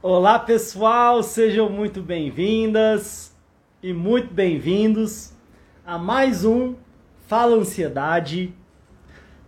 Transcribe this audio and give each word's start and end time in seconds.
Olá 0.00 0.38
pessoal, 0.38 1.24
sejam 1.24 1.68
muito 1.68 2.00
bem-vindas 2.00 3.36
e 3.82 3.92
muito 3.92 4.32
bem-vindos 4.32 5.32
a 5.84 5.98
mais 5.98 6.44
um 6.44 6.76
Fala 7.26 7.56
Ansiedade. 7.56 8.54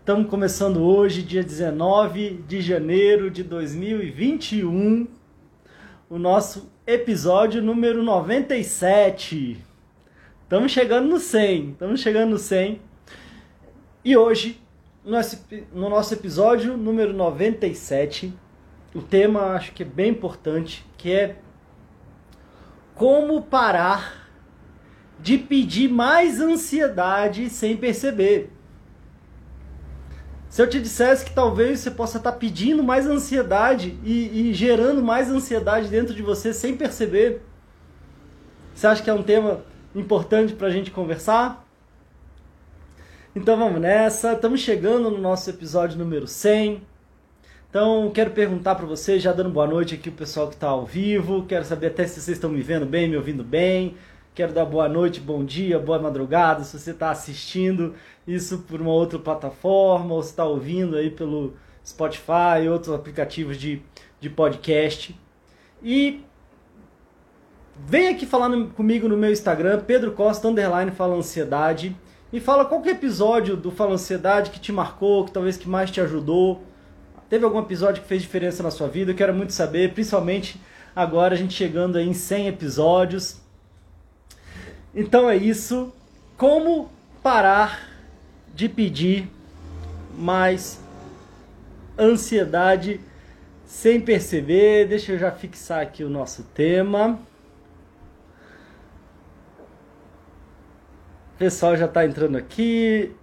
Estamos 0.00 0.28
começando 0.28 0.82
hoje, 0.82 1.22
dia 1.22 1.44
19 1.44 2.42
de 2.48 2.60
janeiro 2.60 3.30
de 3.30 3.44
2021, 3.44 5.06
o 6.08 6.18
nosso 6.18 6.68
episódio 6.84 7.62
número 7.62 8.02
97. 8.02 9.56
Estamos 10.42 10.72
chegando 10.72 11.10
no 11.10 11.20
100, 11.20 11.70
estamos 11.70 12.00
chegando 12.00 12.30
no 12.30 12.38
100. 12.38 12.82
E 14.04 14.16
hoje, 14.16 14.60
no 15.04 15.88
nosso 15.88 16.12
episódio 16.12 16.76
número 16.76 17.12
97, 17.12 18.34
o 18.94 19.00
tema 19.00 19.52
acho 19.54 19.72
que 19.72 19.82
é 19.82 19.86
bem 19.86 20.10
importante, 20.10 20.84
que 20.96 21.12
é 21.12 21.36
como 22.94 23.42
parar 23.42 24.28
de 25.18 25.38
pedir 25.38 25.88
mais 25.88 26.40
ansiedade 26.40 27.48
sem 27.48 27.76
perceber. 27.76 28.50
Se 30.48 30.60
eu 30.60 30.68
te 30.68 30.80
dissesse 30.80 31.24
que 31.24 31.32
talvez 31.32 31.78
você 31.78 31.90
possa 31.90 32.18
estar 32.18 32.32
pedindo 32.32 32.82
mais 32.82 33.06
ansiedade 33.06 33.96
e, 34.02 34.50
e 34.50 34.54
gerando 34.54 35.00
mais 35.02 35.30
ansiedade 35.30 35.88
dentro 35.88 36.12
de 36.12 36.22
você 36.22 36.52
sem 36.52 36.76
perceber, 36.76 37.42
você 38.74 38.86
acha 38.86 39.02
que 39.02 39.10
é 39.10 39.14
um 39.14 39.22
tema 39.22 39.64
importante 39.94 40.54
para 40.54 40.66
a 40.66 40.70
gente 40.70 40.90
conversar? 40.90 41.64
Então 43.34 43.56
vamos 43.56 43.80
nessa, 43.80 44.32
estamos 44.32 44.60
chegando 44.60 45.08
no 45.08 45.18
nosso 45.18 45.48
episódio 45.48 45.96
número 45.96 46.26
100. 46.26 46.82
Então, 47.70 48.10
quero 48.12 48.32
perguntar 48.32 48.74
para 48.74 48.84
vocês, 48.84 49.22
já 49.22 49.32
dando 49.32 49.48
boa 49.48 49.64
noite 49.64 49.94
aqui 49.94 50.08
o 50.08 50.12
pessoal 50.12 50.48
que 50.48 50.54
está 50.54 50.66
ao 50.66 50.84
vivo. 50.84 51.46
Quero 51.46 51.64
saber 51.64 51.86
até 51.86 52.04
se 52.04 52.20
vocês 52.20 52.36
estão 52.36 52.50
me 52.50 52.60
vendo 52.62 52.84
bem, 52.84 53.08
me 53.08 53.16
ouvindo 53.16 53.44
bem. 53.44 53.94
Quero 54.34 54.52
dar 54.52 54.64
boa 54.64 54.88
noite, 54.88 55.20
bom 55.20 55.44
dia, 55.44 55.78
boa 55.78 55.96
madrugada. 55.96 56.64
Se 56.64 56.76
você 56.76 56.90
está 56.90 57.12
assistindo 57.12 57.94
isso 58.26 58.58
por 58.66 58.80
uma 58.80 58.90
outra 58.90 59.20
plataforma 59.20 60.14
ou 60.14 60.20
está 60.20 60.44
ouvindo 60.44 60.96
aí 60.96 61.12
pelo 61.12 61.54
Spotify, 61.86 62.68
outros 62.68 62.92
aplicativos 62.92 63.56
de, 63.56 63.80
de 64.20 64.28
podcast. 64.28 65.16
E 65.80 66.24
vem 67.86 68.08
aqui 68.08 68.26
falar 68.26 68.50
comigo 68.74 69.06
no 69.06 69.16
meu 69.16 69.30
Instagram, 69.30 69.84
Pedro 69.86 70.10
Costa, 70.10 70.48
underline, 70.48 70.90
fala 70.90 71.14
ansiedade. 71.14 71.96
E 72.32 72.40
fala 72.40 72.64
qualquer 72.64 72.96
episódio 72.96 73.56
do 73.56 73.70
Fala 73.70 73.92
Ansiedade 73.92 74.50
que 74.50 74.58
te 74.58 74.72
marcou, 74.72 75.24
que 75.24 75.30
talvez 75.30 75.56
que 75.56 75.68
mais 75.68 75.88
te 75.88 76.00
ajudou 76.00 76.64
Teve 77.30 77.44
algum 77.44 77.60
episódio 77.60 78.02
que 78.02 78.08
fez 78.08 78.22
diferença 78.22 78.60
na 78.60 78.72
sua 78.72 78.88
vida? 78.88 79.12
Eu 79.12 79.14
quero 79.14 79.32
muito 79.32 79.52
saber, 79.52 79.94
principalmente 79.94 80.60
agora 80.96 81.34
a 81.34 81.38
gente 81.38 81.54
chegando 81.54 81.96
aí 81.96 82.08
em 82.08 82.12
100 82.12 82.48
episódios. 82.48 83.40
Então 84.92 85.30
é 85.30 85.36
isso. 85.36 85.94
Como 86.36 86.90
parar 87.22 87.88
de 88.52 88.68
pedir 88.68 89.30
mais 90.18 90.80
ansiedade 91.96 93.00
sem 93.64 94.00
perceber? 94.00 94.88
Deixa 94.88 95.12
eu 95.12 95.18
já 95.18 95.30
fixar 95.30 95.82
aqui 95.82 96.02
o 96.02 96.10
nosso 96.10 96.42
tema. 96.42 97.16
O 101.36 101.38
pessoal 101.38 101.76
já 101.76 101.86
está 101.86 102.04
entrando 102.04 102.36
aqui. 102.36 103.14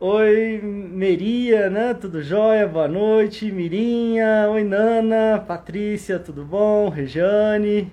Oi, 0.00 0.60
Meria, 0.60 1.70
né? 1.70 1.94
Tudo 1.94 2.20
jóia? 2.20 2.66
Boa 2.66 2.88
noite. 2.88 3.50
Mirinha, 3.52 4.48
oi, 4.50 4.64
Nana, 4.64 5.38
Patrícia, 5.46 6.18
tudo 6.18 6.44
bom? 6.44 6.88
Rejane, 6.88 7.92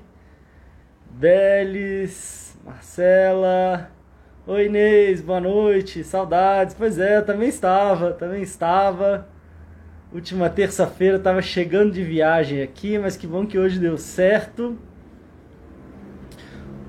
Belis, 1.11 2.57
Marcela, 2.65 3.91
oi, 4.47 4.65
Inês, 4.65 5.21
boa 5.21 5.39
noite, 5.39 6.03
saudades. 6.03 6.73
Pois 6.73 6.97
é, 6.97 7.21
também 7.21 7.49
estava, 7.49 8.13
também 8.13 8.41
estava. 8.41 9.27
Última 10.11 10.49
terça-feira 10.49 11.17
estava 11.17 11.39
chegando 11.39 11.91
de 11.91 12.03
viagem 12.03 12.63
aqui, 12.63 12.97
mas 12.97 13.15
que 13.15 13.27
bom 13.27 13.45
que 13.45 13.59
hoje 13.59 13.79
deu 13.79 13.95
certo. 13.95 14.75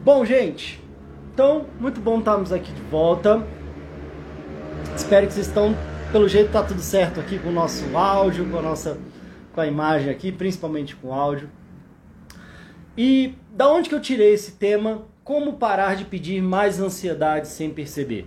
Bom, 0.03 0.25
gente, 0.25 0.83
então, 1.35 1.67
muito 1.79 2.01
bom 2.01 2.19
estarmos 2.19 2.51
aqui 2.51 2.73
de 2.73 2.83
volta. 2.83 3.47
Espero 4.97 5.27
que 5.27 5.33
vocês 5.33 5.47
estão, 5.47 5.75
pelo 6.11 6.29
jeito 6.29 6.53
tá 6.53 6.63
tudo 6.63 6.81
certo 6.81 7.19
aqui 7.19 7.39
com 7.39 7.49
o 7.49 7.53
nosso 7.53 7.97
áudio, 7.97 8.49
com 8.51 8.59
a 8.59 8.63
nossa 8.63 8.99
com 9.53 9.61
a 9.61 9.67
imagem 9.67 10.11
aqui, 10.11 10.31
principalmente 10.31 10.97
com 10.97 11.09
o 11.09 11.13
áudio. 11.13 11.51
E 12.97 13.35
da 13.51 13.69
onde 13.69 13.89
que 13.89 13.95
eu 13.95 14.01
tirei 14.01 14.33
esse 14.33 14.53
tema? 14.53 15.07
Como 15.25 15.55
parar 15.55 15.97
de 15.97 16.05
pedir 16.05 16.43
mais 16.43 16.81
ansiedade 16.81 17.49
sem 17.49 17.71
perceber? 17.71 18.27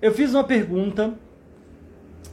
Eu 0.00 0.12
fiz 0.12 0.32
uma 0.32 0.44
pergunta 0.44 1.14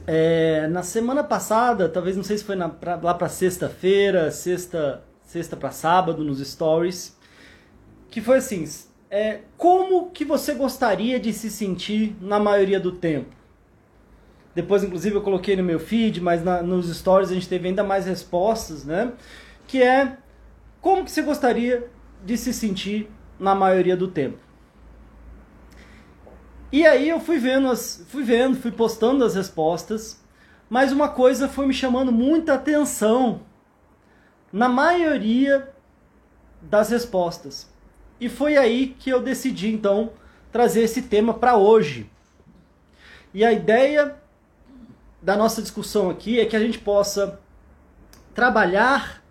é, 0.06 0.68
na 0.68 0.82
semana 0.82 1.24
passada, 1.24 1.88
talvez 1.88 2.16
não 2.16 2.22
sei 2.22 2.38
se 2.38 2.44
foi 2.44 2.54
na, 2.54 2.68
pra, 2.68 2.96
lá 2.96 3.12
para 3.12 3.28
sexta-feira, 3.28 4.30
sexta, 4.30 5.02
sexta 5.24 5.56
para 5.56 5.70
sábado 5.70 6.22
nos 6.22 6.38
stories, 6.46 7.16
que 8.08 8.20
foi 8.20 8.38
assim: 8.38 8.64
é, 9.10 9.40
como 9.56 10.10
que 10.10 10.24
você 10.24 10.54
gostaria 10.54 11.18
de 11.18 11.32
se 11.32 11.50
sentir 11.50 12.16
na 12.20 12.38
maioria 12.38 12.80
do 12.80 12.92
tempo? 12.92 13.34
Depois, 14.54 14.82
inclusive, 14.82 15.14
eu 15.14 15.22
coloquei 15.22 15.54
no 15.54 15.62
meu 15.62 15.78
feed, 15.78 16.20
mas 16.20 16.42
na, 16.42 16.62
nos 16.62 16.94
stories 16.96 17.30
a 17.30 17.34
gente 17.34 17.48
teve 17.48 17.68
ainda 17.68 17.84
mais 17.84 18.06
respostas, 18.06 18.84
né? 18.84 19.12
Que 19.66 19.82
é 19.82 20.16
como 20.80 21.04
que 21.04 21.10
você 21.10 21.22
gostaria 21.22 21.90
de 22.24 22.36
se 22.36 22.52
sentir 22.52 23.10
na 23.38 23.54
maioria 23.54 23.96
do 23.96 24.08
tempo? 24.08 24.38
E 26.72 26.86
aí 26.86 27.08
eu 27.08 27.20
fui 27.20 27.38
vendo, 27.38 27.68
as, 27.68 28.04
fui 28.08 28.24
vendo, 28.24 28.56
fui 28.56 28.72
postando 28.72 29.24
as 29.24 29.34
respostas, 29.34 30.20
mas 30.68 30.92
uma 30.92 31.08
coisa 31.08 31.48
foi 31.48 31.66
me 31.66 31.74
chamando 31.74 32.10
muita 32.10 32.54
atenção 32.54 33.42
na 34.52 34.68
maioria 34.68 35.72
das 36.62 36.90
respostas. 36.90 37.70
E 38.20 38.28
foi 38.28 38.56
aí 38.56 38.96
que 38.98 39.10
eu 39.10 39.20
decidi 39.20 39.68
então 39.68 40.12
trazer 40.50 40.82
esse 40.82 41.02
tema 41.02 41.34
para 41.34 41.56
hoje. 41.56 42.10
E 43.34 43.44
a 43.44 43.52
ideia 43.52 44.16
da 45.20 45.36
nossa 45.36 45.60
discussão 45.60 46.08
aqui 46.08 46.40
é 46.40 46.46
que 46.46 46.56
a 46.56 46.60
gente 46.60 46.78
possa 46.78 47.40
trabalhar 48.34 49.22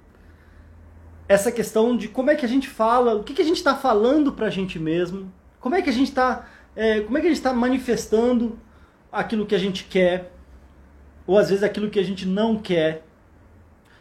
essa 1.28 1.52
questão 1.52 1.98
de 1.98 2.08
como 2.08 2.30
é 2.30 2.36
que 2.36 2.46
a 2.46 2.50
gente 2.50 2.68
fala, 2.68 3.16
o 3.16 3.24
que, 3.24 3.34
que 3.34 3.42
a 3.42 3.46
gente 3.46 3.58
está 3.58 3.76
falando 3.76 4.32
para 4.32 4.48
a 4.48 4.50
gente 4.50 4.78
mesmo, 4.78 5.32
como 5.60 5.74
é 5.74 5.82
que 5.82 5.90
a 5.90 5.94
gente 5.94 6.10
está, 6.10 6.48
é, 6.76 7.02
como 7.02 7.18
é 7.18 7.22
que 7.22 7.28
a 7.28 7.30
gente 7.30 7.40
está 7.40 7.54
manifestando 7.54 8.60
aquilo 9.12 9.46
que 9.46 9.56
a 9.56 9.60
gente 9.60 9.86
quer, 9.86 10.32
ou 11.26 11.38
às 11.40 11.50
vezes 11.50 11.64
aquilo 11.64 11.90
que 11.90 12.00
a 12.00 12.04
gente 12.04 12.26
não 12.26 12.58
quer, 12.60 13.04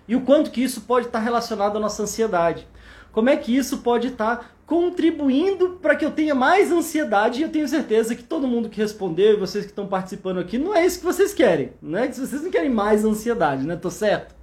e 0.06 0.15
o 0.15 0.21
quanto 0.21 0.51
que 0.51 0.62
isso 0.62 0.83
pode 0.83 1.06
estar 1.06 1.21
tá 1.21 1.25
relacionado 1.25 1.77
à 1.78 1.81
nossa 1.81 2.03
ansiedade. 2.03 2.66
Como 3.14 3.30
é 3.30 3.36
que 3.36 3.56
isso 3.56 3.78
pode 3.78 4.08
estar 4.08 4.36
tá 4.36 4.50
contribuindo 4.66 5.78
para 5.80 5.94
que 5.94 6.04
eu 6.04 6.10
tenha 6.10 6.34
mais 6.34 6.72
ansiedade 6.72 7.41
e 7.41 7.42
eu 7.44 7.48
tenho 7.48 7.69
certeza 7.69 8.14
que 8.14 8.25
todo 8.25 8.48
mundo 8.48 8.69
que 8.69 8.80
respondeu, 8.80 9.38
vocês 9.38 9.64
que 9.64 9.70
estão 9.70 9.86
participando 9.86 10.41
aqui, 10.41 10.58
não 10.58 10.75
é 10.75 10.84
isso 10.84 10.98
que 10.98 11.04
vocês 11.04 11.32
querem, 11.32 11.72
né? 11.80 12.08
Que 12.08 12.19
vocês 12.19 12.42
não 12.42 12.50
querem 12.50 12.70
mais 12.70 13.04
ansiedade, 13.04 13.64
né? 13.64 13.76
Tô 13.76 13.91
certo? 13.91 14.34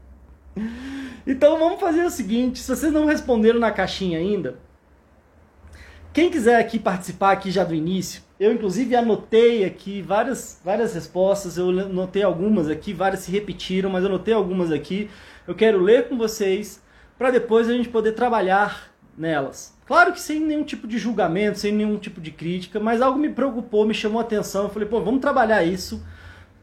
Então 1.28 1.60
vamos 1.60 1.82
fazer 1.82 2.04
o 2.04 2.10
seguinte, 2.10 2.60
se 2.60 2.76
vocês 2.76 2.92
não 2.92 3.06
responderam 3.06 3.60
na 3.60 3.72
caixinha 3.72 4.18
ainda, 4.18 4.58
quem 6.14 6.32
quiser 6.32 6.60
aqui 6.60 6.80
participar 6.80 7.32
aqui 7.32 7.52
já 7.52 7.64
do 7.64 7.76
início, 7.76 8.22
eu 8.40 8.52
inclusive 8.52 8.96
anotei 8.96 9.64
aqui 9.66 10.02
várias, 10.02 10.60
várias 10.64 10.94
respostas, 10.94 11.58
eu 11.58 11.70
anotei 11.70 12.24
algumas 12.24 12.70
aqui, 12.70 12.94
várias 12.94 13.22
se 13.22 13.32
repetiram, 13.32 13.90
mas 13.90 14.04
eu 14.04 14.10
anotei 14.10 14.34
algumas 14.34 14.72
aqui. 14.72 15.10
Eu 15.48 15.54
quero 15.54 15.80
ler 15.80 16.10
com 16.10 16.18
vocês 16.18 16.82
para 17.22 17.30
depois 17.30 17.70
a 17.70 17.74
gente 17.74 17.88
poder 17.88 18.14
trabalhar 18.14 18.92
nelas. 19.16 19.78
Claro 19.86 20.12
que 20.12 20.20
sem 20.20 20.40
nenhum 20.40 20.64
tipo 20.64 20.88
de 20.88 20.98
julgamento, 20.98 21.60
sem 21.60 21.72
nenhum 21.72 21.96
tipo 22.00 22.20
de 22.20 22.32
crítica, 22.32 22.80
mas 22.80 23.00
algo 23.00 23.20
me 23.20 23.30
preocupou, 23.30 23.86
me 23.86 23.94
chamou 23.94 24.18
a 24.18 24.24
atenção. 24.24 24.64
Eu 24.64 24.70
falei, 24.70 24.88
pô, 24.88 25.00
vamos 25.02 25.22
trabalhar 25.22 25.64
isso 25.64 26.04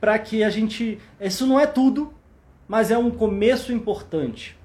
para 0.00 0.18
que 0.18 0.42
a 0.42 0.50
gente. 0.50 0.98
Isso 1.20 1.46
não 1.46 1.60
é 1.60 1.64
tudo, 1.64 2.12
mas 2.66 2.90
é 2.90 2.98
um 2.98 3.08
começo 3.08 3.72
importante. 3.72 4.58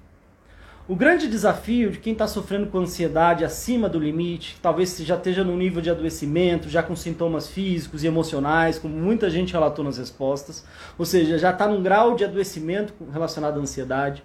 O 0.88 0.96
grande 0.96 1.28
desafio 1.28 1.92
de 1.92 2.00
quem 2.00 2.14
está 2.14 2.26
sofrendo 2.26 2.66
com 2.72 2.80
ansiedade 2.80 3.46
acima 3.46 3.88
do 3.88 4.00
limite, 4.00 4.58
talvez 4.64 4.98
já 4.98 5.16
esteja 5.16 5.44
no 5.44 5.56
nível 5.56 5.80
de 5.80 5.92
adoecimento, 5.92 6.70
já 6.70 6.82
com 6.82 6.96
sintomas 6.96 7.48
físicos 7.48 8.04
e 8.04 8.08
emocionais, 8.08 8.80
como 8.80 8.96
muita 8.96 9.30
gente 9.30 9.54
relatou 9.54 9.86
nas 9.86 10.00
respostas, 10.00 10.66
ou 10.98 11.06
seja, 11.06 11.38
já 11.38 11.52
está 11.52 11.68
num 11.68 11.84
grau 11.84 12.16
de 12.16 12.24
adoecimento 12.24 12.96
relacionado 13.14 13.60
à 13.60 13.62
ansiedade. 13.62 14.24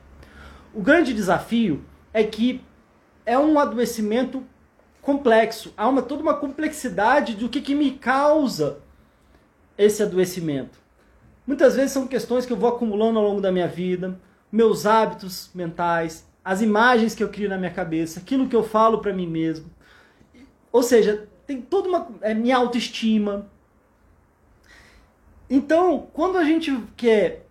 O 0.74 0.82
grande 0.82 1.12
desafio 1.12 1.84
é 2.12 2.22
que 2.24 2.60
é 3.24 3.38
um 3.38 3.58
adoecimento 3.58 4.44
complexo. 5.02 5.72
Há 5.76 5.88
uma, 5.88 6.02
toda 6.02 6.22
uma 6.22 6.34
complexidade 6.34 7.34
do 7.34 7.48
que, 7.48 7.60
que 7.60 7.74
me 7.74 7.92
causa 7.92 8.80
esse 9.76 10.02
adoecimento. 10.02 10.78
Muitas 11.46 11.76
vezes 11.76 11.92
são 11.92 12.06
questões 12.06 12.44
que 12.44 12.52
eu 12.52 12.56
vou 12.56 12.68
acumulando 12.68 13.18
ao 13.18 13.24
longo 13.24 13.40
da 13.40 13.50
minha 13.50 13.68
vida, 13.68 14.20
meus 14.52 14.84
hábitos 14.84 15.50
mentais, 15.54 16.26
as 16.44 16.60
imagens 16.60 17.14
que 17.14 17.22
eu 17.22 17.28
crio 17.28 17.48
na 17.48 17.56
minha 17.56 17.70
cabeça, 17.70 18.20
aquilo 18.20 18.48
que 18.48 18.56
eu 18.56 18.62
falo 18.62 18.98
para 18.98 19.12
mim 19.12 19.26
mesmo. 19.26 19.70
Ou 20.70 20.82
seja, 20.82 21.28
tem 21.46 21.60
toda 21.62 21.88
uma 21.88 22.08
é, 22.20 22.34
minha 22.34 22.56
autoestima. 22.56 23.50
Então, 25.48 26.06
quando 26.12 26.36
a 26.36 26.44
gente 26.44 26.70
quer 26.96 27.47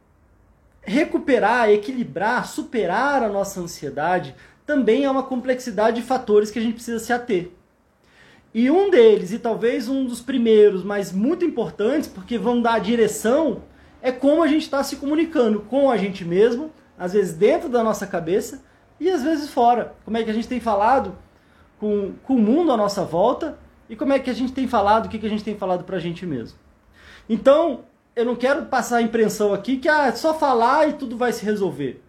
recuperar, 0.87 1.69
equilibrar, 1.69 2.47
superar 2.47 3.21
a 3.21 3.27
nossa 3.27 3.59
ansiedade, 3.59 4.33
também 4.65 5.03
é 5.03 5.11
uma 5.11 5.23
complexidade 5.23 6.01
de 6.01 6.07
fatores 6.07 6.49
que 6.49 6.57
a 6.57 6.61
gente 6.61 6.75
precisa 6.75 6.97
se 6.97 7.11
ater. 7.11 7.51
E 8.53 8.71
um 8.71 8.89
deles, 8.89 9.33
e 9.33 9.37
talvez 9.37 9.89
um 9.89 10.05
dos 10.05 10.21
primeiros, 10.21 10.85
mas 10.85 11.11
muito 11.11 11.43
importantes, 11.43 12.07
porque 12.07 12.37
vão 12.37 12.61
dar 12.61 12.75
a 12.75 12.79
direção, 12.79 13.63
é 14.01 14.13
como 14.13 14.41
a 14.41 14.47
gente 14.47 14.63
está 14.63 14.81
se 14.81 14.95
comunicando 14.95 15.59
com 15.59 15.91
a 15.91 15.97
gente 15.97 16.23
mesmo, 16.23 16.71
às 16.97 17.11
vezes 17.11 17.33
dentro 17.33 17.67
da 17.67 17.83
nossa 17.83 18.07
cabeça 18.07 18.63
e 18.97 19.09
às 19.09 19.21
vezes 19.21 19.49
fora. 19.49 19.93
Como 20.05 20.15
é 20.15 20.23
que 20.23 20.31
a 20.31 20.33
gente 20.33 20.47
tem 20.47 20.61
falado 20.61 21.17
com, 21.77 22.13
com 22.23 22.35
o 22.35 22.39
mundo 22.39 22.71
à 22.71 22.77
nossa 22.77 23.03
volta 23.03 23.59
e 23.89 23.95
como 23.95 24.13
é 24.13 24.19
que 24.19 24.29
a 24.29 24.33
gente 24.33 24.53
tem 24.53 24.67
falado, 24.67 25.05
o 25.05 25.09
que, 25.09 25.19
que 25.19 25.25
a 25.25 25.29
gente 25.29 25.43
tem 25.43 25.57
falado 25.57 25.83
para 25.83 25.97
a 25.97 25.99
gente 25.99 26.25
mesmo. 26.25 26.57
Então, 27.29 27.83
eu 28.17 28.25
não 28.25 28.35
quero 28.35 28.65
passar 28.65 28.97
a 28.97 29.01
impressão 29.03 29.53
aqui 29.53 29.77
que 29.77 29.87
ah, 29.87 30.07
é 30.07 30.11
só 30.11 30.33
falar 30.33 30.89
e 30.89 30.93
tudo 30.93 31.15
vai 31.15 31.31
se 31.31 31.45
resolver. 31.45 32.01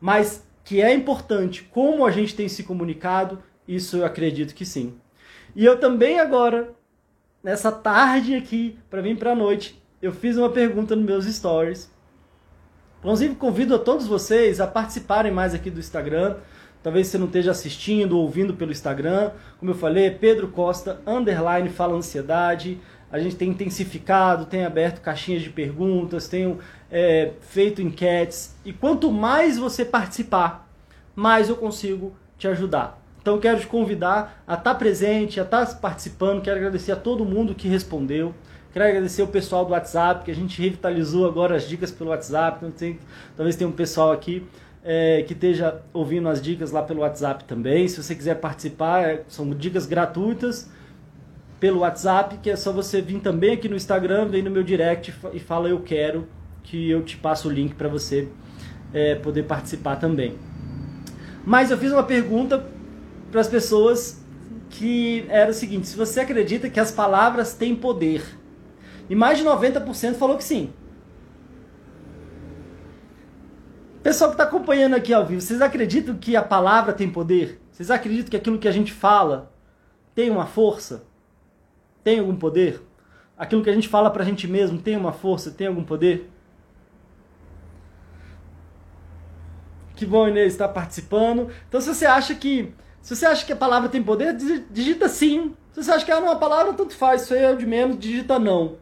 Mas 0.00 0.46
que 0.62 0.80
é 0.80 0.94
importante 0.94 1.64
como 1.64 2.06
a 2.06 2.12
gente 2.12 2.36
tem 2.36 2.48
se 2.48 2.62
comunicado, 2.62 3.42
isso 3.66 3.96
eu 3.96 4.06
acredito 4.06 4.54
que 4.54 4.64
sim. 4.64 4.94
E 5.56 5.64
eu 5.64 5.80
também 5.80 6.20
agora, 6.20 6.70
nessa 7.42 7.72
tarde 7.72 8.36
aqui, 8.36 8.78
para 8.88 9.02
vir 9.02 9.18
para 9.18 9.32
a 9.32 9.34
noite, 9.34 9.82
eu 10.00 10.12
fiz 10.12 10.36
uma 10.36 10.48
pergunta 10.48 10.94
nos 10.94 11.04
meus 11.04 11.24
stories. 11.24 11.90
Inclusive, 13.00 13.34
convido 13.34 13.74
a 13.74 13.78
todos 13.80 14.06
vocês 14.06 14.60
a 14.60 14.66
participarem 14.66 15.32
mais 15.32 15.54
aqui 15.54 15.70
do 15.70 15.80
Instagram. 15.80 16.36
Talvez 16.84 17.08
você 17.08 17.18
não 17.18 17.26
esteja 17.26 17.50
assistindo 17.50 18.12
ou 18.12 18.22
ouvindo 18.22 18.54
pelo 18.54 18.70
Instagram. 18.70 19.32
Como 19.58 19.72
eu 19.72 19.74
falei, 19.74 20.08
Pedro 20.12 20.48
Costa, 20.48 21.00
underline, 21.04 21.68
fala 21.68 21.96
ansiedade. 21.96 22.78
A 23.10 23.18
gente 23.18 23.36
tem 23.36 23.50
intensificado, 23.50 24.44
tem 24.44 24.64
aberto 24.64 25.00
caixinhas 25.00 25.42
de 25.42 25.50
perguntas, 25.50 26.28
tenho 26.28 26.58
é, 26.90 27.32
feito 27.40 27.80
enquetes. 27.80 28.54
E 28.64 28.72
quanto 28.72 29.10
mais 29.10 29.58
você 29.58 29.84
participar, 29.84 30.68
mais 31.16 31.48
eu 31.48 31.56
consigo 31.56 32.14
te 32.36 32.46
ajudar. 32.46 33.00
Então 33.20 33.38
quero 33.38 33.60
te 33.60 33.66
convidar 33.66 34.42
a 34.46 34.54
estar 34.54 34.74
presente, 34.74 35.40
a 35.40 35.42
estar 35.42 35.66
participando. 35.80 36.42
Quero 36.42 36.56
agradecer 36.56 36.92
a 36.92 36.96
todo 36.96 37.24
mundo 37.24 37.54
que 37.54 37.66
respondeu. 37.66 38.34
Quero 38.72 38.84
agradecer 38.84 39.22
o 39.22 39.26
pessoal 39.26 39.64
do 39.64 39.72
WhatsApp, 39.72 40.24
que 40.24 40.30
a 40.30 40.34
gente 40.34 40.60
revitalizou 40.60 41.26
agora 41.26 41.56
as 41.56 41.66
dicas 41.66 41.90
pelo 41.90 42.10
WhatsApp. 42.10 42.58
Então, 42.58 42.70
tem, 42.70 42.98
talvez 43.36 43.56
tenha 43.56 43.68
um 43.68 43.72
pessoal 43.72 44.12
aqui 44.12 44.46
é, 44.84 45.22
que 45.26 45.32
esteja 45.32 45.80
ouvindo 45.92 46.28
as 46.28 46.40
dicas 46.40 46.70
lá 46.70 46.82
pelo 46.82 47.00
WhatsApp 47.00 47.44
também. 47.44 47.88
Se 47.88 48.02
você 48.02 48.14
quiser 48.14 48.34
participar, 48.36 49.02
é, 49.02 49.24
são 49.28 49.48
dicas 49.50 49.86
gratuitas 49.86 50.70
pelo 51.60 51.80
WhatsApp, 51.80 52.38
que 52.38 52.50
é 52.50 52.56
só 52.56 52.72
você 52.72 53.00
vir 53.00 53.20
também 53.20 53.52
aqui 53.52 53.68
no 53.68 53.76
Instagram, 53.76 54.26
vem 54.26 54.42
no 54.42 54.50
meu 54.50 54.62
direct 54.62 55.14
e 55.32 55.40
fala 55.40 55.68
eu 55.68 55.80
quero, 55.80 56.28
que 56.62 56.90
eu 56.90 57.02
te 57.02 57.16
passo 57.16 57.48
o 57.48 57.50
link 57.50 57.74
para 57.74 57.88
você 57.88 58.28
é, 58.92 59.14
poder 59.16 59.44
participar 59.44 59.96
também. 59.96 60.36
Mas 61.44 61.70
eu 61.70 61.78
fiz 61.78 61.92
uma 61.92 62.02
pergunta 62.02 62.64
para 63.30 63.40
as 63.40 63.48
pessoas 63.48 64.22
que 64.70 65.24
era 65.28 65.50
o 65.50 65.54
seguinte: 65.54 65.88
se 65.88 65.96
você 65.96 66.20
acredita 66.20 66.68
que 66.68 66.78
as 66.78 66.90
palavras 66.90 67.54
têm 67.54 67.74
poder, 67.74 68.22
e 69.08 69.14
mais 69.14 69.38
de 69.38 69.44
90% 69.44 70.14
falou 70.14 70.36
que 70.36 70.44
sim. 70.44 70.70
Pessoal 74.02 74.30
que 74.30 74.34
está 74.34 74.44
acompanhando 74.44 74.94
aqui 74.94 75.12
ao 75.12 75.26
vivo, 75.26 75.40
vocês 75.40 75.60
acreditam 75.60 76.14
que 76.14 76.36
a 76.36 76.42
palavra 76.42 76.92
tem 76.92 77.10
poder? 77.10 77.60
Vocês 77.70 77.90
acreditam 77.90 78.30
que 78.30 78.36
aquilo 78.36 78.58
que 78.58 78.68
a 78.68 78.72
gente 78.72 78.92
fala 78.92 79.52
tem 80.14 80.30
uma 80.30 80.46
força? 80.46 81.07
Tem 82.08 82.20
algum 82.20 82.34
poder? 82.34 82.80
Aquilo 83.36 83.62
que 83.62 83.68
a 83.68 83.74
gente 83.74 83.86
fala 83.86 84.08
para 84.10 84.22
a 84.22 84.24
gente 84.24 84.48
mesmo 84.48 84.78
tem 84.78 84.96
uma 84.96 85.12
força, 85.12 85.50
tem 85.50 85.66
algum 85.66 85.84
poder? 85.84 86.30
Que 89.94 90.06
bom, 90.06 90.26
Inês, 90.26 90.54
está 90.54 90.66
participando. 90.66 91.50
Então, 91.68 91.82
se 91.82 91.94
você 91.94 92.06
acha 92.06 92.34
que 92.34 92.72
se 93.02 93.14
você 93.14 93.26
acha 93.26 93.44
que 93.44 93.52
a 93.52 93.56
palavra 93.56 93.90
tem 93.90 94.02
poder, 94.02 94.34
digita 94.70 95.06
sim. 95.06 95.54
Se 95.70 95.84
você 95.84 95.90
acha 95.90 96.02
que 96.02 96.10
é 96.10 96.16
uma 96.16 96.36
palavra, 96.36 96.72
tanto 96.72 96.94
faz, 96.94 97.24
isso 97.24 97.34
aí 97.34 97.42
é 97.42 97.50
o 97.50 97.58
de 97.58 97.66
menos, 97.66 97.98
digita 97.98 98.38
não. 98.38 98.78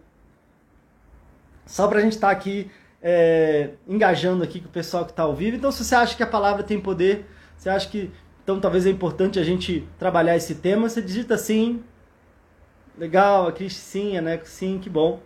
Só 1.67 1.89
para 1.89 1.99
a 1.99 2.03
gente 2.03 2.13
estar 2.13 2.29
tá 2.29 2.33
aqui 2.33 2.71
é, 3.03 3.71
engajando 3.89 4.45
aqui 4.45 4.61
com 4.61 4.69
o 4.69 4.71
pessoal 4.71 5.05
que 5.05 5.11
está 5.11 5.25
ao 5.25 5.35
vivo. 5.35 5.57
Então, 5.57 5.73
se 5.73 5.85
você 5.85 5.97
acha 5.97 6.17
que 6.17 6.23
a 6.23 6.29
palavra 6.29 6.63
tem 6.63 6.81
poder, 6.81 7.27
você 7.59 7.69
acha 7.69 7.89
que 7.89 8.09
então 8.45 8.61
talvez 8.61 8.87
é 8.87 8.91
importante 8.91 9.41
a 9.41 9.43
gente 9.43 9.85
trabalhar 9.99 10.37
esse 10.37 10.55
tema, 10.55 10.89
você 10.89 11.03
digita 11.03 11.37
sim. 11.37 11.83
Legal, 12.97 13.49
a 13.49 13.53
Cris 13.53 13.75
sim, 13.75 14.17
a 14.17 14.23
Neco 14.23 14.47
sim, 14.47 14.79
que 14.79 14.89
bom. 14.89 15.21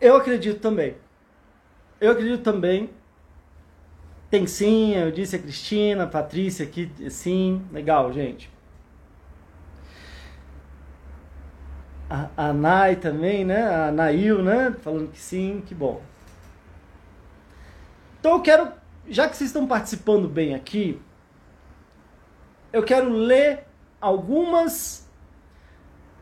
Eu 0.00 0.16
acredito 0.16 0.60
também. 0.60 0.96
Eu 2.00 2.12
acredito 2.12 2.42
também 2.42 2.90
tem 4.30 4.46
sim, 4.46 4.94
eu 4.94 5.10
disse 5.10 5.34
a 5.34 5.38
Cristina, 5.40 6.04
a 6.04 6.06
Patrícia 6.06 6.64
aqui, 6.64 6.88
sim. 7.10 7.66
Legal, 7.72 8.12
gente. 8.12 8.48
A, 12.08 12.28
a 12.36 12.52
Nai 12.52 12.94
também, 12.94 13.44
né? 13.44 13.62
A 13.62 13.90
Nail, 13.90 14.40
né? 14.40 14.72
Falando 14.82 15.10
que 15.10 15.18
sim, 15.18 15.62
que 15.66 15.74
bom. 15.74 16.00
Então 18.20 18.34
eu 18.34 18.40
quero, 18.40 18.72
já 19.08 19.28
que 19.28 19.36
vocês 19.36 19.50
estão 19.50 19.66
participando 19.66 20.28
bem 20.28 20.54
aqui, 20.54 21.00
eu 22.72 22.84
quero 22.84 23.08
ler 23.08 23.64
algumas 24.00 25.09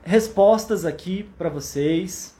respostas 0.09 0.87
aqui 0.87 1.29
para 1.37 1.51
vocês. 1.51 2.35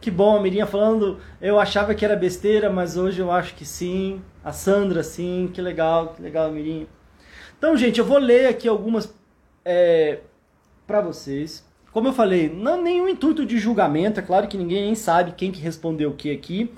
Que 0.00 0.08
bom, 0.08 0.36
a 0.36 0.40
Mirinha 0.40 0.66
falando, 0.66 1.18
eu 1.40 1.58
achava 1.58 1.96
que 1.96 2.04
era 2.04 2.14
besteira, 2.14 2.70
mas 2.70 2.96
hoje 2.96 3.20
eu 3.20 3.30
acho 3.30 3.56
que 3.56 3.64
sim. 3.64 4.22
A 4.42 4.52
Sandra, 4.52 5.02
sim, 5.02 5.50
que 5.52 5.60
legal, 5.60 6.14
que 6.14 6.22
legal, 6.22 6.50
Mirim. 6.52 6.86
Então, 7.58 7.76
gente, 7.76 7.98
eu 7.98 8.04
vou 8.04 8.18
ler 8.18 8.46
aqui 8.46 8.68
algumas 8.68 9.12
é, 9.64 10.20
para 10.86 11.00
vocês. 11.00 11.68
Como 11.92 12.06
eu 12.06 12.12
falei, 12.12 12.48
não 12.48 12.80
nenhum 12.80 13.08
intuito 13.08 13.44
de 13.44 13.58
julgamento, 13.58 14.20
é 14.20 14.22
claro 14.22 14.46
que 14.46 14.56
ninguém 14.56 14.84
nem 14.84 14.94
sabe 14.94 15.32
quem 15.32 15.50
que 15.50 15.60
respondeu 15.60 16.10
o 16.10 16.14
que 16.14 16.30
aqui. 16.30 16.72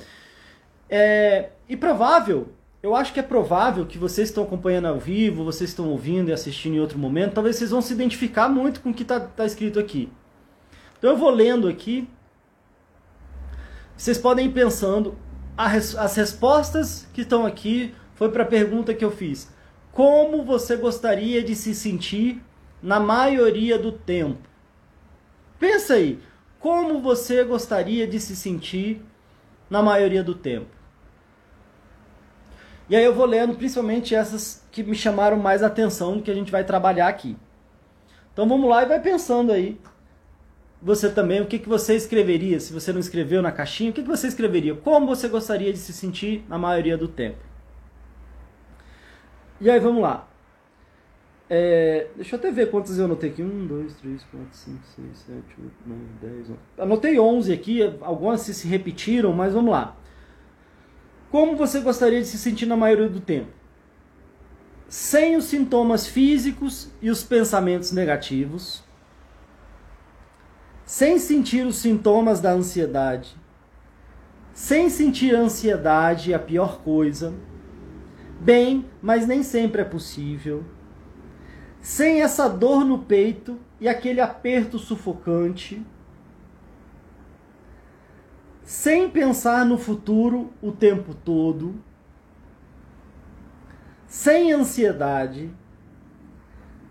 É, 0.88 1.50
e 1.68 1.76
provável, 1.76 2.48
eu 2.82 2.96
acho 2.96 3.12
que 3.12 3.20
é 3.20 3.22
provável 3.22 3.86
que 3.86 3.96
vocês 3.96 4.28
estão 4.28 4.42
acompanhando 4.42 4.86
ao 4.86 4.98
vivo, 4.98 5.44
vocês 5.44 5.70
estão 5.70 5.88
ouvindo 5.88 6.30
e 6.30 6.32
assistindo 6.32 6.74
em 6.74 6.80
outro 6.80 6.98
momento, 6.98 7.34
talvez 7.34 7.56
vocês 7.56 7.70
vão 7.70 7.80
se 7.80 7.92
identificar 7.92 8.48
muito 8.48 8.80
com 8.80 8.90
o 8.90 8.94
que 8.94 9.02
está 9.02 9.20
tá 9.20 9.46
escrito 9.46 9.78
aqui. 9.78 10.12
Então 10.98 11.10
eu 11.10 11.16
vou 11.16 11.30
lendo 11.30 11.68
aqui. 11.68 12.08
Vocês 13.96 14.18
podem 14.18 14.46
ir 14.46 14.52
pensando, 14.52 15.16
as 15.56 16.16
respostas 16.16 17.06
que 17.12 17.20
estão 17.20 17.46
aqui 17.46 17.94
foi 18.14 18.30
para 18.30 18.42
a 18.42 18.46
pergunta 18.46 18.92
que 18.94 19.04
eu 19.04 19.12
fiz. 19.12 19.52
Como 19.92 20.44
você 20.44 20.76
gostaria 20.76 21.42
de 21.42 21.54
se 21.54 21.74
sentir 21.74 22.42
na 22.82 22.98
maioria 22.98 23.78
do 23.78 23.92
tempo? 23.92 24.48
Pensa 25.58 25.94
aí, 25.94 26.18
como 26.58 27.00
você 27.00 27.44
gostaria 27.44 28.08
de 28.08 28.18
se 28.18 28.34
sentir 28.34 29.00
na 29.70 29.82
maioria 29.82 30.24
do 30.24 30.34
tempo? 30.34 30.81
E 32.92 32.96
aí 32.96 33.04
eu 33.04 33.14
vou 33.14 33.24
lendo 33.24 33.54
principalmente 33.54 34.14
essas 34.14 34.62
que 34.70 34.82
me 34.82 34.94
chamaram 34.94 35.38
mais 35.38 35.62
atenção 35.62 36.18
do 36.18 36.22
que 36.22 36.30
a 36.30 36.34
gente 36.34 36.52
vai 36.52 36.62
trabalhar 36.62 37.08
aqui. 37.08 37.38
Então 38.30 38.46
vamos 38.46 38.68
lá 38.68 38.82
e 38.82 38.86
vai 38.86 39.00
pensando 39.00 39.50
aí 39.50 39.80
você 40.82 41.08
também, 41.08 41.40
o 41.40 41.46
que, 41.46 41.58
que 41.58 41.70
você 41.70 41.94
escreveria, 41.96 42.60
se 42.60 42.70
você 42.70 42.92
não 42.92 43.00
escreveu 43.00 43.40
na 43.40 43.50
caixinha, 43.50 43.88
o 43.90 43.94
que, 43.94 44.02
que 44.02 44.08
você 44.08 44.26
escreveria? 44.26 44.74
Como 44.74 45.06
você 45.06 45.26
gostaria 45.26 45.72
de 45.72 45.78
se 45.78 45.90
sentir 45.90 46.44
na 46.50 46.58
maioria 46.58 46.98
do 46.98 47.08
tempo? 47.08 47.38
E 49.58 49.70
aí, 49.70 49.80
vamos 49.80 50.02
lá. 50.02 50.28
É, 51.48 52.08
deixa 52.14 52.36
eu 52.36 52.38
até 52.38 52.50
ver 52.50 52.70
quantas 52.70 52.98
eu 52.98 53.06
anotei 53.06 53.30
aqui. 53.30 53.42
1, 53.42 53.66
2, 53.68 53.94
3, 53.94 54.22
4, 54.22 54.48
5, 54.50 54.78
6, 54.96 55.18
7, 55.18 55.38
8, 55.64 55.72
9, 55.86 56.00
10, 56.20 56.40
11. 56.50 56.58
Anotei 56.76 57.18
11 57.18 57.54
aqui, 57.54 57.80
algumas 58.02 58.42
se 58.42 58.68
repetiram, 58.68 59.32
mas 59.32 59.54
vamos 59.54 59.72
lá. 59.72 59.96
Como 61.32 61.56
você 61.56 61.80
gostaria 61.80 62.20
de 62.20 62.26
se 62.26 62.36
sentir 62.36 62.66
na 62.66 62.76
maioria 62.76 63.08
do 63.08 63.18
tempo? 63.18 63.48
Sem 64.86 65.34
os 65.34 65.46
sintomas 65.46 66.06
físicos 66.06 66.90
e 67.00 67.08
os 67.08 67.24
pensamentos 67.24 67.90
negativos. 67.90 68.84
Sem 70.84 71.18
sentir 71.18 71.66
os 71.66 71.76
sintomas 71.76 72.38
da 72.38 72.52
ansiedade, 72.52 73.34
sem 74.52 74.90
sentir 74.90 75.34
a 75.34 75.40
ansiedade, 75.40 76.34
a 76.34 76.38
pior 76.38 76.82
coisa, 76.82 77.32
bem, 78.38 78.84
mas 79.00 79.26
nem 79.26 79.42
sempre 79.42 79.80
é 79.80 79.84
possível, 79.86 80.62
sem 81.80 82.20
essa 82.20 82.46
dor 82.46 82.84
no 82.84 82.98
peito 82.98 83.58
e 83.80 83.88
aquele 83.88 84.20
aperto 84.20 84.78
sufocante, 84.78 85.82
sem 88.72 89.10
pensar 89.10 89.66
no 89.66 89.76
futuro 89.76 90.50
o 90.62 90.72
tempo 90.72 91.12
todo, 91.12 91.74
sem 94.06 94.50
ansiedade, 94.50 95.50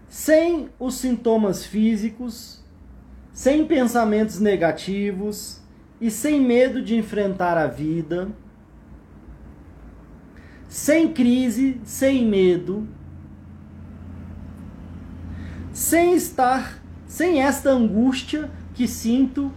sem 0.08 0.70
os 0.78 0.94
sintomas 0.94 1.66
físicos, 1.66 2.64
sem 3.34 3.66
pensamentos 3.66 4.40
negativos 4.40 5.60
e 6.00 6.12
sem 6.12 6.40
medo 6.40 6.84
de 6.84 6.96
enfrentar 6.96 7.58
a 7.58 7.66
vida, 7.66 8.30
sem 10.70 11.12
crise, 11.12 11.82
sem 11.84 12.24
medo, 12.24 12.88
sem 15.74 16.14
estar, 16.14 16.80
sem 17.08 17.42
esta 17.42 17.72
angústia 17.72 18.52
que 18.76 18.88
sinto, 18.88 19.52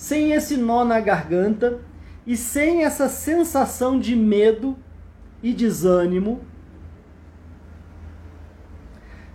sem 0.00 0.32
esse 0.32 0.56
nó 0.56 0.82
na 0.82 0.98
garganta 0.98 1.78
e 2.26 2.34
sem 2.34 2.84
essa 2.84 3.06
sensação 3.06 4.00
de 4.00 4.16
medo 4.16 4.74
e 5.42 5.52
desânimo 5.52 6.40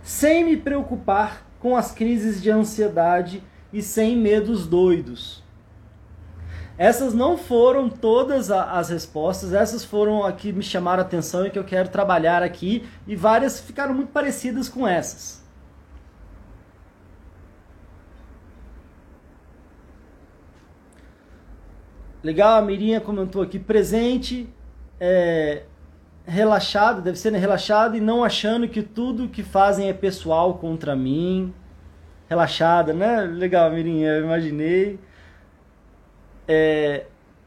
sem 0.02 0.44
me 0.44 0.56
preocupar 0.56 1.46
com 1.60 1.76
as 1.76 1.92
crises 1.92 2.42
de 2.42 2.50
ansiedade 2.50 3.44
e 3.72 3.80
sem 3.80 4.16
medos 4.16 4.66
doidos. 4.66 5.40
Essas 6.76 7.14
não 7.14 7.38
foram 7.38 7.88
todas 7.88 8.50
as 8.50 8.88
respostas, 8.88 9.54
essas 9.54 9.84
foram 9.84 10.24
a 10.24 10.32
que 10.32 10.52
me 10.52 10.64
chamaram 10.64 11.04
a 11.04 11.06
atenção 11.06 11.46
e 11.46 11.50
que 11.50 11.58
eu 11.60 11.64
quero 11.64 11.90
trabalhar 11.90 12.42
aqui, 12.42 12.84
e 13.06 13.14
várias 13.14 13.60
ficaram 13.60 13.94
muito 13.94 14.10
parecidas 14.10 14.68
com 14.68 14.86
essas. 14.86 15.45
Legal, 22.26 22.58
a 22.58 22.60
Mirinha 22.62 23.00
comentou 23.00 23.40
aqui, 23.40 23.56
presente, 23.56 24.48
é, 24.98 25.62
relaxado, 26.26 27.00
deve 27.00 27.16
ser 27.16 27.32
relaxado 27.34 27.96
e 27.96 28.00
não 28.00 28.24
achando 28.24 28.66
que 28.66 28.82
tudo 28.82 29.28
que 29.28 29.44
fazem 29.44 29.88
é 29.88 29.92
pessoal 29.92 30.54
contra 30.54 30.96
mim. 30.96 31.54
Relaxada, 32.28 32.92
né? 32.92 33.20
Legal, 33.20 33.70
Mirinha, 33.70 34.08
eu 34.08 34.24
imaginei. 34.24 34.98
É, 36.48 37.06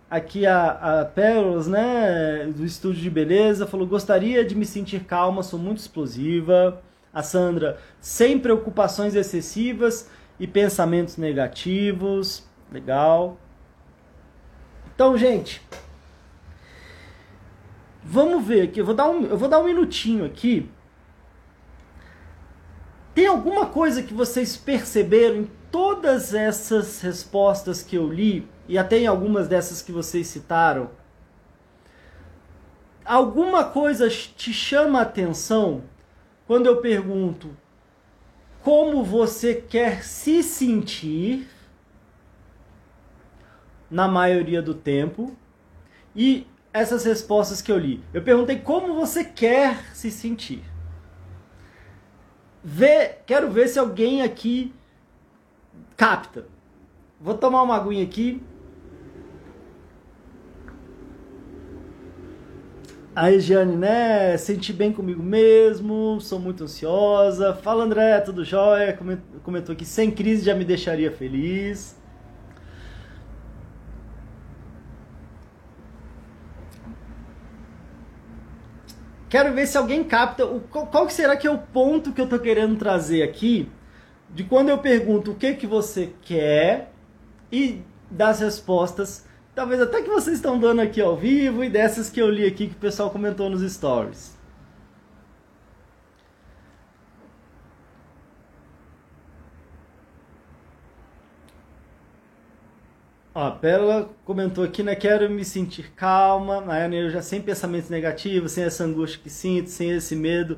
aqui 0.10 0.46
a, 0.46 1.02
a 1.02 1.04
Pérolas, 1.04 1.68
né, 1.68 2.50
do 2.56 2.64
estúdio 2.64 3.02
de 3.02 3.10
beleza, 3.10 3.68
falou: 3.68 3.86
gostaria 3.86 4.46
de 4.46 4.56
me 4.56 4.66
sentir 4.66 5.02
calma, 5.04 5.44
sou 5.44 5.60
muito 5.60 5.80
explosiva. 5.80 6.82
A 7.14 7.22
Sandra, 7.22 7.80
sem 8.00 8.40
preocupações 8.40 9.14
excessivas 9.14 10.10
e 10.40 10.48
pensamentos 10.48 11.18
negativos. 11.18 12.48
Legal. 12.72 13.38
Então, 15.00 15.18
gente, 15.18 15.62
Vamos 18.04 18.46
ver 18.46 18.64
aqui, 18.64 18.82
eu 18.82 18.86
vou 18.86 18.94
dar 18.94 19.08
um, 19.10 19.24
eu 19.28 19.38
vou 19.38 19.48
dar 19.48 19.60
um 19.60 19.64
minutinho 19.64 20.26
aqui. 20.26 20.70
Tem 23.16 23.26
alguma 23.26 23.68
coisa 23.68 24.04
que 24.04 24.14
vocês 24.14 24.58
perceberam 24.58 25.38
em 25.38 25.52
todas 25.72 26.34
essas 26.34 27.00
respostas 27.00 27.82
que 27.82 27.96
eu 27.96 28.12
li, 28.12 28.46
e 28.68 28.78
até 28.78 28.98
em 28.98 29.08
algumas 29.08 29.48
dessas 29.48 29.82
que 29.82 29.92
vocês 29.94 30.28
citaram? 30.28 30.90
Alguma 33.06 33.64
coisa 33.64 34.10
te 34.10 34.52
chama 34.52 35.00
a 35.00 35.04
atenção 35.04 35.84
quando 36.46 36.66
eu 36.66 36.82
pergunto 36.82 37.56
como 38.62 39.02
você 39.02 39.56
quer 39.56 40.04
se 40.04 40.44
sentir 40.44 41.48
na 43.90 44.08
maioria 44.08 44.62
do 44.62 44.74
tempo 44.74 45.36
e 46.16 46.46
essas 46.74 47.04
respostas 47.04 47.62
que 47.62 47.72
eu 47.72 47.78
li. 47.78 48.04
Eu 48.14 48.22
perguntei 48.22 48.60
como 48.60 48.94
você 48.94 49.24
quer 49.24 49.94
se 49.94 50.12
sentir. 50.12 50.64
Vê, 52.64 53.18
quero 53.26 53.50
ver 53.50 53.68
se 53.68 53.80
alguém 53.80 54.22
aqui 54.22 54.74
capta. 55.96 56.46
Vou 57.20 57.38
tomar 57.38 57.64
uma 57.64 57.76
aguinha 57.76 58.04
aqui. 58.04 58.42
Aí, 63.16 63.40
Jane, 63.40 63.76
né? 63.76 64.38
Senti 64.38 64.72
bem 64.72 64.94
comigo 64.94 65.22
mesmo, 65.22 66.22
sou 66.22 66.40
muito 66.40 66.64
ansiosa. 66.64 67.54
Fala, 67.54 67.84
André, 67.84 68.22
tudo 68.22 68.46
jóia? 68.46 68.98
Comentou 69.44 69.74
aqui, 69.74 69.84
sem 69.84 70.10
crise 70.10 70.46
já 70.46 70.56
me 70.56 70.64
deixaria 70.64 71.12
feliz. 71.12 71.99
Quero 79.30 79.54
ver 79.54 79.68
se 79.68 79.78
alguém 79.78 80.04
capta 80.04 80.44
o, 80.44 80.60
qual 80.60 81.08
será 81.10 81.38
que 81.38 81.46
é 81.46 81.52
o 81.52 81.60
ponto 81.60 82.12
que 82.12 82.20
eu 82.20 82.26
estou 82.26 82.40
querendo 82.40 82.76
trazer 82.78 83.22
aqui 83.22 83.70
de 84.34 84.44
quando 84.44 84.70
eu 84.70 84.80
pergunto 84.80 85.32
o 85.32 85.36
que 85.36 85.54
que 85.54 85.68
você 85.68 86.12
quer 86.22 86.92
e 87.52 87.82
das 88.10 88.40
respostas, 88.40 89.26
talvez 89.54 89.82
até 89.82 90.02
que 90.02 90.10
vocês 90.10 90.38
estão 90.38 90.60
dando 90.60 90.82
aqui 90.82 91.00
ao 91.00 91.16
vivo 91.16 91.64
e 91.64 91.70
dessas 91.70 92.10
que 92.10 92.20
eu 92.20 92.30
li 92.30 92.46
aqui 92.46 92.68
que 92.68 92.76
o 92.76 92.80
pessoal 92.80 93.12
comentou 93.12 93.50
nos 93.50 93.62
stories. 93.72 94.39
Ó, 103.40 103.48
a 103.48 103.52
Pérola 103.52 104.10
comentou 104.26 104.66
aqui, 104.66 104.84
né? 104.84 104.96
Quero 104.96 105.30
me 105.30 105.46
sentir 105.46 105.94
calma, 105.96 106.60
né? 106.60 106.90
eu 106.92 107.10
já 107.10 107.22
sem 107.22 107.42
pensamentos 107.42 107.90
negativos, 107.90 108.52
sem 108.52 108.66
essa 108.66 108.84
angústia 108.84 109.22
que 109.24 109.30
sinto, 109.30 109.70
sem 109.70 109.92
esse 109.92 110.14
medo 110.14 110.58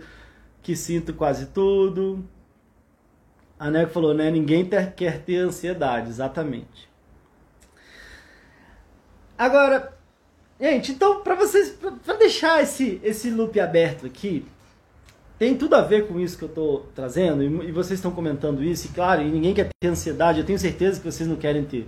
que 0.63 0.75
sinto 0.75 1.13
quase 1.13 1.45
tudo. 1.45 2.27
A 3.59 3.69
Neco 3.69 3.91
falou, 3.91 4.15
né? 4.15 4.31
Ninguém 4.31 4.65
ter, 4.65 4.93
quer 4.93 5.19
ter 5.21 5.38
ansiedade, 5.38 6.09
exatamente. 6.09 6.89
Agora, 9.38 9.95
gente, 10.59 10.93
então 10.93 11.21
para 11.21 11.35
vocês, 11.35 11.77
para 12.03 12.15
deixar 12.15 12.63
esse 12.63 13.00
esse 13.03 13.29
loop 13.29 13.59
aberto 13.59 14.07
aqui, 14.07 14.43
tem 15.38 15.55
tudo 15.55 15.75
a 15.75 15.81
ver 15.81 16.07
com 16.07 16.19
isso 16.19 16.35
que 16.35 16.45
eu 16.45 16.50
estou 16.50 16.89
trazendo 16.95 17.43
e, 17.43 17.69
e 17.69 17.71
vocês 17.71 18.00
estão 18.00 18.09
comentando 18.09 18.63
isso. 18.63 18.88
E 18.88 18.89
claro, 18.89 19.21
e 19.21 19.29
ninguém 19.29 19.53
quer 19.53 19.69
ter 19.79 19.88
ansiedade. 19.88 20.39
Eu 20.39 20.45
tenho 20.47 20.57
certeza 20.57 21.00
que 21.00 21.05
vocês 21.05 21.29
não 21.29 21.35
querem 21.35 21.63
ter. 21.63 21.88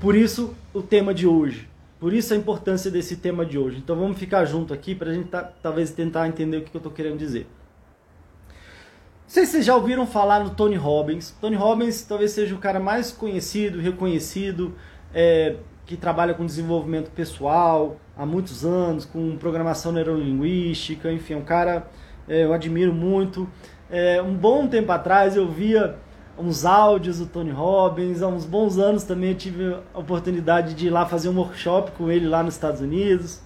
Por 0.00 0.14
isso 0.14 0.54
o 0.74 0.82
tema 0.82 1.14
de 1.14 1.26
hoje. 1.26 1.68
Por 1.98 2.12
isso 2.12 2.34
a 2.34 2.36
importância 2.36 2.90
desse 2.90 3.16
tema 3.16 3.44
de 3.44 3.58
hoje. 3.58 3.78
Então 3.78 3.96
vamos 3.96 4.18
ficar 4.18 4.44
junto 4.44 4.74
aqui 4.74 4.94
para 4.94 5.10
a 5.10 5.14
gente 5.14 5.28
tá, 5.28 5.42
talvez 5.42 5.90
tentar 5.90 6.28
entender 6.28 6.58
o 6.58 6.62
que 6.62 6.76
eu 6.76 6.78
estou 6.78 6.92
querendo 6.92 7.18
dizer. 7.18 7.46
Não 8.48 9.30
sei 9.30 9.44
se 9.44 9.52
vocês 9.52 9.64
já 9.64 9.74
ouviram 9.74 10.06
falar 10.06 10.44
no 10.44 10.50
Tony 10.50 10.76
Robbins. 10.76 11.34
Tony 11.40 11.56
Robbins 11.56 12.02
talvez 12.02 12.30
seja 12.32 12.54
o 12.54 12.58
cara 12.58 12.78
mais 12.78 13.10
conhecido, 13.10 13.80
reconhecido, 13.80 14.74
é, 15.12 15.56
que 15.84 15.96
trabalha 15.96 16.34
com 16.34 16.44
desenvolvimento 16.44 17.10
pessoal 17.10 17.96
há 18.16 18.26
muitos 18.26 18.64
anos, 18.64 19.04
com 19.04 19.36
programação 19.36 19.92
neurolinguística, 19.92 21.10
enfim, 21.10 21.34
é 21.34 21.36
um 21.36 21.44
cara 21.44 21.88
é, 22.28 22.44
eu 22.44 22.52
admiro 22.52 22.92
muito. 22.92 23.48
É, 23.90 24.20
um 24.20 24.34
bom 24.34 24.66
tempo 24.66 24.90
atrás 24.92 25.36
eu 25.36 25.48
via 25.48 25.96
uns 26.38 26.64
áudios 26.64 27.18
do 27.18 27.26
Tony 27.26 27.50
Robbins. 27.50 28.22
Há 28.22 28.28
uns 28.28 28.44
bons 28.44 28.78
anos 28.78 29.04
também 29.04 29.30
eu 29.30 29.36
tive 29.36 29.76
a 29.94 29.98
oportunidade 29.98 30.74
de 30.74 30.86
ir 30.86 30.90
lá 30.90 31.06
fazer 31.06 31.28
um 31.28 31.36
workshop 31.36 31.92
com 31.92 32.10
ele 32.10 32.26
lá 32.26 32.42
nos 32.42 32.54
Estados 32.54 32.80
Unidos, 32.80 33.40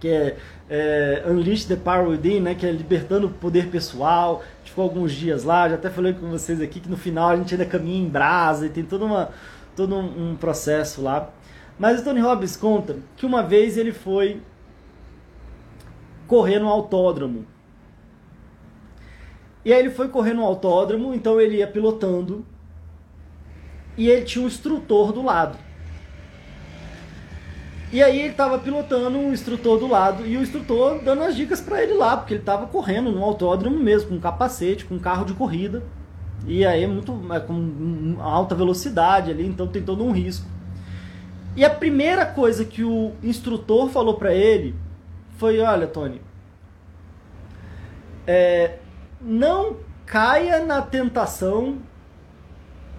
que 0.00 0.08
é, 0.08 0.36
é 0.68 1.24
Unleash 1.26 1.64
the 1.64 1.76
Power 1.76 2.08
Within, 2.08 2.40
né, 2.40 2.54
que 2.54 2.66
é 2.66 2.72
libertando 2.72 3.26
o 3.28 3.30
poder 3.30 3.68
pessoal. 3.68 4.42
A 4.42 4.58
gente 4.58 4.70
ficou 4.70 4.84
alguns 4.84 5.12
dias 5.12 5.44
lá, 5.44 5.68
já 5.68 5.76
até 5.76 5.90
falei 5.90 6.12
com 6.12 6.28
vocês 6.30 6.60
aqui 6.60 6.80
que 6.80 6.88
no 6.88 6.96
final 6.96 7.30
a 7.30 7.36
gente 7.36 7.54
ainda 7.54 7.66
caminha 7.66 8.04
em 8.04 8.08
brasa 8.08 8.66
e 8.66 8.68
tem 8.68 8.84
todo, 8.84 9.04
uma, 9.04 9.30
todo 9.76 9.94
um, 9.94 10.32
um 10.32 10.36
processo 10.36 11.02
lá. 11.02 11.30
Mas 11.78 12.00
o 12.00 12.04
Tony 12.04 12.20
Robbins 12.20 12.56
conta 12.56 12.96
que 13.16 13.24
uma 13.24 13.42
vez 13.42 13.76
ele 13.76 13.92
foi 13.92 14.40
correr 16.26 16.58
no 16.58 16.68
autódromo 16.68 17.44
e 19.64 19.72
aí 19.72 19.78
ele 19.78 19.90
foi 19.90 20.08
correr 20.08 20.34
no 20.34 20.44
autódromo, 20.44 21.14
então 21.14 21.40
ele 21.40 21.56
ia 21.56 21.66
pilotando 21.66 22.44
e 23.96 24.08
ele 24.08 24.24
tinha 24.24 24.44
um 24.44 24.48
instrutor 24.48 25.12
do 25.12 25.22
lado. 25.22 25.58
E 27.92 28.02
aí 28.02 28.20
ele 28.20 28.30
estava 28.30 28.58
pilotando 28.58 29.18
um 29.18 29.32
instrutor 29.32 29.78
do 29.78 29.86
lado 29.86 30.26
e 30.26 30.36
o 30.36 30.42
instrutor 30.42 31.02
dando 31.04 31.22
as 31.24 31.36
dicas 31.36 31.60
para 31.60 31.82
ele 31.82 31.92
lá, 31.92 32.16
porque 32.16 32.34
ele 32.34 32.40
estava 32.40 32.66
correndo 32.66 33.12
no 33.12 33.22
autódromo 33.22 33.78
mesmo, 33.78 34.08
com 34.08 34.18
capacete, 34.18 34.86
com 34.86 34.98
carro 34.98 35.26
de 35.26 35.34
corrida. 35.34 35.82
E 36.46 36.64
aí 36.64 36.82
é 36.82 36.86
muito 36.86 37.20
é, 37.32 37.38
com 37.38 38.16
alta 38.18 38.54
velocidade 38.54 39.30
ali, 39.30 39.46
então 39.46 39.68
tem 39.68 39.82
todo 39.82 40.02
um 40.02 40.10
risco. 40.10 40.46
E 41.54 41.64
a 41.64 41.70
primeira 41.70 42.24
coisa 42.24 42.64
que 42.64 42.82
o 42.82 43.12
instrutor 43.22 43.90
falou 43.90 44.14
para 44.14 44.34
ele 44.34 44.74
foi: 45.36 45.60
Olha, 45.60 45.86
Tony, 45.86 46.20
é, 48.26 48.78
não 49.22 49.76
caia 50.04 50.64
na 50.64 50.82
tentação. 50.82 51.78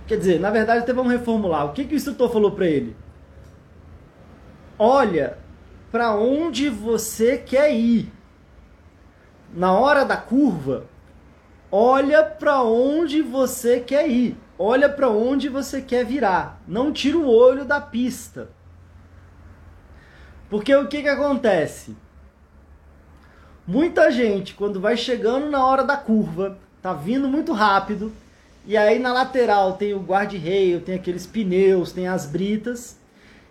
Quer 0.07 0.17
dizer, 0.17 0.39
na 0.39 0.49
verdade, 0.49 0.79
até 0.79 0.93
vamos 0.93 1.11
reformular. 1.11 1.65
O 1.65 1.73
que, 1.73 1.85
que 1.85 1.93
o 1.93 1.97
instrutor 1.97 2.31
falou 2.31 2.51
para 2.51 2.65
ele? 2.65 2.95
olha 4.77 5.37
para 5.91 6.15
onde 6.15 6.69
você 6.69 7.37
quer 7.37 7.73
ir. 7.73 8.11
Na 9.53 9.71
hora 9.71 10.03
da 10.03 10.17
curva, 10.17 10.85
olha 11.71 12.23
para 12.23 12.63
onde 12.63 13.21
você 13.21 13.79
quer 13.79 14.09
ir. 14.09 14.37
Olha 14.57 14.89
para 14.89 15.09
onde 15.09 15.49
você 15.49 15.81
quer 15.81 16.05
virar. 16.05 16.61
Não 16.67 16.91
tira 16.91 17.17
o 17.17 17.27
olho 17.27 17.65
da 17.65 17.79
pista. 17.79 18.49
Porque 20.49 20.75
o 20.75 20.87
que, 20.87 21.01
que 21.01 21.09
acontece? 21.09 21.95
Muita 23.65 24.11
gente, 24.11 24.53
quando 24.53 24.81
vai 24.81 24.97
chegando 24.97 25.49
na 25.49 25.65
hora 25.65 25.85
da 25.85 25.95
curva, 25.95 26.57
tá 26.81 26.93
vindo 26.93 27.29
muito 27.29 27.53
rápido, 27.53 28.11
e 28.65 28.75
aí 28.75 28.99
na 28.99 29.13
lateral 29.13 29.73
tem 29.73 29.93
o 29.93 30.01
guarda-reio, 30.01 30.81
tem 30.81 30.95
aqueles 30.95 31.25
pneus, 31.25 31.93
tem 31.93 32.05
as 32.05 32.25
britas. 32.25 32.99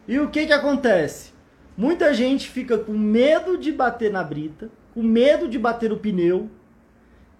E 0.06 0.18
o 0.18 0.28
que 0.28 0.46
que 0.46 0.52
acontece? 0.52 1.32
Muita 1.74 2.12
gente 2.12 2.50
fica 2.50 2.76
com 2.76 2.92
medo 2.92 3.56
de 3.56 3.72
bater 3.72 4.12
na 4.12 4.22
brita, 4.22 4.70
com 4.92 5.02
medo 5.02 5.48
de 5.48 5.58
bater 5.58 5.90
o 5.90 5.96
pneu 5.96 6.50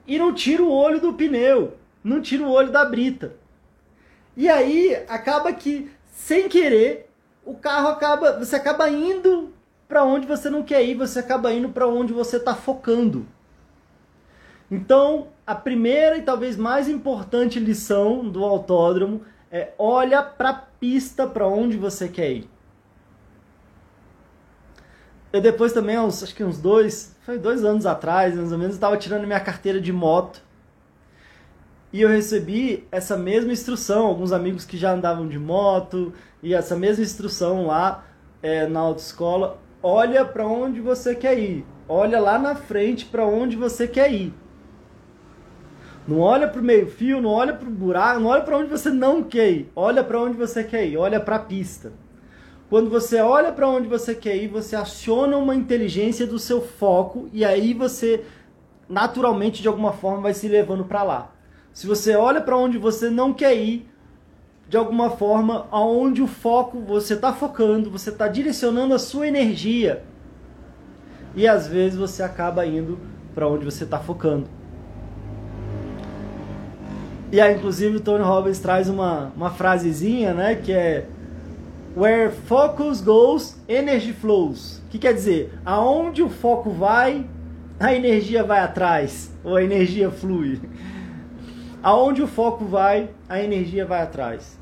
e 0.07 0.19
não 0.19 0.33
tira 0.33 0.63
o 0.63 0.73
olho 0.73 0.99
do 0.99 1.13
pneu, 1.13 1.77
não 2.03 2.23
tira 2.23 2.43
o 2.43 2.51
olho 2.51 2.73
da 2.73 2.87
brita. 2.87 3.35
E 4.35 4.49
aí 4.49 4.97
acaba 5.09 5.53
que 5.53 5.91
sem 6.11 6.49
querer 6.49 7.11
o 7.45 7.55
carro 7.55 7.89
acaba, 7.89 8.39
você 8.39 8.57
acaba 8.57 8.89
indo 8.89 9.52
para 9.93 10.05
onde 10.05 10.27
você 10.27 10.49
não 10.49 10.63
quer 10.63 10.83
ir, 10.83 10.95
você 10.95 11.19
acaba 11.19 11.53
indo 11.53 11.69
para 11.69 11.87
onde 11.87 12.15
você 12.15 12.39
está 12.39 12.55
focando. 12.55 13.27
Então, 14.71 15.27
a 15.47 15.55
primeira 15.55 16.17
e 16.17 16.23
talvez 16.23 16.57
mais 16.57 16.89
importante 16.89 17.61
lição 17.61 18.27
do 18.27 18.43
autódromo 18.43 19.21
é 19.51 19.75
olha 19.79 20.23
para 20.23 20.49
a 20.49 20.55
pista 20.55 21.27
para 21.27 21.47
onde 21.47 21.77
você 21.77 22.09
quer 22.09 22.33
ir. 22.33 22.51
Eu 25.31 25.43
depois 25.43 25.75
também, 25.75 25.99
uns, 25.99 26.23
acho 26.23 26.35
que 26.35 26.43
uns 26.43 26.57
dois, 26.57 27.15
foi 27.21 27.39
dois 27.39 27.63
anos 27.63 27.85
atrás, 27.85 28.35
mais 28.35 28.51
ou 28.51 28.57
menos, 28.57 28.75
estava 28.75 28.97
tirando 28.97 29.27
minha 29.27 29.41
carteira 29.41 29.79
de 29.79 29.93
moto. 29.93 30.41
E 31.93 32.01
eu 32.01 32.09
recebi 32.09 32.89
essa 32.91 33.15
mesma 33.15 33.53
instrução, 33.53 34.07
alguns 34.07 34.33
amigos 34.33 34.65
que 34.65 34.79
já 34.79 34.95
andavam 34.95 35.29
de 35.29 35.39
moto, 35.39 36.15
e 36.43 36.55
essa 36.55 36.75
mesma 36.75 37.05
instrução 37.05 37.67
lá 37.67 38.07
é, 38.43 38.67
na 38.67 38.81
autoescola. 38.81 39.61
Olha 39.83 40.25
para 40.25 40.47
onde 40.47 40.81
você 40.81 41.15
quer 41.15 41.39
ir. 41.39 41.67
Olha 41.89 42.21
lá 42.21 42.39
na 42.39 42.55
frente 42.55 43.05
para 43.05 43.27
onde 43.27 43.57
você 43.57 43.89
quer 43.89 44.13
ir. 44.13 44.33
Não 46.07 46.21
olha 46.21 46.49
para 46.49 46.61
o 46.61 46.65
meio-fio, 46.65 47.21
não 47.21 47.31
olha 47.31 47.53
para 47.53 47.69
o 47.69 47.73
buraco, 47.73 48.21
não 48.21 48.31
olha 48.31 48.43
para 48.43 48.57
onde 48.59 48.71
você 48.71 48.91
não 48.91 49.23
quer 49.23 49.51
ir. 49.51 49.73
Olha 49.75 50.03
para 50.03 50.21
onde 50.21 50.37
você 50.37 50.63
quer 50.63 50.87
ir, 50.87 50.97
olha 50.97 51.21
para 51.21 51.37
a 51.37 51.41
pista. 51.41 51.93
Quando 52.69 52.89
você 52.89 53.21
olha 53.21 53.53
para 53.53 53.69
onde 53.69 53.87
você 53.87 54.15
quer 54.15 54.37
ir, 54.37 54.49
você 54.49 54.75
aciona 54.75 55.37
uma 55.37 55.55
inteligência 55.55 56.27
do 56.27 56.39
seu 56.39 56.61
foco 56.61 57.29
e 57.33 57.45
aí 57.45 57.75
você 57.75 58.25
naturalmente 58.89 59.63
de 59.63 59.69
alguma 59.69 59.93
forma 59.93 60.23
vai 60.23 60.35
se 60.35 60.49
levando 60.49 60.85
para 60.85 61.03
lá. 61.03 61.33
Se 61.73 61.87
você 61.87 62.17
olha 62.17 62.41
para 62.41 62.57
onde 62.57 62.79
você 62.79 63.11
não 63.11 63.33
quer 63.33 63.55
ir, 63.55 63.92
de 64.73 64.79
alguma 64.79 65.11
forma, 65.11 65.67
aonde 65.71 66.23
o 66.23 66.27
foco 66.27 66.81
você 66.81 67.13
está 67.13 67.31
focando, 67.31 67.91
você 67.91 68.09
está 68.09 68.27
direcionando 68.27 68.95
a 68.95 68.99
sua 68.99 69.29
energia 69.29 70.03
e 71.37 71.47
às 71.47 71.69
vezes 71.69 71.99
você 71.99 72.23
acaba 72.23 72.65
indo 72.65 72.99
para 73.35 73.47
onde 73.47 73.67
você 73.67 73.85
está 73.85 73.99
focando. 73.99 74.47
E 77.31 77.39
aí, 77.39 77.55
inclusive, 77.55 77.99
o 77.99 78.01
Tony 78.01 78.25
Robbins 78.25 78.61
traz 78.61 78.89
uma, 78.89 79.31
uma 79.37 79.51
frasezinha, 79.51 80.33
né, 80.33 80.55
que 80.55 80.73
é 80.73 81.07
Where 81.95 82.33
focus 82.33 83.03
goes, 83.03 83.61
energy 83.69 84.15
flows. 84.15 84.79
O 84.87 84.89
que 84.89 84.99
quer 84.99 85.13
dizer? 85.13 85.53
Aonde 85.67 86.23
o 86.23 86.31
foco 86.31 86.71
vai, 86.71 87.27
a 87.79 87.95
energia 87.95 88.43
vai 88.43 88.61
atrás, 88.61 89.31
ou 89.45 89.55
a 89.55 89.63
energia 89.63 90.11
flui. 90.11 90.59
Aonde 91.83 92.23
o 92.23 92.27
foco 92.27 92.65
vai, 92.65 93.11
a 93.29 93.39
energia 93.39 93.85
vai 93.85 94.01
atrás. 94.01 94.62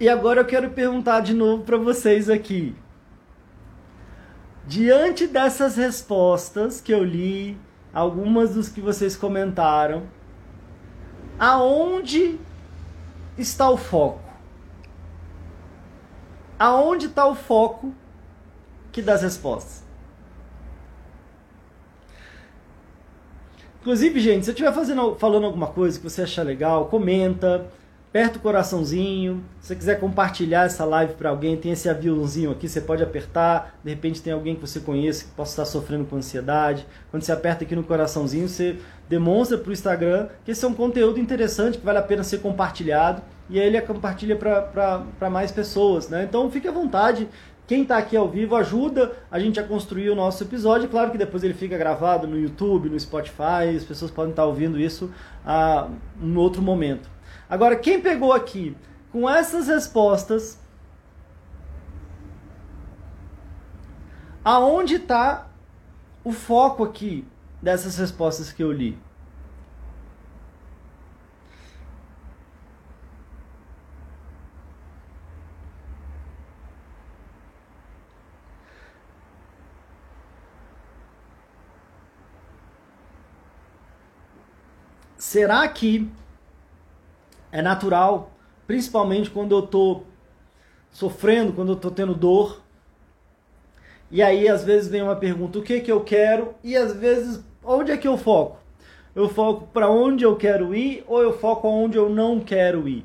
E 0.00 0.08
agora 0.08 0.40
eu 0.40 0.46
quero 0.46 0.70
perguntar 0.70 1.20
de 1.20 1.34
novo 1.34 1.62
para 1.62 1.76
vocês 1.76 2.30
aqui. 2.30 2.74
Diante 4.66 5.26
dessas 5.26 5.76
respostas 5.76 6.80
que 6.80 6.90
eu 6.90 7.04
li, 7.04 7.58
algumas 7.92 8.54
dos 8.54 8.70
que 8.70 8.80
vocês 8.80 9.14
comentaram, 9.14 10.04
aonde 11.38 12.40
está 13.36 13.68
o 13.68 13.76
foco? 13.76 14.22
Aonde 16.58 17.04
está 17.04 17.26
o 17.26 17.34
foco 17.34 17.92
que 18.90 19.02
dá 19.02 19.12
as 19.12 19.22
respostas? 19.22 19.84
Inclusive, 23.82 24.18
gente, 24.18 24.44
se 24.44 24.50
eu 24.50 24.54
estiver 24.54 24.72
fazendo, 24.72 25.14
falando 25.16 25.44
alguma 25.44 25.66
coisa 25.66 25.98
que 25.98 26.04
você 26.04 26.22
achar 26.22 26.42
legal, 26.42 26.86
comenta, 26.86 27.70
aperta 28.10 28.38
o 28.38 28.40
coraçãozinho. 28.40 29.42
Se 29.60 29.68
você 29.68 29.76
quiser 29.76 30.00
compartilhar 30.00 30.66
essa 30.66 30.84
live 30.84 31.14
para 31.14 31.30
alguém, 31.30 31.56
tem 31.56 31.70
esse 31.70 31.88
aviãozinho 31.88 32.50
aqui, 32.50 32.68
você 32.68 32.80
pode 32.80 33.02
apertar. 33.04 33.78
De 33.84 33.90
repente 33.90 34.20
tem 34.20 34.32
alguém 34.32 34.56
que 34.56 34.60
você 34.60 34.80
conhece 34.80 35.26
que 35.26 35.30
possa 35.30 35.52
estar 35.52 35.64
sofrendo 35.64 36.04
com 36.04 36.16
ansiedade. 36.16 36.84
Quando 37.10 37.22
você 37.22 37.30
aperta 37.30 37.62
aqui 37.62 37.76
no 37.76 37.84
coraçãozinho, 37.84 38.48
você 38.48 38.76
demonstra 39.08 39.56
para 39.56 39.70
o 39.70 39.72
Instagram 39.72 40.28
que 40.44 40.50
esse 40.50 40.64
é 40.64 40.68
um 40.68 40.74
conteúdo 40.74 41.20
interessante, 41.20 41.78
que 41.78 41.84
vale 41.84 41.98
a 41.98 42.02
pena 42.02 42.24
ser 42.24 42.38
compartilhado. 42.38 43.22
E 43.48 43.60
aí 43.60 43.66
ele 43.66 43.80
compartilha 43.80 44.34
para 44.36 45.30
mais 45.30 45.52
pessoas. 45.52 46.08
Né? 46.08 46.24
Então 46.24 46.50
fique 46.50 46.66
à 46.66 46.72
vontade. 46.72 47.28
Quem 47.64 47.82
está 47.82 47.98
aqui 47.98 48.16
ao 48.16 48.28
vivo 48.28 48.56
ajuda 48.56 49.12
a 49.30 49.38
gente 49.38 49.60
a 49.60 49.62
construir 49.62 50.10
o 50.10 50.16
nosso 50.16 50.42
episódio. 50.42 50.88
Claro 50.88 51.12
que 51.12 51.18
depois 51.18 51.44
ele 51.44 51.54
fica 51.54 51.78
gravado 51.78 52.26
no 52.26 52.36
YouTube, 52.36 52.88
no 52.88 52.98
Spotify, 52.98 53.76
as 53.76 53.84
pessoas 53.84 54.10
podem 54.10 54.30
estar 54.30 54.44
ouvindo 54.44 54.80
isso 54.80 55.12
a 55.46 55.86
um 56.20 56.36
outro 56.36 56.60
momento. 56.60 57.08
Agora, 57.50 57.74
quem 57.74 58.00
pegou 58.00 58.32
aqui 58.32 58.76
com 59.10 59.28
essas 59.28 59.66
respostas, 59.66 60.56
aonde 64.44 64.94
está 64.94 65.48
o 66.22 66.30
foco 66.30 66.84
aqui 66.84 67.26
dessas 67.60 67.96
respostas 67.96 68.52
que 68.52 68.62
eu 68.62 68.70
li? 68.70 68.96
Será 85.18 85.66
que 85.68 86.08
é 87.52 87.60
natural, 87.60 88.32
principalmente 88.66 89.30
quando 89.30 89.52
eu 89.52 89.64
estou 89.64 90.06
sofrendo, 90.90 91.52
quando 91.52 91.70
eu 91.70 91.76
estou 91.76 91.90
tendo 91.90 92.14
dor. 92.14 92.60
E 94.10 94.22
aí 94.22 94.48
às 94.48 94.64
vezes 94.64 94.88
vem 94.88 95.02
uma 95.02 95.16
pergunta, 95.16 95.58
o 95.58 95.62
que 95.62 95.80
que 95.80 95.90
eu 95.90 96.02
quero? 96.02 96.54
E 96.62 96.76
às 96.76 96.92
vezes, 96.92 97.42
onde 97.62 97.92
é 97.92 97.96
que 97.96 98.08
eu 98.08 98.16
foco? 98.16 98.58
Eu 99.14 99.28
foco 99.28 99.68
para 99.72 99.90
onde 99.90 100.24
eu 100.24 100.36
quero 100.36 100.74
ir 100.74 101.04
ou 101.06 101.22
eu 101.22 101.32
foco 101.32 101.66
aonde 101.66 101.96
eu 101.96 102.08
não 102.08 102.40
quero 102.40 102.88
ir? 102.88 103.04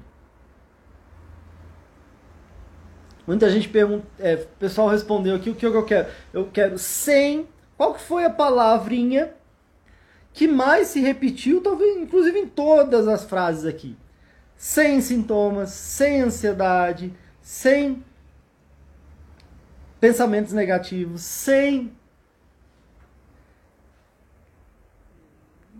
Muita 3.25 3.49
gente 3.49 3.67
pergunta, 3.67 4.05
é, 4.19 4.35
o 4.35 4.47
pessoal 4.59 4.87
respondeu 4.87 5.35
aqui 5.35 5.49
o 5.49 5.55
que 5.55 5.65
eu 5.65 5.83
quero. 5.83 6.07
Eu 6.31 6.47
quero 6.51 6.77
sem. 6.77 7.47
Qual 7.75 7.93
que 7.93 8.01
foi 8.01 8.23
a 8.23 8.29
palavrinha 8.29 9.33
que 10.31 10.47
mais 10.47 10.89
se 10.89 10.99
repetiu, 10.99 11.61
talvez 11.61 11.97
inclusive 11.97 12.37
em 12.37 12.47
todas 12.47 13.07
as 13.07 13.25
frases 13.25 13.65
aqui? 13.65 13.97
Sem 14.57 15.01
sintomas, 15.01 15.71
sem 15.71 16.21
ansiedade, 16.21 17.13
sem 17.41 18.03
pensamentos 19.99 20.53
negativos, 20.53 21.21
sem 21.21 21.95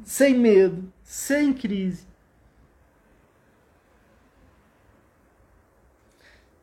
sem 0.04 0.36
medo, 0.38 0.92
sem 1.04 1.52
crise. 1.54 2.06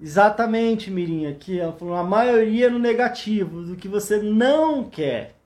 Exatamente, 0.01 0.91
Mirinha, 0.91 1.31
aqui 1.31 1.61
ela 1.61 1.73
falou 1.73 1.95
a 1.95 2.03
maioria 2.03 2.69
no 2.69 2.79
negativo, 2.79 3.63
do 3.63 3.77
que 3.77 3.87
você 3.87 4.21
não 4.21 4.89
quer. 4.89 5.37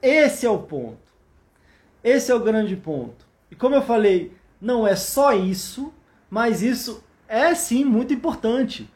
Esse 0.00 0.46
é 0.46 0.50
o 0.50 0.58
ponto. 0.58 1.00
Esse 2.02 2.30
é 2.30 2.34
o 2.34 2.40
grande 2.44 2.76
ponto. 2.76 3.26
E 3.50 3.56
como 3.56 3.74
eu 3.74 3.82
falei, 3.82 4.32
não 4.64 4.88
é 4.88 4.96
só 4.96 5.34
isso, 5.34 5.92
mas 6.30 6.62
isso 6.62 7.04
é 7.28 7.54
sim 7.54 7.84
muito 7.84 8.14
importante. 8.14 8.90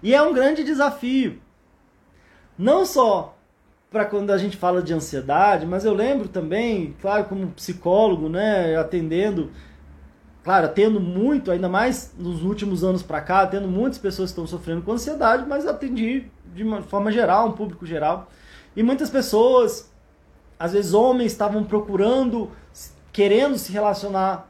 E 0.00 0.14
é 0.14 0.22
um 0.22 0.32
grande 0.32 0.62
desafio. 0.62 1.42
Não 2.56 2.86
só 2.86 3.36
para 3.90 4.04
quando 4.04 4.30
a 4.30 4.38
gente 4.38 4.56
fala 4.56 4.80
de 4.80 4.94
ansiedade, 4.94 5.66
mas 5.66 5.84
eu 5.84 5.92
lembro 5.92 6.28
também, 6.28 6.96
claro, 7.00 7.24
como 7.24 7.48
psicólogo, 7.48 8.28
né, 8.28 8.76
atendendo, 8.76 9.50
claro, 10.44 10.68
tendo 10.68 11.00
muito, 11.00 11.50
ainda 11.50 11.68
mais 11.68 12.14
nos 12.16 12.44
últimos 12.44 12.84
anos 12.84 13.02
para 13.02 13.20
cá, 13.20 13.44
tendo 13.48 13.66
muitas 13.66 13.98
pessoas 13.98 14.30
que 14.30 14.34
estão 14.40 14.46
sofrendo 14.46 14.82
com 14.82 14.92
ansiedade, 14.92 15.44
mas 15.44 15.66
atendi 15.66 16.26
de 16.54 16.62
uma 16.62 16.82
forma 16.82 17.10
geral, 17.10 17.48
um 17.48 17.52
público 17.52 17.84
geral. 17.84 18.30
E 18.76 18.82
muitas 18.82 19.10
pessoas, 19.10 19.92
às 20.56 20.72
vezes 20.72 20.94
homens, 20.94 21.32
estavam 21.32 21.64
procurando, 21.64 22.50
querendo 23.12 23.58
se 23.58 23.72
relacionar, 23.72 24.48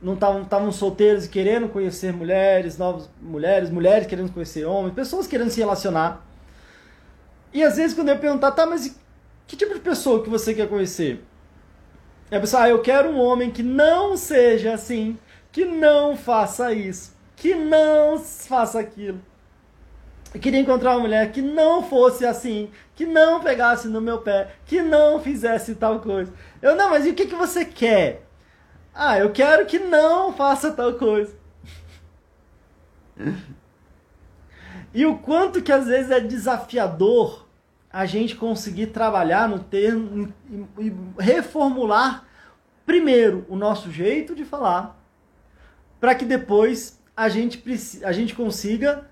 não 0.00 0.14
estavam 0.14 0.70
solteiros 0.70 1.24
e 1.24 1.28
querendo 1.28 1.68
conhecer 1.68 2.12
mulheres, 2.12 2.78
novas 2.78 3.10
mulheres, 3.20 3.70
mulheres 3.70 4.06
querendo 4.06 4.32
conhecer 4.32 4.64
homens, 4.64 4.94
pessoas 4.94 5.26
querendo 5.26 5.50
se 5.50 5.60
relacionar. 5.60 6.24
E 7.52 7.62
às 7.62 7.76
vezes 7.76 7.94
quando 7.94 8.10
eu 8.10 8.18
perguntar, 8.18 8.52
tá, 8.52 8.66
mas 8.66 8.96
que 9.46 9.56
tipo 9.56 9.74
de 9.74 9.80
pessoa 9.80 10.22
que 10.22 10.30
você 10.30 10.54
quer 10.54 10.68
conhecer? 10.68 11.24
E 12.30 12.36
a 12.36 12.40
pessoa, 12.40 12.64
ah, 12.64 12.68
eu 12.68 12.80
quero 12.82 13.08
um 13.08 13.18
homem 13.18 13.50
que 13.50 13.62
não 13.62 14.16
seja 14.16 14.74
assim, 14.74 15.18
que 15.50 15.64
não 15.64 16.16
faça 16.16 16.72
isso, 16.72 17.16
que 17.34 17.54
não 17.54 18.18
faça 18.18 18.78
aquilo. 18.78 19.20
Eu 20.34 20.40
queria 20.40 20.60
encontrar 20.60 20.92
uma 20.92 21.00
mulher 21.00 21.32
que 21.32 21.40
não 21.40 21.82
fosse 21.82 22.26
assim, 22.26 22.70
que 22.94 23.06
não 23.06 23.40
pegasse 23.40 23.88
no 23.88 24.00
meu 24.00 24.18
pé, 24.18 24.50
que 24.66 24.82
não 24.82 25.18
fizesse 25.18 25.74
tal 25.74 26.00
coisa. 26.00 26.32
Eu, 26.60 26.76
não, 26.76 26.90
mas 26.90 27.06
e 27.06 27.10
o 27.10 27.14
que, 27.14 27.26
que 27.26 27.34
você 27.34 27.64
quer? 27.64 28.27
Ah, 29.00 29.16
eu 29.16 29.30
quero 29.30 29.64
que 29.64 29.78
não 29.78 30.32
faça 30.32 30.72
tal 30.72 30.94
coisa. 30.94 31.32
e 34.92 35.06
o 35.06 35.16
quanto 35.18 35.62
que 35.62 35.70
às 35.70 35.86
vezes 35.86 36.10
é 36.10 36.18
desafiador 36.18 37.46
a 37.92 38.04
gente 38.06 38.34
conseguir 38.34 38.88
trabalhar 38.88 39.48
no 39.48 39.60
termo 39.60 40.34
e 40.80 40.92
reformular 41.16 42.26
primeiro 42.84 43.46
o 43.48 43.54
nosso 43.54 43.88
jeito 43.88 44.34
de 44.34 44.44
falar, 44.44 45.00
para 46.00 46.16
que 46.16 46.24
depois 46.24 47.00
a 47.16 47.28
gente, 47.28 47.62
a 48.02 48.10
gente 48.10 48.34
consiga 48.34 49.08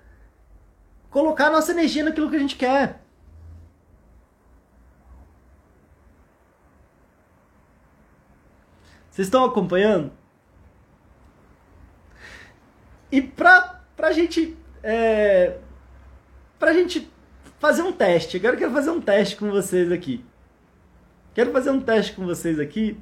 colocar 1.09 1.49
nossa 1.49 1.71
energia 1.71 2.03
naquilo 2.03 2.29
que 2.29 2.35
a 2.35 2.39
gente 2.39 2.57
quer. 2.57 3.01
Vocês 9.17 9.29
estão 9.29 9.43
acompanhando? 9.43 10.11
E 13.11 13.19
pra, 13.19 13.81
pra 13.95 14.11
gente. 14.11 14.55
É, 14.83 15.57
pra 16.59 16.71
gente 16.71 17.11
fazer 17.57 17.81
um 17.81 17.91
teste. 17.91 18.37
Agora 18.37 18.53
eu 18.53 18.59
quero 18.59 18.71
fazer 18.71 18.91
um 18.91 19.01
teste 19.01 19.35
com 19.35 19.49
vocês 19.49 19.91
aqui. 19.91 20.23
Quero 21.33 21.51
fazer 21.51 21.71
um 21.71 21.81
teste 21.81 22.13
com 22.13 22.27
vocês 22.27 22.59
aqui. 22.59 23.01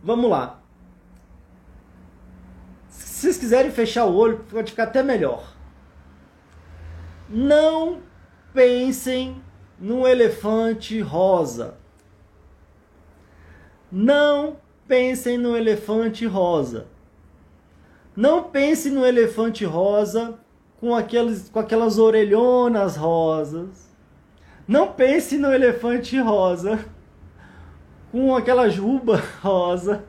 Vamos 0.00 0.30
lá. 0.30 0.62
Se 2.86 3.22
vocês 3.22 3.36
quiserem 3.36 3.72
fechar 3.72 4.04
o 4.04 4.14
olho, 4.14 4.44
pode 4.48 4.70
ficar 4.70 4.84
até 4.84 5.02
melhor. 5.02 5.56
Não 7.28 8.00
pensem 8.54 9.42
no 9.76 10.06
elefante 10.06 11.00
rosa. 11.00 11.80
Não 13.90 14.56
pensem 14.86 15.36
no 15.36 15.56
elefante 15.56 16.24
rosa. 16.26 16.86
Não 18.14 18.44
pense 18.44 18.90
no 18.90 19.04
elefante 19.04 19.64
rosa 19.64 20.38
com, 20.78 20.90
com 21.52 21.58
aquelas 21.58 21.98
orelhonas 21.98 22.96
rosas. 22.96 23.88
Não 24.66 24.92
pense 24.92 25.36
no 25.36 25.52
elefante 25.52 26.18
rosa 26.20 26.84
com 28.12 28.36
aquela 28.36 28.68
juba 28.68 29.22
rosa. 29.42 30.04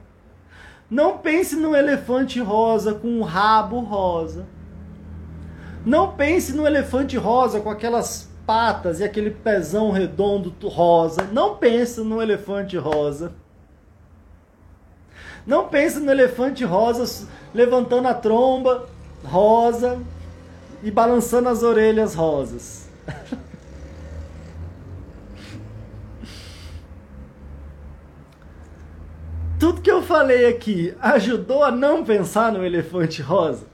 Não 0.89 1.17
pense 1.17 1.55
no 1.55 1.75
elefante 1.75 2.39
rosa 2.39 2.93
com 2.93 3.19
o 3.19 3.23
rabo 3.23 3.79
rosa. 3.79 4.45
Não 5.83 6.15
pense 6.15 6.53
no 6.53 6.67
elefante 6.67 7.17
rosa 7.17 7.59
com 7.59 7.69
aquelas 7.69 8.29
patas 8.45 8.99
e 8.99 9.03
aquele 9.03 9.31
pezão 9.31 9.89
redondo 9.89 10.53
rosa. 10.67 11.23
Não 11.31 11.55
pense 11.55 12.01
no 12.01 12.21
elefante 12.21 12.77
rosa. 12.77 13.33
Não 15.45 15.67
pense 15.67 15.99
no 15.99 16.11
elefante 16.11 16.63
rosa 16.63 17.27
levantando 17.53 18.07
a 18.07 18.13
tromba 18.13 18.87
rosa 19.23 19.99
e 20.83 20.89
balançando 20.89 21.49
as 21.49 21.61
orelhas 21.63 22.15
rosas. 22.15 22.89
Tudo 29.59 29.81
que 29.81 29.91
eu 29.91 30.01
falei 30.01 30.47
aqui 30.47 30.95
ajudou 30.99 31.63
a 31.63 31.69
não 31.69 32.03
pensar 32.03 32.51
no 32.51 32.65
elefante 32.65 33.21
rosa? 33.21 33.67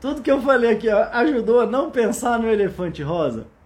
Tudo 0.00 0.22
que 0.22 0.30
eu 0.30 0.40
falei 0.40 0.72
aqui 0.72 0.88
ó, 0.88 1.08
ajudou 1.12 1.60
a 1.60 1.66
não 1.66 1.90
pensar 1.90 2.38
no 2.38 2.48
elefante 2.48 3.02
rosa? 3.02 3.46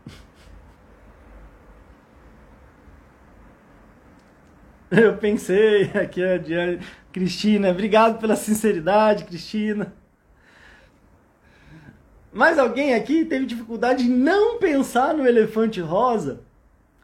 Eu 4.91 5.17
pensei 5.17 5.91
aqui, 5.95 6.23
a 6.23 6.39
Cristina, 7.13 7.71
obrigado 7.71 8.21
pela 8.21 8.37
sinceridade, 8.37 9.25
Cristina. 9.25 9.93
Mas 12.33 12.59
alguém 12.59 12.95
aqui 12.95 13.25
teve 13.25 13.47
dificuldade 13.47 14.05
em 14.05 14.09
não 14.09 14.59
pensar 14.59 15.15
no 15.15 15.27
elefante 15.27 15.81
rosa? 15.81 16.41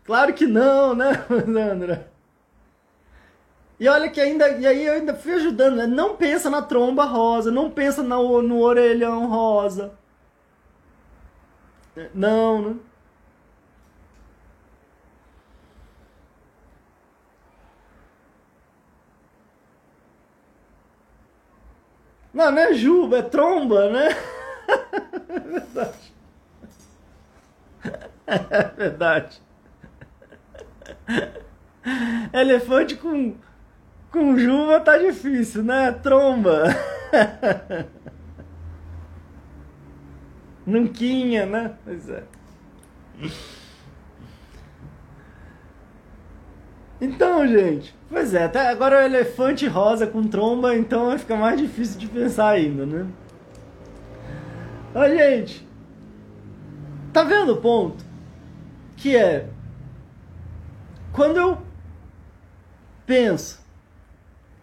Claro 0.04 0.34
que 0.34 0.46
não, 0.46 0.94
né, 0.94 1.24
Sandra? 1.46 2.09
E 3.80 3.88
olha 3.88 4.10
que 4.10 4.20
ainda, 4.20 4.48
e 4.50 4.66
aí 4.66 4.84
eu 4.86 4.92
ainda 4.94 5.14
fui 5.14 5.32
ajudando, 5.32 5.76
né? 5.76 5.86
Não 5.86 6.14
pensa 6.16 6.50
na 6.50 6.60
tromba 6.62 7.04
rosa, 7.04 7.50
não 7.50 7.70
pensa 7.70 8.02
no, 8.02 8.42
no 8.42 8.60
orelhão 8.60 9.26
rosa. 9.26 9.92
Não, 12.14 12.62
né? 12.62 12.76
Não, 22.32 22.50
não 22.50 22.58
é 22.62 22.74
juba, 22.74 23.18
é 23.18 23.22
tromba, 23.22 23.90
né? 23.90 24.08
É 25.28 25.38
verdade. 25.40 26.12
É 28.50 28.62
verdade. 28.76 29.40
Elefante 32.32 32.96
com, 32.96 33.34
com 34.10 34.36
juba 34.36 34.80
tá 34.80 34.98
difícil, 34.98 35.62
né? 35.62 35.92
Tromba. 35.92 36.64
Nunquinha, 40.66 41.46
né? 41.46 41.74
Pois 41.84 42.08
é. 42.08 42.24
Então, 47.00 47.46
gente, 47.48 47.94
pois 48.10 48.34
é, 48.34 48.44
até 48.44 48.68
agora 48.68 48.98
o 48.98 49.02
elefante 49.02 49.66
rosa 49.66 50.06
com 50.06 50.22
tromba, 50.28 50.76
então 50.76 51.06
vai 51.06 51.18
ficar 51.18 51.36
mais 51.36 51.58
difícil 51.58 51.98
de 51.98 52.06
pensar 52.06 52.50
ainda, 52.50 52.84
né? 52.84 53.06
Ó, 54.94 55.08
gente, 55.08 55.66
tá 57.12 57.22
vendo 57.24 57.54
o 57.54 57.60
ponto? 57.60 58.04
Que 58.96 59.16
é, 59.16 59.48
quando 61.10 61.38
eu 61.38 61.58
penso, 63.06 63.59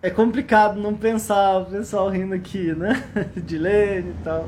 é 0.01 0.09
complicado 0.09 0.79
não 0.79 0.95
pensar, 0.95 1.57
o 1.57 1.65
pessoal 1.65 2.09
rindo 2.09 2.33
aqui, 2.33 2.73
né? 2.73 3.03
De 3.35 3.57
Lene 3.57 4.11
e 4.11 4.23
tal. 4.23 4.47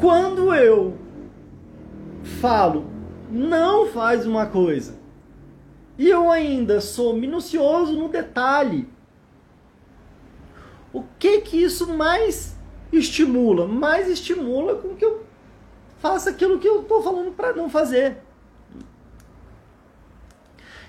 Quando 0.00 0.54
eu 0.54 0.96
falo, 2.40 2.86
não 3.30 3.86
faz 3.88 4.26
uma 4.26 4.46
coisa, 4.46 4.94
e 5.98 6.08
eu 6.08 6.30
ainda 6.30 6.80
sou 6.80 7.14
minucioso 7.14 7.98
no 7.98 8.08
detalhe. 8.08 8.88
O 10.92 11.02
que 11.18 11.40
que 11.40 11.62
isso 11.62 11.92
mais 11.92 12.56
estimula? 12.92 13.66
Mais 13.66 14.08
estimula 14.08 14.76
com 14.76 14.94
que 14.94 15.04
eu 15.04 15.24
faça 15.98 16.30
aquilo 16.30 16.58
que 16.58 16.68
eu 16.68 16.82
estou 16.82 17.02
falando 17.02 17.32
para 17.32 17.52
não 17.52 17.68
fazer. 17.68 18.18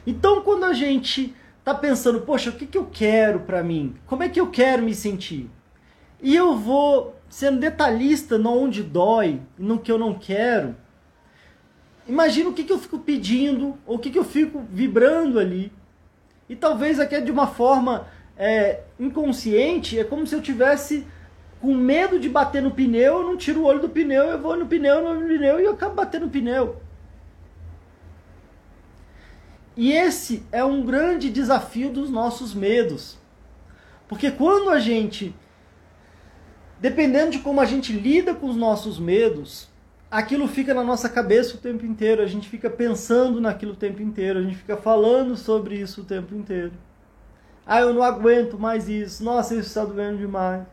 Então, 0.05 0.41
quando 0.41 0.65
a 0.65 0.73
gente 0.73 1.35
está 1.65 1.73
pensando, 1.73 2.21
poxa, 2.21 2.51
o 2.51 2.53
que, 2.53 2.67
que 2.67 2.77
eu 2.77 2.85
quero 2.85 3.39
para 3.39 3.63
mim? 3.63 3.95
Como 4.05 4.21
é 4.21 4.29
que 4.29 4.39
eu 4.39 4.51
quero 4.51 4.83
me 4.83 4.93
sentir? 4.93 5.49
E 6.21 6.35
eu 6.35 6.55
vou 6.55 7.15
sendo 7.27 7.59
detalhista 7.59 8.37
no 8.37 8.55
onde 8.55 8.83
dói 8.83 9.41
no 9.57 9.79
que 9.79 9.91
eu 9.91 9.97
não 9.97 10.13
quero, 10.13 10.75
Imagina 12.07 12.49
o 12.49 12.53
que, 12.53 12.63
que 12.63 12.71
eu 12.71 12.77
fico 12.77 12.99
pedindo, 12.99 13.77
ou 13.85 13.95
o 13.95 13.99
que, 13.99 14.11
que 14.11 14.19
eu 14.19 14.23
fico 14.23 14.63
vibrando 14.69 15.39
ali. 15.39 15.71
E 16.47 16.55
talvez 16.55 16.99
aqui 16.99 17.19
de 17.19 17.31
uma 17.31 17.47
forma 17.47 18.07
é, 18.37 18.81
inconsciente, 18.99 19.97
é 19.97 20.03
como 20.03 20.27
se 20.27 20.35
eu 20.35 20.41
tivesse 20.41 21.05
com 21.59 21.73
medo 21.73 22.19
de 22.19 22.29
bater 22.29 22.61
no 22.61 22.69
pneu, 22.69 23.21
eu 23.21 23.23
não 23.23 23.35
tiro 23.35 23.61
o 23.61 23.63
olho 23.63 23.79
do 23.79 23.89
pneu, 23.89 24.25
eu 24.25 24.39
vou 24.39 24.55
no 24.55 24.67
pneu, 24.67 25.15
no 25.15 25.27
pneu 25.27 25.59
e 25.59 25.63
eu 25.63 25.71
acabo 25.71 25.95
batendo 25.95 26.25
no 26.25 26.31
pneu. 26.31 26.79
E 29.75 29.91
esse 29.91 30.43
é 30.51 30.63
um 30.63 30.85
grande 30.85 31.29
desafio 31.29 31.91
dos 31.91 32.09
nossos 32.09 32.53
medos. 32.53 33.17
Porque 34.07 34.31
quando 34.31 34.69
a 34.69 34.79
gente, 34.79 35.35
dependendo 36.79 37.31
de 37.31 37.39
como 37.39 37.59
a 37.59 37.65
gente 37.65 37.91
lida 37.91 38.33
com 38.33 38.47
os 38.47 38.55
nossos 38.55 38.99
medos, 38.99 39.67
aquilo 40.09 40.47
fica 40.47 40.73
na 40.73 40.83
nossa 40.83 41.09
cabeça 41.09 41.55
o 41.55 41.59
tempo 41.59 41.85
inteiro, 41.85 42.21
a 42.21 42.27
gente 42.27 42.47
fica 42.47 42.69
pensando 42.69 43.41
naquilo 43.41 43.73
o 43.73 43.75
tempo 43.75 44.01
inteiro, 44.01 44.39
a 44.39 44.41
gente 44.41 44.55
fica 44.55 44.77
falando 44.77 45.35
sobre 45.35 45.75
isso 45.75 46.01
o 46.01 46.05
tempo 46.05 46.33
inteiro. 46.33 46.73
Ah, 47.65 47.81
eu 47.81 47.93
não 47.93 48.03
aguento 48.03 48.59
mais 48.59 48.87
isso. 48.87 49.23
Nossa, 49.23 49.55
isso 49.55 49.67
está 49.67 49.83
doendo 49.83 50.19
demais. 50.19 50.63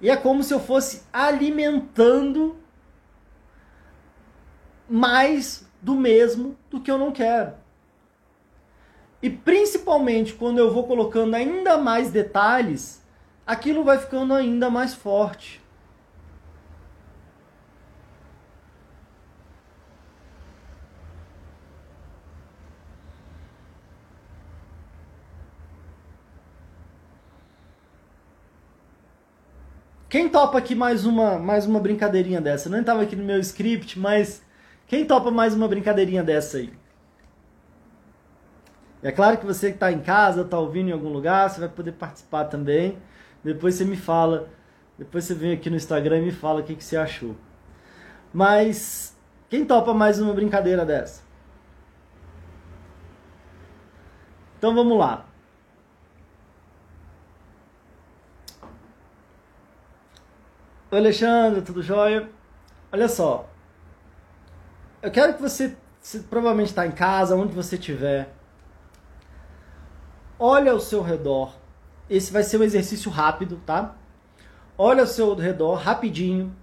E 0.00 0.10
é 0.10 0.16
como 0.16 0.42
se 0.42 0.52
eu 0.52 0.60
fosse 0.60 1.02
alimentando 1.12 2.56
mais 4.88 5.66
do 5.82 5.96
mesmo 5.96 6.56
do 6.70 6.80
que 6.80 6.90
eu 6.90 6.96
não 6.96 7.10
quero. 7.10 7.54
E 9.20 9.28
principalmente 9.28 10.32
quando 10.32 10.58
eu 10.58 10.72
vou 10.72 10.84
colocando 10.84 11.34
ainda 11.34 11.76
mais 11.76 12.10
detalhes, 12.10 13.02
aquilo 13.46 13.84
vai 13.84 13.98
ficando 13.98 14.32
ainda 14.32 14.70
mais 14.70 14.94
forte. 14.94 15.60
Quem 30.08 30.28
topa 30.28 30.58
aqui 30.58 30.74
mais 30.74 31.06
uma, 31.06 31.38
mais 31.38 31.64
uma 31.64 31.80
brincadeirinha 31.80 32.38
dessa? 32.38 32.68
Eu 32.68 32.72
não 32.72 32.80
estava 32.80 33.02
aqui 33.02 33.16
no 33.16 33.24
meu 33.24 33.40
script, 33.40 33.98
mas 33.98 34.42
quem 34.92 35.06
topa 35.06 35.30
mais 35.30 35.54
uma 35.54 35.66
brincadeirinha 35.66 36.22
dessa 36.22 36.58
aí? 36.58 36.70
É 39.02 39.10
claro 39.10 39.38
que 39.38 39.46
você 39.46 39.68
que 39.68 39.76
está 39.76 39.90
em 39.90 40.02
casa, 40.02 40.42
está 40.42 40.58
ouvindo 40.58 40.90
em 40.90 40.92
algum 40.92 41.08
lugar, 41.08 41.48
você 41.48 41.60
vai 41.60 41.68
poder 41.70 41.92
participar 41.92 42.44
também. 42.44 42.98
Depois 43.42 43.74
você 43.74 43.86
me 43.86 43.96
fala, 43.96 44.50
depois 44.98 45.24
você 45.24 45.32
vem 45.34 45.52
aqui 45.54 45.70
no 45.70 45.76
Instagram 45.76 46.18
e 46.18 46.22
me 46.26 46.30
fala 46.30 46.60
o 46.60 46.62
que, 46.62 46.74
que 46.74 46.84
você 46.84 46.98
achou. 46.98 47.34
Mas 48.34 49.16
quem 49.48 49.64
topa 49.64 49.94
mais 49.94 50.20
uma 50.20 50.34
brincadeira 50.34 50.84
dessa? 50.84 51.22
Então 54.58 54.74
vamos 54.74 54.98
lá. 54.98 55.24
Oi 60.90 60.98
Alexandre, 60.98 61.62
tudo 61.62 61.82
jóia? 61.82 62.28
Olha 62.92 63.08
só, 63.08 63.48
eu 65.02 65.10
quero 65.10 65.34
que 65.34 65.42
você, 65.42 65.76
você 66.00 66.20
provavelmente 66.20 66.68
está 66.68 66.86
em 66.86 66.92
casa, 66.92 67.34
onde 67.34 67.52
você 67.52 67.74
estiver, 67.74 68.32
olha 70.38 70.72
ao 70.72 70.80
seu 70.80 71.02
redor. 71.02 71.54
Esse 72.08 72.32
vai 72.32 72.44
ser 72.44 72.58
um 72.58 72.62
exercício 72.62 73.10
rápido, 73.10 73.60
tá? 73.66 73.96
Olha 74.78 75.02
ao 75.02 75.06
seu 75.06 75.34
redor 75.34 75.74
rapidinho 75.74 76.54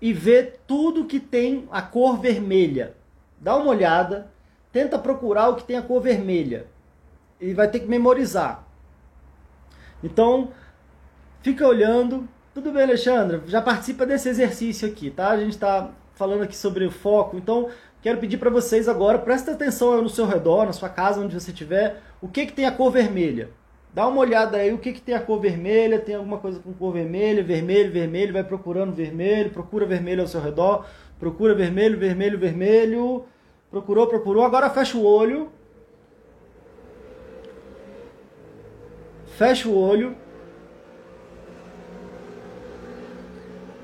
e 0.00 0.12
vê 0.12 0.42
tudo 0.66 1.06
que 1.06 1.20
tem 1.20 1.68
a 1.70 1.80
cor 1.80 2.18
vermelha. 2.18 2.96
Dá 3.40 3.56
uma 3.56 3.70
olhada, 3.70 4.30
tenta 4.72 4.98
procurar 4.98 5.48
o 5.48 5.56
que 5.56 5.64
tem 5.64 5.76
a 5.76 5.82
cor 5.82 6.00
vermelha 6.00 6.66
e 7.40 7.54
vai 7.54 7.68
ter 7.68 7.80
que 7.80 7.86
memorizar. 7.86 8.66
Então, 10.02 10.52
fica 11.40 11.66
olhando 11.66 12.28
tudo 12.52 12.72
bem, 12.72 12.82
Alexandre? 12.82 13.42
Já 13.46 13.62
participa 13.62 14.04
desse 14.04 14.28
exercício 14.28 14.88
aqui, 14.88 15.10
tá? 15.10 15.30
A 15.30 15.38
gente 15.38 15.50
está 15.50 15.92
falando 16.18 16.42
aqui 16.42 16.56
sobre 16.56 16.84
o 16.84 16.90
foco, 16.90 17.36
então 17.36 17.68
quero 18.02 18.18
pedir 18.18 18.36
para 18.36 18.50
vocês 18.50 18.88
agora, 18.88 19.18
presta 19.18 19.52
atenção 19.52 20.02
no 20.02 20.08
seu 20.08 20.26
redor, 20.26 20.66
na 20.66 20.72
sua 20.72 20.88
casa, 20.88 21.20
onde 21.20 21.38
você 21.38 21.50
estiver, 21.50 22.02
o 22.20 22.28
que, 22.28 22.46
que 22.46 22.52
tem 22.52 22.66
a 22.66 22.72
cor 22.72 22.90
vermelha. 22.90 23.50
Dá 23.94 24.06
uma 24.06 24.20
olhada 24.20 24.58
aí, 24.58 24.72
o 24.72 24.78
que, 24.78 24.92
que 24.92 25.00
tem 25.00 25.14
a 25.14 25.20
cor 25.20 25.40
vermelha, 25.40 25.98
tem 25.98 26.16
alguma 26.16 26.38
coisa 26.38 26.58
com 26.58 26.72
cor 26.72 26.92
vermelha, 26.92 27.42
vermelho, 27.42 27.90
vermelho, 27.90 28.32
vai 28.32 28.44
procurando 28.44 28.92
vermelho, 28.92 29.50
procura 29.50 29.86
vermelho 29.86 30.22
ao 30.22 30.28
seu 30.28 30.40
redor, 30.40 30.84
procura 31.18 31.54
vermelho, 31.54 31.98
vermelho, 31.98 32.38
vermelho, 32.38 33.24
procurou, 33.70 34.06
procurou, 34.06 34.44
agora 34.44 34.68
fecha 34.68 34.98
o 34.98 35.04
olho, 35.04 35.50
fecha 39.36 39.68
o 39.68 39.78
olho, 39.78 40.16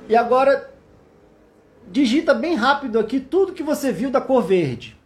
E 0.08 0.14
agora 0.14 0.73
digita 1.88 2.34
bem 2.34 2.54
rápido 2.54 2.98
aqui 2.98 3.20
tudo 3.20 3.52
que 3.52 3.62
você 3.62 3.92
viu 3.92 4.10
da 4.10 4.20
cor 4.20 4.42
verde. 4.42 4.98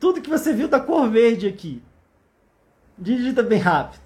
Tudo 0.00 0.20
que 0.20 0.30
você 0.30 0.52
viu 0.52 0.68
da 0.68 0.80
cor 0.80 1.08
verde 1.08 1.46
aqui. 1.46 1.82
Digita 2.98 3.42
bem 3.42 3.58
rápido. 3.58 4.02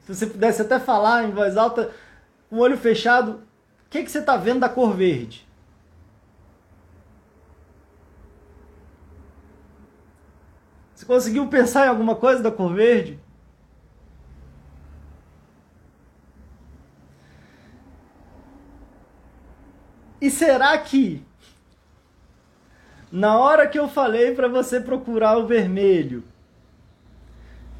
Se 0.00 0.14
você 0.14 0.26
pudesse 0.26 0.62
até 0.62 0.78
falar 0.78 1.24
em 1.24 1.30
voz 1.30 1.56
alta, 1.56 1.90
com 2.48 2.56
o 2.56 2.60
olho 2.60 2.78
fechado, 2.78 3.42
o 3.86 3.90
que, 3.90 4.02
que 4.02 4.10
você 4.10 4.20
está 4.20 4.36
vendo 4.36 4.60
da 4.60 4.68
cor 4.68 4.94
verde? 4.94 5.46
Você 10.94 11.04
conseguiu 11.04 11.46
pensar 11.48 11.86
em 11.86 11.90
alguma 11.90 12.16
coisa 12.16 12.42
da 12.42 12.50
cor 12.50 12.74
verde? 12.74 13.20
E 20.20 20.30
será 20.30 20.76
que 20.78 21.22
na 23.10 23.38
hora 23.38 23.66
que 23.66 23.78
eu 23.78 23.88
falei 23.88 24.34
para 24.34 24.48
você 24.48 24.80
procurar 24.80 25.38
o 25.38 25.46
vermelho, 25.46 26.22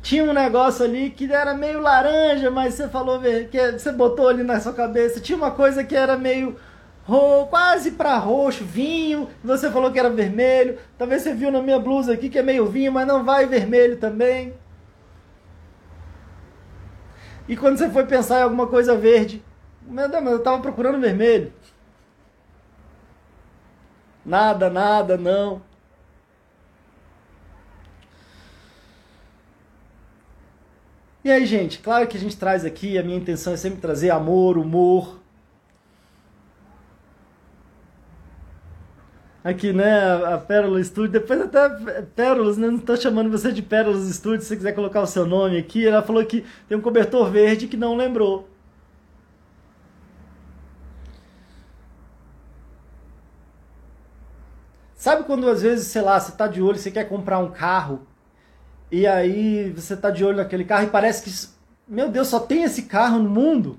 tinha 0.01 0.25
um 0.25 0.33
negócio 0.33 0.85
ali 0.85 1.11
que 1.11 1.31
era 1.31 1.53
meio 1.53 1.81
laranja, 1.81 2.51
mas 2.51 2.75
você 2.75 2.89
falou 2.89 3.21
que 3.51 3.73
você 3.73 3.93
botou 3.93 4.29
ali 4.29 4.43
na 4.43 4.61
sua 4.61 4.73
cabeça, 4.73 5.21
tinha 5.21 5.37
uma 5.37 5.51
coisa 5.51 5.85
que 5.85 5.95
era 5.95 6.17
meio 6.17 6.57
quase 7.51 7.93
para 7.93 8.17
roxo, 8.17 8.65
vinho, 8.65 9.29
você 9.43 9.71
falou 9.71 9.91
que 9.91 9.99
era 9.99 10.11
vermelho. 10.11 10.79
Talvez 10.97 11.23
você 11.23 11.35
viu 11.35 11.51
na 11.51 11.61
minha 11.61 11.79
blusa 11.79 12.13
aqui 12.13 12.29
que 12.29 12.39
é 12.39 12.43
meio 12.43 12.67
vinho, 12.67 12.93
mas 12.93 13.07
não 13.07 13.25
vai 13.25 13.47
vermelho 13.47 13.97
também. 13.97 14.55
E 17.49 17.57
quando 17.57 17.79
você 17.79 17.89
foi 17.91 18.05
pensar 18.05 18.41
em 18.41 18.43
alguma 18.43 18.67
coisa 18.67 18.95
verde, 18.95 19.43
meu 19.83 20.07
Deus, 20.09 20.23
mas 20.23 20.33
eu 20.35 20.43
tava 20.43 20.61
procurando 20.61 21.01
vermelho. 21.01 21.51
Nada, 24.29 24.69
nada, 24.69 25.17
não. 25.17 25.63
E 31.25 31.31
aí, 31.31 31.47
gente, 31.47 31.79
claro 31.79 32.07
que 32.07 32.17
a 32.17 32.21
gente 32.21 32.37
traz 32.37 32.63
aqui, 32.65 32.99
a 32.99 33.03
minha 33.03 33.17
intenção 33.17 33.55
é 33.55 33.57
sempre 33.57 33.81
trazer 33.81 34.11
amor, 34.11 34.59
humor. 34.59 35.19
Aqui, 39.43 39.73
né, 39.73 39.99
a 40.27 40.37
Pérola 40.37 40.83
Studio, 40.85 41.11
depois 41.11 41.41
até 41.41 41.71
Pérolas, 42.15 42.59
né, 42.59 42.67
não 42.67 42.77
estou 42.77 42.97
chamando 42.99 43.31
você 43.31 43.51
de 43.51 43.63
Pérolas 43.63 44.09
Studio, 44.15 44.43
se 44.43 44.49
você 44.49 44.57
quiser 44.57 44.73
colocar 44.75 45.01
o 45.01 45.07
seu 45.07 45.25
nome 45.25 45.57
aqui, 45.57 45.87
ela 45.87 46.03
falou 46.03 46.25
que 46.27 46.45
tem 46.69 46.77
um 46.77 46.83
cobertor 46.83 47.31
verde 47.31 47.67
que 47.67 47.77
não 47.79 47.97
lembrou. 47.97 48.47
Sabe 54.99 55.23
quando 55.23 55.49
às 55.49 55.63
vezes, 55.63 55.87
sei 55.87 56.03
lá, 56.03 56.19
você 56.19 56.33
tá 56.33 56.49
de 56.49 56.61
olho, 56.61 56.77
você 56.77 56.91
quer 56.91 57.05
comprar 57.05 57.39
um 57.39 57.53
carro, 57.53 58.05
e 58.91 59.07
aí 59.07 59.71
você 59.71 59.97
tá 59.97 60.11
de 60.11 60.25
olho 60.25 60.39
naquele 60.39 60.65
carro 60.65 60.89
e 60.89 60.91
parece 60.91 61.23
que, 61.23 61.49
meu 61.87 62.11
Deus, 62.11 62.27
só 62.27 62.41
tem 62.41 62.65
esse 62.65 62.83
carro 62.83 63.21
no 63.21 63.31
mundo? 63.31 63.79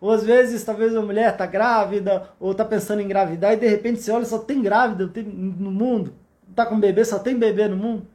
Ou 0.00 0.10
às 0.10 0.24
vezes, 0.24 0.64
talvez 0.64 0.96
a 0.96 1.02
mulher 1.02 1.36
tá 1.36 1.44
grávida, 1.44 2.30
ou 2.40 2.54
tá 2.54 2.64
pensando 2.64 3.02
em 3.02 3.04
engravidar, 3.04 3.52
e 3.52 3.58
de 3.58 3.68
repente 3.68 4.00
você 4.00 4.10
olha, 4.10 4.24
só 4.24 4.38
tem 4.38 4.62
grávida 4.62 5.12
no 5.22 5.70
mundo. 5.70 6.14
Tá 6.56 6.64
com 6.64 6.80
bebê, 6.80 7.04
só 7.04 7.18
tem 7.18 7.38
bebê 7.38 7.68
no 7.68 7.76
mundo. 7.76 8.06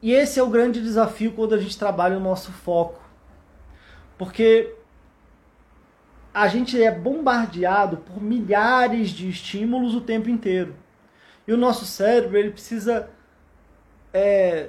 E 0.00 0.12
esse 0.14 0.40
é 0.40 0.42
o 0.42 0.48
grande 0.48 0.80
desafio 0.80 1.32
quando 1.32 1.54
a 1.54 1.58
gente 1.58 1.78
trabalha 1.78 2.16
o 2.16 2.20
nosso 2.20 2.50
foco. 2.52 3.02
Porque 4.16 4.74
a 6.36 6.48
gente 6.48 6.82
é 6.82 6.90
bombardeado 6.90 7.96
por 7.96 8.22
milhares 8.22 9.08
de 9.08 9.26
estímulos 9.26 9.94
o 9.94 10.02
tempo 10.02 10.28
inteiro. 10.28 10.76
E 11.48 11.52
o 11.54 11.56
nosso 11.56 11.86
cérebro 11.86 12.36
ele 12.36 12.50
precisa 12.50 13.08
é, 14.12 14.68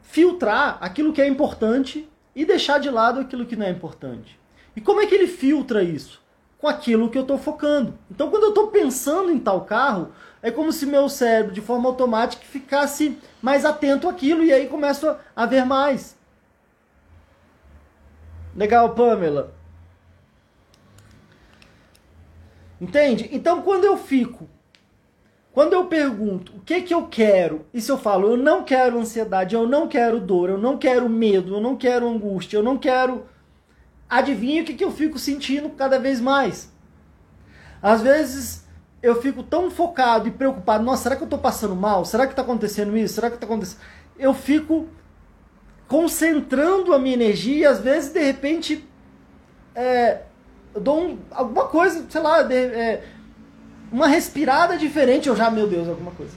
filtrar 0.00 0.78
aquilo 0.80 1.12
que 1.12 1.22
é 1.22 1.28
importante 1.28 2.08
e 2.34 2.44
deixar 2.44 2.80
de 2.80 2.90
lado 2.90 3.20
aquilo 3.20 3.46
que 3.46 3.54
não 3.54 3.66
é 3.66 3.70
importante. 3.70 4.36
E 4.74 4.80
como 4.80 5.00
é 5.00 5.06
que 5.06 5.14
ele 5.14 5.28
filtra 5.28 5.80
isso? 5.80 6.20
com 6.58 6.68
aquilo 6.68 7.10
que 7.10 7.18
eu 7.18 7.22
estou 7.22 7.38
focando. 7.38 7.98
Então, 8.08 8.30
quando 8.30 8.44
eu 8.44 8.50
estou 8.50 8.68
pensando 8.68 9.32
em 9.32 9.38
tal 9.40 9.64
carro, 9.64 10.12
é 10.40 10.48
como 10.48 10.72
se 10.72 10.86
meu 10.86 11.08
cérebro, 11.08 11.52
de 11.52 11.60
forma 11.60 11.88
automática, 11.88 12.44
ficasse 12.44 13.18
mais 13.42 13.64
atento 13.64 14.08
àquilo 14.08 14.44
e 14.44 14.52
aí 14.52 14.68
começo 14.68 15.12
a 15.34 15.44
ver 15.44 15.64
mais. 15.64 16.16
Legal, 18.54 18.94
Pamela? 18.94 19.52
Entende? 22.82 23.28
Então, 23.30 23.62
quando 23.62 23.84
eu 23.84 23.96
fico, 23.96 24.48
quando 25.52 25.72
eu 25.72 25.86
pergunto 25.86 26.56
o 26.56 26.60
que 26.60 26.82
que 26.82 26.92
eu 26.92 27.06
quero, 27.06 27.64
e 27.72 27.80
se 27.80 27.92
eu 27.92 27.96
falo 27.96 28.30
eu 28.30 28.36
não 28.36 28.64
quero 28.64 28.98
ansiedade, 28.98 29.54
eu 29.54 29.68
não 29.68 29.86
quero 29.86 30.18
dor, 30.18 30.50
eu 30.50 30.58
não 30.58 30.76
quero 30.76 31.08
medo, 31.08 31.54
eu 31.54 31.60
não 31.60 31.76
quero 31.76 32.08
angústia, 32.08 32.56
eu 32.56 32.62
não 32.62 32.76
quero. 32.76 33.24
Adivinha 34.10 34.62
o 34.62 34.64
que, 34.64 34.74
que 34.74 34.82
eu 34.82 34.90
fico 34.90 35.16
sentindo 35.16 35.70
cada 35.70 35.96
vez 35.96 36.20
mais? 36.20 36.72
Às 37.80 38.02
vezes 38.02 38.66
eu 39.00 39.22
fico 39.22 39.44
tão 39.44 39.70
focado 39.70 40.26
e 40.26 40.32
preocupado, 40.32 40.82
nossa, 40.82 41.04
será 41.04 41.14
que 41.14 41.22
eu 41.22 41.26
estou 41.26 41.38
passando 41.38 41.76
mal? 41.76 42.04
Será 42.04 42.26
que 42.26 42.32
está 42.32 42.42
acontecendo 42.42 42.96
isso? 42.96 43.14
Será 43.14 43.30
que 43.30 43.36
está 43.36 43.46
acontecendo? 43.46 43.80
Eu 44.18 44.34
fico 44.34 44.88
concentrando 45.86 46.92
a 46.92 46.98
minha 46.98 47.14
energia 47.14 47.58
e 47.58 47.64
às 47.64 47.78
vezes, 47.78 48.12
de 48.12 48.24
repente, 48.24 48.84
é, 49.72 50.22
eu 50.74 50.80
dou 50.80 51.00
um, 51.00 51.18
alguma 51.30 51.66
coisa, 51.66 52.04
sei 52.08 52.20
lá, 52.20 52.42
de, 52.42 52.54
é, 52.54 53.04
uma 53.90 54.06
respirada 54.06 54.76
diferente, 54.76 55.28
eu 55.28 55.36
já, 55.36 55.50
meu 55.50 55.68
Deus, 55.68 55.88
alguma 55.88 56.12
coisa. 56.12 56.32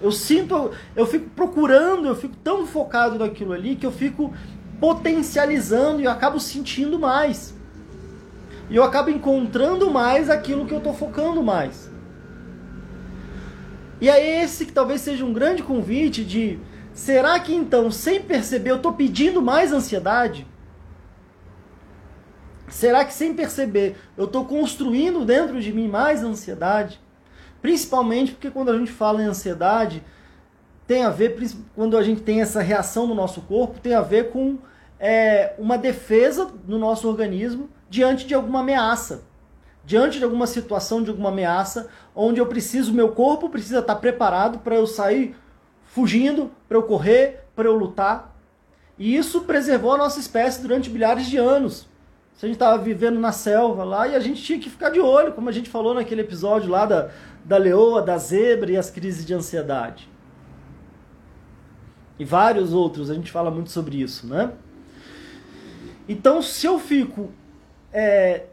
Eu 0.00 0.12
sinto, 0.12 0.70
eu 0.96 1.06
fico 1.06 1.28
procurando, 1.30 2.06
eu 2.06 2.16
fico 2.16 2.36
tão 2.36 2.66
focado 2.66 3.18
naquilo 3.18 3.52
ali 3.52 3.76
que 3.76 3.84
eu 3.84 3.92
fico 3.92 4.32
potencializando 4.80 6.00
e 6.00 6.04
eu 6.04 6.10
acabo 6.10 6.40
sentindo 6.40 6.98
mais. 6.98 7.54
E 8.70 8.76
eu 8.76 8.84
acabo 8.84 9.10
encontrando 9.10 9.90
mais 9.90 10.30
aquilo 10.30 10.64
que 10.64 10.72
eu 10.72 10.78
estou 10.78 10.94
focando 10.94 11.42
mais. 11.42 11.90
E 14.00 14.08
é 14.08 14.42
esse 14.42 14.64
que 14.64 14.72
talvez 14.72 15.02
seja 15.02 15.24
um 15.24 15.32
grande 15.32 15.62
convite 15.62 16.24
de 16.24 16.58
será 16.94 17.38
que 17.38 17.52
então, 17.52 17.90
sem 17.90 18.22
perceber, 18.22 18.70
eu 18.70 18.76
estou 18.76 18.94
pedindo 18.94 19.42
mais 19.42 19.72
ansiedade? 19.72 20.46
Será 22.70 23.04
que 23.04 23.12
sem 23.12 23.34
perceber 23.34 23.96
eu 24.16 24.24
estou 24.24 24.44
construindo 24.44 25.24
dentro 25.24 25.60
de 25.60 25.72
mim 25.72 25.88
mais 25.88 26.22
ansiedade? 26.22 27.00
Principalmente 27.60 28.32
porque 28.32 28.50
quando 28.50 28.70
a 28.70 28.78
gente 28.78 28.90
fala 28.90 29.22
em 29.22 29.26
ansiedade, 29.26 30.02
tem 30.86 31.04
a 31.04 31.10
ver, 31.10 31.36
quando 31.74 31.96
a 31.96 32.02
gente 32.02 32.22
tem 32.22 32.40
essa 32.40 32.62
reação 32.62 33.06
no 33.06 33.14
nosso 33.14 33.42
corpo, 33.42 33.80
tem 33.80 33.94
a 33.94 34.00
ver 34.00 34.30
com 34.30 34.58
é, 34.98 35.54
uma 35.58 35.76
defesa 35.76 36.50
no 36.66 36.78
nosso 36.78 37.08
organismo 37.08 37.68
diante 37.88 38.26
de 38.26 38.34
alguma 38.34 38.60
ameaça. 38.60 39.24
Diante 39.84 40.18
de 40.18 40.24
alguma 40.24 40.46
situação, 40.46 41.02
de 41.02 41.10
alguma 41.10 41.30
ameaça, 41.30 41.88
onde 42.14 42.40
eu 42.40 42.46
preciso, 42.46 42.92
meu 42.92 43.12
corpo 43.12 43.48
precisa 43.48 43.80
estar 43.80 43.96
preparado 43.96 44.58
para 44.58 44.76
eu 44.76 44.86
sair 44.86 45.34
fugindo, 45.84 46.50
para 46.68 46.76
eu 46.76 46.82
correr, 46.84 47.44
para 47.56 47.66
eu 47.66 47.74
lutar. 47.74 48.36
E 48.98 49.16
isso 49.16 49.40
preservou 49.40 49.92
a 49.92 49.98
nossa 49.98 50.20
espécie 50.20 50.62
durante 50.62 50.90
milhares 50.90 51.26
de 51.26 51.36
anos. 51.36 51.89
Se 52.40 52.46
a 52.46 52.48
gente 52.48 52.56
estava 52.56 52.82
vivendo 52.82 53.20
na 53.20 53.32
selva 53.32 53.84
lá 53.84 54.08
e 54.08 54.16
a 54.16 54.18
gente 54.18 54.42
tinha 54.42 54.58
que 54.58 54.70
ficar 54.70 54.88
de 54.88 54.98
olho, 54.98 55.34
como 55.34 55.50
a 55.50 55.52
gente 55.52 55.68
falou 55.68 55.92
naquele 55.92 56.22
episódio 56.22 56.70
lá 56.70 56.86
da, 56.86 57.10
da 57.44 57.58
leoa, 57.58 58.00
da 58.00 58.16
zebra 58.16 58.72
e 58.72 58.78
as 58.78 58.88
crises 58.88 59.26
de 59.26 59.34
ansiedade. 59.34 60.08
E 62.18 62.24
vários 62.24 62.72
outros, 62.72 63.10
a 63.10 63.14
gente 63.14 63.30
fala 63.30 63.50
muito 63.50 63.70
sobre 63.70 64.00
isso, 64.00 64.26
né? 64.26 64.52
Então, 66.08 66.40
se 66.40 66.66
eu 66.66 66.78
fico 66.78 67.30
é, 67.92 68.46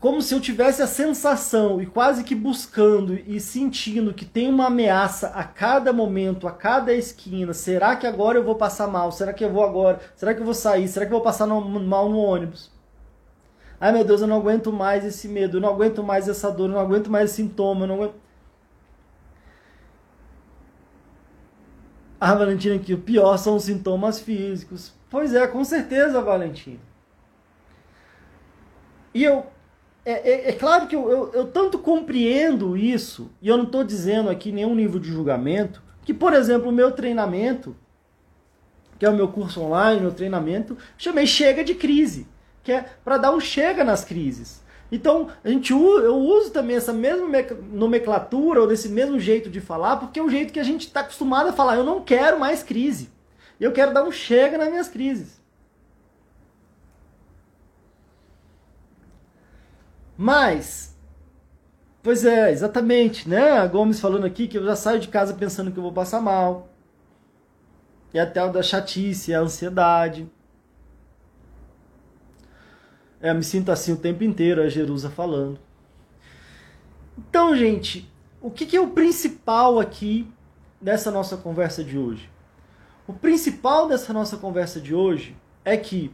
como 0.00 0.20
se 0.20 0.34
eu 0.34 0.40
tivesse 0.40 0.82
a 0.82 0.86
sensação 0.88 1.80
e 1.80 1.86
quase 1.86 2.24
que 2.24 2.34
buscando 2.34 3.14
e 3.14 3.38
sentindo 3.38 4.12
que 4.12 4.24
tem 4.24 4.48
uma 4.48 4.66
ameaça 4.66 5.28
a 5.28 5.44
cada 5.44 5.92
momento, 5.92 6.48
a 6.48 6.50
cada 6.50 6.92
esquina. 6.92 7.54
Será 7.54 7.94
que 7.94 8.08
agora 8.08 8.36
eu 8.36 8.42
vou 8.42 8.56
passar 8.56 8.88
mal? 8.88 9.12
Será 9.12 9.32
que 9.32 9.44
eu 9.44 9.52
vou 9.52 9.62
agora? 9.62 10.00
Será 10.16 10.34
que 10.34 10.40
eu 10.40 10.44
vou 10.44 10.52
sair? 10.52 10.88
Será 10.88 11.06
que 11.06 11.12
eu 11.12 11.18
vou 11.18 11.24
passar 11.24 11.46
no, 11.46 11.60
mal 11.60 12.08
no 12.08 12.18
ônibus? 12.18 12.71
Ai 13.82 13.90
meu 13.90 14.04
Deus, 14.04 14.20
eu 14.20 14.28
não 14.28 14.36
aguento 14.36 14.72
mais 14.72 15.04
esse 15.04 15.26
medo, 15.26 15.56
eu 15.56 15.60
não 15.60 15.68
aguento 15.68 16.04
mais 16.04 16.28
essa 16.28 16.48
dor, 16.52 16.70
eu 16.70 16.74
não 16.74 16.78
aguento 16.78 17.10
mais 17.10 17.30
esse 17.30 17.42
sintoma, 17.42 17.82
eu 17.82 17.88
não 17.88 17.96
aguento. 17.96 18.14
Ah, 22.20 22.32
Valentina, 22.36 22.78
que 22.78 22.94
o 22.94 22.98
pior 22.98 23.36
são 23.38 23.56
os 23.56 23.64
sintomas 23.64 24.20
físicos. 24.20 24.92
Pois 25.10 25.34
é, 25.34 25.48
com 25.48 25.64
certeza, 25.64 26.20
Valentina. 26.20 26.78
E 29.12 29.24
eu 29.24 29.46
é, 30.04 30.12
é, 30.12 30.48
é, 30.50 30.52
claro 30.52 30.86
que 30.86 30.94
eu, 30.94 31.10
eu, 31.10 31.32
eu, 31.32 31.46
tanto 31.48 31.76
compreendo 31.76 32.76
isso, 32.76 33.32
e 33.42 33.48
eu 33.48 33.56
não 33.56 33.64
estou 33.64 33.82
dizendo 33.82 34.30
aqui 34.30 34.52
nenhum 34.52 34.76
nível 34.76 35.00
de 35.00 35.08
julgamento, 35.08 35.82
que, 36.04 36.14
por 36.14 36.32
exemplo, 36.32 36.68
o 36.68 36.72
meu 36.72 36.92
treinamento, 36.92 37.74
que 38.96 39.04
é 39.04 39.10
o 39.10 39.16
meu 39.16 39.26
curso 39.26 39.60
online, 39.60 40.00
meu 40.00 40.12
treinamento, 40.12 40.78
chamei 40.96 41.26
Chega 41.26 41.64
de 41.64 41.74
Crise, 41.74 42.28
que 42.62 42.72
é 42.72 42.86
para 43.04 43.18
dar 43.18 43.32
um 43.32 43.40
chega 43.40 43.84
nas 43.84 44.04
crises. 44.04 44.62
Então, 44.90 45.30
a 45.42 45.48
gente, 45.48 45.72
eu 45.72 46.16
uso 46.16 46.50
também 46.50 46.76
essa 46.76 46.92
mesma 46.92 47.26
nomenclatura, 47.72 48.60
ou 48.60 48.66
desse 48.66 48.90
mesmo 48.90 49.18
jeito 49.18 49.48
de 49.48 49.58
falar, 49.58 49.96
porque 49.96 50.20
é 50.20 50.22
o 50.22 50.28
jeito 50.28 50.52
que 50.52 50.60
a 50.60 50.64
gente 50.64 50.86
está 50.86 51.00
acostumado 51.00 51.48
a 51.48 51.52
falar. 51.52 51.76
Eu 51.76 51.84
não 51.84 52.02
quero 52.02 52.38
mais 52.38 52.62
crise. 52.62 53.10
Eu 53.58 53.72
quero 53.72 53.94
dar 53.94 54.04
um 54.04 54.12
chega 54.12 54.58
nas 54.58 54.68
minhas 54.68 54.88
crises. 54.88 55.40
Mas, 60.16 60.94
pois 62.02 62.24
é, 62.24 62.50
exatamente, 62.50 63.28
né? 63.28 63.52
A 63.52 63.66
Gomes 63.66 63.98
falando 63.98 64.26
aqui 64.26 64.46
que 64.46 64.58
eu 64.58 64.64
já 64.64 64.76
saio 64.76 65.00
de 65.00 65.08
casa 65.08 65.32
pensando 65.32 65.72
que 65.72 65.78
eu 65.78 65.82
vou 65.82 65.92
passar 65.92 66.20
mal. 66.20 66.68
E 68.12 68.18
até 68.18 68.44
o 68.44 68.52
da 68.52 68.62
chatice, 68.62 69.34
a 69.34 69.40
ansiedade. 69.40 70.30
É, 73.22 73.30
eu 73.30 73.34
me 73.36 73.44
sinto 73.44 73.70
assim 73.70 73.92
o 73.92 73.96
tempo 73.96 74.24
inteiro, 74.24 74.60
a 74.60 74.68
Jerusa 74.68 75.08
falando. 75.08 75.58
Então, 77.16 77.56
gente, 77.56 78.10
o 78.40 78.50
que, 78.50 78.66
que 78.66 78.76
é 78.76 78.80
o 78.80 78.90
principal 78.90 79.78
aqui 79.78 80.26
dessa 80.80 81.10
nossa 81.10 81.36
conversa 81.36 81.84
de 81.84 81.96
hoje? 81.96 82.28
O 83.06 83.12
principal 83.12 83.86
dessa 83.88 84.12
nossa 84.12 84.36
conversa 84.36 84.80
de 84.80 84.92
hoje 84.92 85.36
é 85.64 85.76
que 85.76 86.12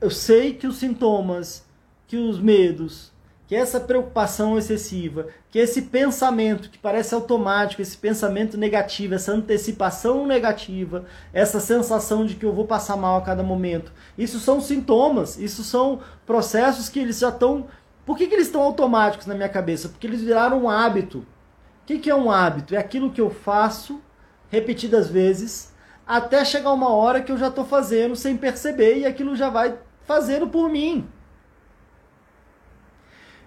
eu 0.00 0.10
sei 0.10 0.54
que 0.54 0.66
os 0.66 0.76
sintomas 0.76 1.64
que 2.06 2.16
os 2.16 2.40
medos, 2.40 3.12
que 3.54 3.60
essa 3.60 3.78
preocupação 3.78 4.58
excessiva, 4.58 5.28
que 5.48 5.60
esse 5.60 5.82
pensamento 5.82 6.68
que 6.68 6.76
parece 6.76 7.14
automático, 7.14 7.80
esse 7.80 7.96
pensamento 7.96 8.58
negativo, 8.58 9.14
essa 9.14 9.30
antecipação 9.30 10.26
negativa, 10.26 11.04
essa 11.32 11.60
sensação 11.60 12.26
de 12.26 12.34
que 12.34 12.44
eu 12.44 12.52
vou 12.52 12.66
passar 12.66 12.96
mal 12.96 13.16
a 13.16 13.22
cada 13.22 13.44
momento, 13.44 13.92
isso 14.18 14.40
são 14.40 14.60
sintomas, 14.60 15.38
isso 15.38 15.62
são 15.62 16.00
processos 16.26 16.88
que 16.88 16.98
eles 16.98 17.20
já 17.20 17.28
estão. 17.28 17.68
Por 18.04 18.18
que, 18.18 18.26
que 18.26 18.34
eles 18.34 18.48
estão 18.48 18.60
automáticos 18.60 19.28
na 19.28 19.36
minha 19.36 19.48
cabeça? 19.48 19.88
Porque 19.88 20.08
eles 20.08 20.20
viraram 20.20 20.64
um 20.64 20.68
hábito. 20.68 21.18
O 21.18 21.86
que, 21.86 22.00
que 22.00 22.10
é 22.10 22.14
um 22.14 22.32
hábito? 22.32 22.74
É 22.74 22.78
aquilo 22.78 23.12
que 23.12 23.20
eu 23.20 23.30
faço 23.30 24.02
repetidas 24.50 25.08
vezes 25.08 25.72
até 26.04 26.44
chegar 26.44 26.72
uma 26.72 26.90
hora 26.90 27.22
que 27.22 27.30
eu 27.30 27.38
já 27.38 27.46
estou 27.46 27.64
fazendo 27.64 28.16
sem 28.16 28.36
perceber 28.36 28.98
e 28.98 29.06
aquilo 29.06 29.36
já 29.36 29.48
vai 29.48 29.78
fazendo 30.04 30.48
por 30.48 30.68
mim. 30.68 31.06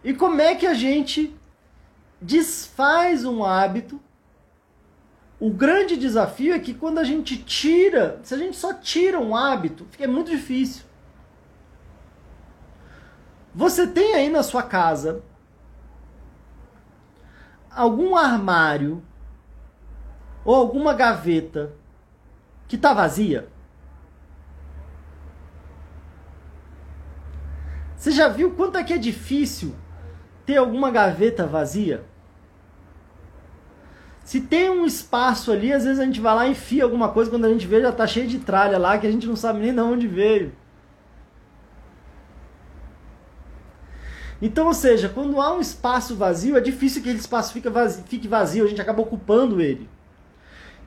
E 0.04 0.14
como 0.14 0.42
é 0.42 0.56
que 0.56 0.66
a 0.66 0.74
gente 0.74 1.36
desfaz 2.22 3.26
um 3.26 3.44
hábito? 3.44 4.00
O 5.40 5.52
grande 5.52 5.96
desafio 5.96 6.54
é 6.54 6.60
que 6.60 6.74
quando 6.74 6.98
a 6.98 7.04
gente 7.04 7.38
tira, 7.38 8.20
se 8.24 8.34
a 8.34 8.38
gente 8.38 8.58
só 8.58 8.74
tira 8.74 9.20
um 9.20 9.36
hábito, 9.36 9.86
fica 9.92 10.08
muito 10.08 10.32
difícil. 10.32 10.84
Você 13.54 13.88
tem 13.88 14.16
aí 14.16 14.30
na 14.30 14.44
sua 14.44 14.64
casa 14.64 15.24
algum 17.70 18.16
armário 18.16 19.04
ou 20.44 20.56
alguma 20.56 20.94
gaveta 20.94 21.74
que 22.68 22.76
está 22.76 22.94
vazia? 22.94 23.48
Você 27.96 28.12
já 28.12 28.28
viu 28.28 28.56
quanto 28.56 28.78
é 28.78 28.84
que 28.84 28.94
é 28.94 28.98
difícil 28.98 29.76
ter 30.48 30.58
alguma 30.58 30.90
gaveta 30.90 31.46
vazia? 31.46 32.04
Se 34.24 34.42
tem 34.42 34.70
um 34.70 34.86
espaço 34.86 35.52
ali, 35.52 35.72
às 35.72 35.84
vezes 35.84 36.00
a 36.00 36.06
gente 36.06 36.20
vai 36.20 36.36
lá 36.36 36.48
e 36.48 36.52
enfia 36.52 36.84
alguma 36.84 37.10
coisa, 37.10 37.30
quando 37.30 37.46
a 37.46 37.50
gente 37.50 37.68
vê 37.68 37.82
já 37.82 37.92
tá 37.92 38.08
cheio 38.08 38.28
de 38.28 38.40
tralha 38.40 38.78
lá, 38.78 38.98
que 38.98 39.06
a 39.06 39.12
gente 39.12 39.28
não 39.28 39.36
sabe 39.36 39.60
nem 39.60 39.74
de 39.74 39.80
onde 39.80 40.08
veio. 40.08 40.54
Então, 44.42 44.68
ou 44.68 44.74
seja, 44.74 45.10
quando 45.10 45.42
há 45.42 45.54
um 45.54 45.60
espaço 45.60 46.16
vazio, 46.16 46.58
é 46.58 46.62
difícil 46.62 47.02
que 47.02 47.10
aquele 47.10 47.22
espaço 47.22 47.54
fique 47.54 47.70
vazio, 47.70 48.04
fique 48.08 48.28
vazio, 48.28 48.66
a 48.66 48.68
gente 48.68 48.82
acaba 48.82 49.02
ocupando 49.02 49.60
ele. 49.62 49.90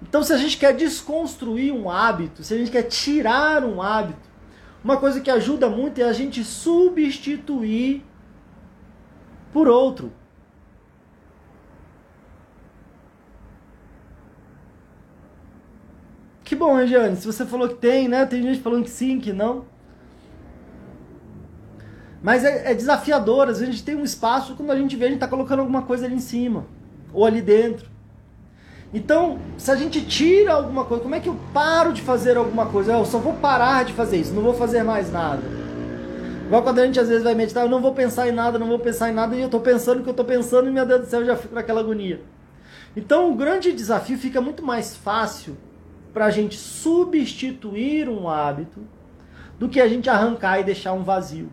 Então, 0.02 0.22
se 0.22 0.32
a 0.32 0.36
gente 0.38 0.56
quer 0.56 0.74
desconstruir 0.74 1.72
um 1.72 1.90
hábito, 1.90 2.42
se 2.42 2.54
a 2.54 2.56
gente 2.56 2.70
quer 2.70 2.84
tirar 2.84 3.64
um 3.64 3.82
hábito, 3.82 4.30
uma 4.82 4.96
coisa 4.96 5.20
que 5.20 5.30
ajuda 5.30 5.68
muito 5.68 6.00
é 6.00 6.04
a 6.04 6.12
gente 6.12 6.42
substituir 6.44 8.04
por 9.52 9.68
outro. 9.68 10.12
Que 16.44 16.56
bom, 16.56 16.74
Regiane. 16.74 17.16
Se 17.16 17.26
você 17.26 17.46
falou 17.46 17.68
que 17.68 17.76
tem, 17.76 18.08
né? 18.08 18.26
Tem 18.26 18.42
gente 18.42 18.60
falando 18.60 18.84
que 18.84 18.90
sim, 18.90 19.20
que 19.20 19.32
não. 19.32 19.64
Mas 22.22 22.44
é, 22.44 22.72
é 22.72 22.74
desafiador. 22.74 23.48
Às 23.48 23.58
vezes 23.58 23.68
a 23.68 23.72
gente 23.72 23.84
tem 23.84 23.94
um 23.94 24.02
espaço, 24.02 24.56
quando 24.56 24.72
a 24.72 24.76
gente 24.76 24.96
vê, 24.96 25.06
a 25.06 25.08
gente 25.08 25.20
tá 25.20 25.28
colocando 25.28 25.60
alguma 25.60 25.82
coisa 25.82 26.06
ali 26.06 26.16
em 26.16 26.20
cima. 26.20 26.66
Ou 27.12 27.24
ali 27.24 27.40
dentro. 27.40 27.88
Então, 28.92 29.38
se 29.56 29.70
a 29.70 29.76
gente 29.76 30.04
tira 30.04 30.54
alguma 30.54 30.84
coisa, 30.84 31.02
como 31.02 31.14
é 31.14 31.20
que 31.20 31.28
eu 31.28 31.38
paro 31.54 31.92
de 31.92 32.02
fazer 32.02 32.36
alguma 32.36 32.66
coisa? 32.66 32.92
Eu 32.92 33.04
só 33.04 33.18
vou 33.18 33.34
parar 33.34 33.84
de 33.84 33.92
fazer 33.92 34.16
isso, 34.16 34.34
não 34.34 34.42
vou 34.42 34.54
fazer 34.54 34.82
mais 34.82 35.12
nada. 35.12 35.59
Igual 36.50 36.64
quando 36.64 36.80
a 36.80 36.84
gente 36.84 36.98
às 36.98 37.08
vezes 37.08 37.22
vai 37.22 37.32
meditar, 37.32 37.62
eu 37.62 37.70
não 37.70 37.80
vou 37.80 37.94
pensar 37.94 38.28
em 38.28 38.32
nada, 38.32 38.58
não 38.58 38.66
vou 38.66 38.80
pensar 38.80 39.08
em 39.08 39.14
nada, 39.14 39.36
e 39.36 39.40
eu 39.40 39.46
estou 39.46 39.60
pensando 39.60 40.00
o 40.00 40.02
que 40.02 40.08
eu 40.08 40.10
estou 40.10 40.26
pensando, 40.26 40.68
e 40.68 40.72
meu 40.72 40.84
Deus 40.84 41.02
do 41.02 41.06
céu, 41.06 41.20
eu 41.20 41.26
já 41.26 41.36
fico 41.36 41.54
naquela 41.54 41.78
agonia. 41.78 42.20
Então, 42.96 43.30
o 43.30 43.36
grande 43.36 43.72
desafio 43.72 44.18
fica 44.18 44.40
muito 44.40 44.60
mais 44.60 44.96
fácil 44.96 45.56
para 46.12 46.24
a 46.24 46.30
gente 46.30 46.56
substituir 46.56 48.08
um 48.08 48.28
hábito 48.28 48.80
do 49.60 49.68
que 49.68 49.80
a 49.80 49.86
gente 49.86 50.10
arrancar 50.10 50.58
e 50.58 50.64
deixar 50.64 50.92
um 50.92 51.04
vazio. 51.04 51.52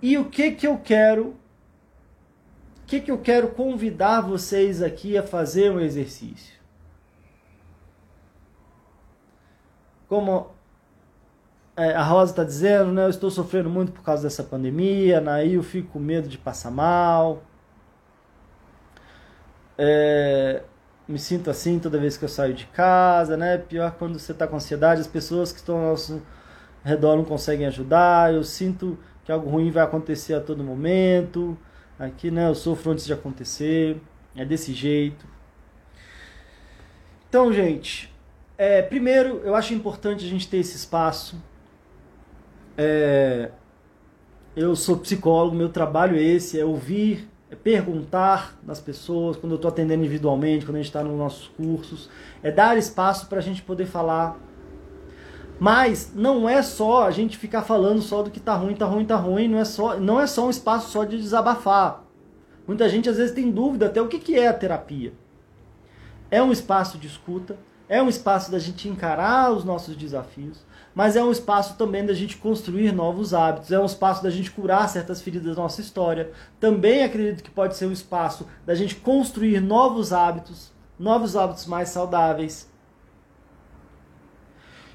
E 0.00 0.16
o 0.16 0.24
que 0.30 0.52
que 0.52 0.66
eu 0.66 0.78
quero 0.78 1.36
que, 2.86 3.02
que 3.02 3.10
eu 3.10 3.18
quero 3.18 3.48
convidar 3.48 4.22
vocês 4.22 4.80
aqui 4.80 5.18
a 5.18 5.22
fazer 5.22 5.70
um 5.70 5.78
exercício? 5.78 6.59
Como 10.10 10.50
é, 11.76 11.94
a 11.94 12.02
Rosa 12.02 12.32
está 12.32 12.42
dizendo, 12.42 12.90
né, 12.90 13.04
eu 13.04 13.10
estou 13.10 13.30
sofrendo 13.30 13.70
muito 13.70 13.92
por 13.92 14.02
causa 14.02 14.24
dessa 14.24 14.42
pandemia, 14.42 15.22
aí 15.30 15.54
eu 15.54 15.62
fico 15.62 15.92
com 15.92 16.00
medo 16.00 16.28
de 16.28 16.36
passar 16.36 16.72
mal. 16.72 17.44
É, 19.78 20.64
me 21.06 21.16
sinto 21.16 21.48
assim 21.48 21.78
toda 21.78 21.96
vez 21.96 22.16
que 22.16 22.24
eu 22.24 22.28
saio 22.28 22.52
de 22.52 22.66
casa, 22.66 23.36
né? 23.36 23.56
Pior 23.56 23.92
quando 23.92 24.18
você 24.18 24.32
está 24.32 24.48
com 24.48 24.56
ansiedade, 24.56 25.00
as 25.00 25.06
pessoas 25.06 25.52
que 25.52 25.58
estão 25.58 25.76
ao 25.76 25.90
nosso 25.90 26.20
redor 26.84 27.16
não 27.16 27.24
conseguem 27.24 27.66
ajudar. 27.66 28.34
Eu 28.34 28.42
sinto 28.42 28.98
que 29.24 29.30
algo 29.30 29.48
ruim 29.48 29.70
vai 29.70 29.84
acontecer 29.84 30.34
a 30.34 30.40
todo 30.40 30.64
momento. 30.64 31.56
Aqui, 31.98 32.32
né, 32.32 32.48
eu 32.48 32.54
sofro 32.56 32.90
antes 32.90 33.06
de 33.06 33.12
acontecer. 33.12 34.00
É 34.34 34.44
desse 34.44 34.72
jeito. 34.72 35.24
Então, 37.28 37.52
gente, 37.52 38.09
é, 38.60 38.82
primeiro, 38.82 39.40
eu 39.42 39.54
acho 39.54 39.72
importante 39.72 40.22
a 40.22 40.28
gente 40.28 40.46
ter 40.46 40.58
esse 40.58 40.76
espaço. 40.76 41.42
É, 42.76 43.50
eu 44.54 44.76
sou 44.76 44.98
psicólogo, 44.98 45.56
meu 45.56 45.70
trabalho 45.70 46.14
é 46.14 46.22
esse, 46.22 46.60
é 46.60 46.64
ouvir, 46.64 47.26
é 47.50 47.56
perguntar 47.56 48.58
das 48.62 48.78
pessoas, 48.78 49.38
quando 49.38 49.52
eu 49.52 49.56
estou 49.56 49.70
atendendo 49.70 50.04
individualmente, 50.04 50.66
quando 50.66 50.76
a 50.76 50.78
gente 50.80 50.88
está 50.88 51.02
nos 51.02 51.16
nossos 51.16 51.48
cursos, 51.48 52.10
é 52.42 52.52
dar 52.52 52.76
espaço 52.76 53.28
para 53.28 53.38
a 53.38 53.42
gente 53.42 53.62
poder 53.62 53.86
falar 53.86 54.38
mas 55.58 56.12
não 56.14 56.48
é 56.48 56.62
só 56.62 57.06
a 57.06 57.10
gente 57.10 57.36
ficar 57.36 57.62
falando 57.62 58.00
só 58.00 58.22
do 58.22 58.30
que 58.30 58.40
tá 58.40 58.54
ruim, 58.54 58.74
tá 58.74 58.86
ruim, 58.86 59.04
tá 59.04 59.16
ruim, 59.16 59.46
não 59.46 59.58
é 59.58 59.64
só, 59.64 60.00
não 60.00 60.18
é 60.18 60.26
só 60.26 60.46
um 60.46 60.50
espaço 60.50 60.90
só 60.90 61.04
de 61.04 61.18
desabafar. 61.18 62.02
Muita 62.66 62.88
gente 62.88 63.10
às 63.10 63.18
vezes 63.18 63.34
tem 63.34 63.50
dúvida 63.50 63.86
até 63.86 64.00
o 64.00 64.08
que, 64.08 64.18
que 64.18 64.38
é 64.38 64.48
a 64.48 64.54
terapia. 64.54 65.12
É 66.30 66.42
um 66.42 66.50
espaço 66.50 66.96
de 66.96 67.06
escuta, 67.06 67.58
é 67.90 68.00
um 68.00 68.08
espaço 68.08 68.52
da 68.52 68.58
gente 68.60 68.88
encarar 68.88 69.50
os 69.50 69.64
nossos 69.64 69.96
desafios, 69.96 70.64
mas 70.94 71.16
é 71.16 71.24
um 71.24 71.32
espaço 71.32 71.76
também 71.76 72.06
da 72.06 72.14
gente 72.14 72.36
construir 72.36 72.92
novos 72.92 73.34
hábitos, 73.34 73.72
é 73.72 73.80
um 73.80 73.84
espaço 73.84 74.22
da 74.22 74.30
gente 74.30 74.52
curar 74.52 74.88
certas 74.88 75.20
feridas 75.20 75.56
da 75.56 75.60
nossa 75.60 75.80
história. 75.80 76.30
Também 76.60 77.02
acredito 77.02 77.42
que 77.42 77.50
pode 77.50 77.76
ser 77.76 77.86
um 77.86 77.92
espaço 77.92 78.46
da 78.64 78.76
gente 78.76 78.94
construir 78.94 79.60
novos 79.60 80.12
hábitos, 80.12 80.72
novos 80.96 81.34
hábitos 81.34 81.66
mais 81.66 81.88
saudáveis. 81.88 82.70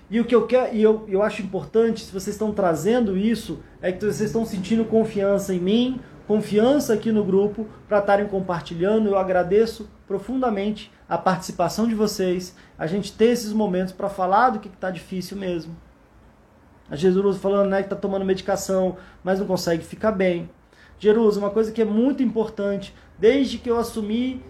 E 0.10 0.22
o 0.22 0.24
que 0.24 0.34
eu 0.34 0.48
quero, 0.48 0.74
e 0.74 0.82
eu, 0.82 1.04
eu 1.10 1.22
acho 1.22 1.42
importante, 1.42 2.06
se 2.06 2.14
vocês 2.14 2.36
estão 2.36 2.54
trazendo 2.54 3.18
isso, 3.18 3.60
é 3.82 3.92
que 3.92 4.00
vocês 4.00 4.22
estão 4.22 4.46
sentindo 4.46 4.86
confiança 4.86 5.54
em 5.54 5.60
mim, 5.60 6.00
confiança 6.26 6.94
aqui 6.94 7.12
no 7.12 7.26
grupo, 7.26 7.68
para 7.90 8.00
estarem 8.00 8.28
compartilhando. 8.28 9.10
Eu 9.10 9.18
agradeço 9.18 9.90
profundamente 10.08 10.95
a 11.08 11.18
participação 11.18 11.88
de 11.88 11.96
vocês, 11.96 12.56
a 12.78 12.88
gente 12.88 13.14
ter 13.14 13.26
esses 13.26 13.54
momentos 13.54 13.94
para 13.94 14.10
falar 14.10 14.50
do 14.50 14.60
que 14.60 14.68
está 14.68 14.90
difícil 14.90 15.38
mesmo. 15.38 15.76
A 16.90 16.96
Jesus 16.96 17.38
falando 17.38 17.70
né, 17.70 17.78
que 17.78 17.86
está 17.86 17.96
tomando 17.96 18.26
medicação, 18.26 18.98
mas 19.24 19.40
não 19.40 19.48
consegue 19.48 19.84
ficar 19.84 20.12
bem. 20.12 20.50
Jerusa, 21.00 21.40
uma 21.40 21.50
coisa 21.50 21.72
que 21.72 21.82
é 21.82 21.86
muito 21.86 22.24
importante, 22.24 22.94
desde 23.18 23.58
que 23.58 23.70
eu 23.70 23.78
assumi 23.78 24.44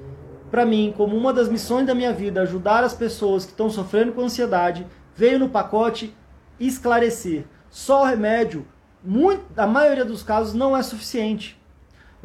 para 0.51 0.66
mim 0.66 0.93
como 0.95 1.18
uma 1.18 1.34
das 1.34 1.49
missões 1.49 1.86
da 1.86 1.95
minha 1.95 2.14
vida 2.14 2.41
ajudar 2.41 2.84
as 2.84 2.93
pessoas 2.93 3.45
que 3.45 3.51
estão 3.51 3.70
sofrendo 3.70 4.14
com 4.14 4.22
ansiedade, 4.22 4.86
veio 5.16 5.39
no 5.39 5.49
pacote 5.49 6.16
esclarecer. 6.60 7.45
Só 7.70 8.03
o 8.03 8.06
remédio, 8.06 8.66
muito, 9.03 9.43
a 9.58 9.68
maioria 9.68 10.06
dos 10.06 10.24
casos, 10.24 10.53
não 10.53 10.76
é 10.76 10.82
suficiente. 10.84 11.60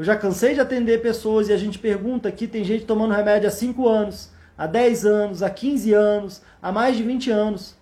Eu 0.00 0.04
já 0.04 0.16
cansei 0.16 0.54
de 0.54 0.60
atender 0.62 1.02
pessoas 1.02 1.50
e 1.50 1.52
a 1.52 1.58
gente 1.58 1.78
pergunta 1.78 2.26
aqui, 2.26 2.46
tem 2.46 2.64
gente 2.64 2.86
tomando 2.86 3.12
remédio 3.12 3.46
há 3.46 3.50
5 3.50 3.86
anos, 3.86 4.30
há 4.56 4.66
10 4.66 5.04
anos, 5.04 5.42
há 5.42 5.50
15 5.50 5.92
anos, 5.92 6.42
há 6.62 6.72
mais 6.72 6.96
de 6.96 7.02
20 7.02 7.30
anos. 7.30 7.76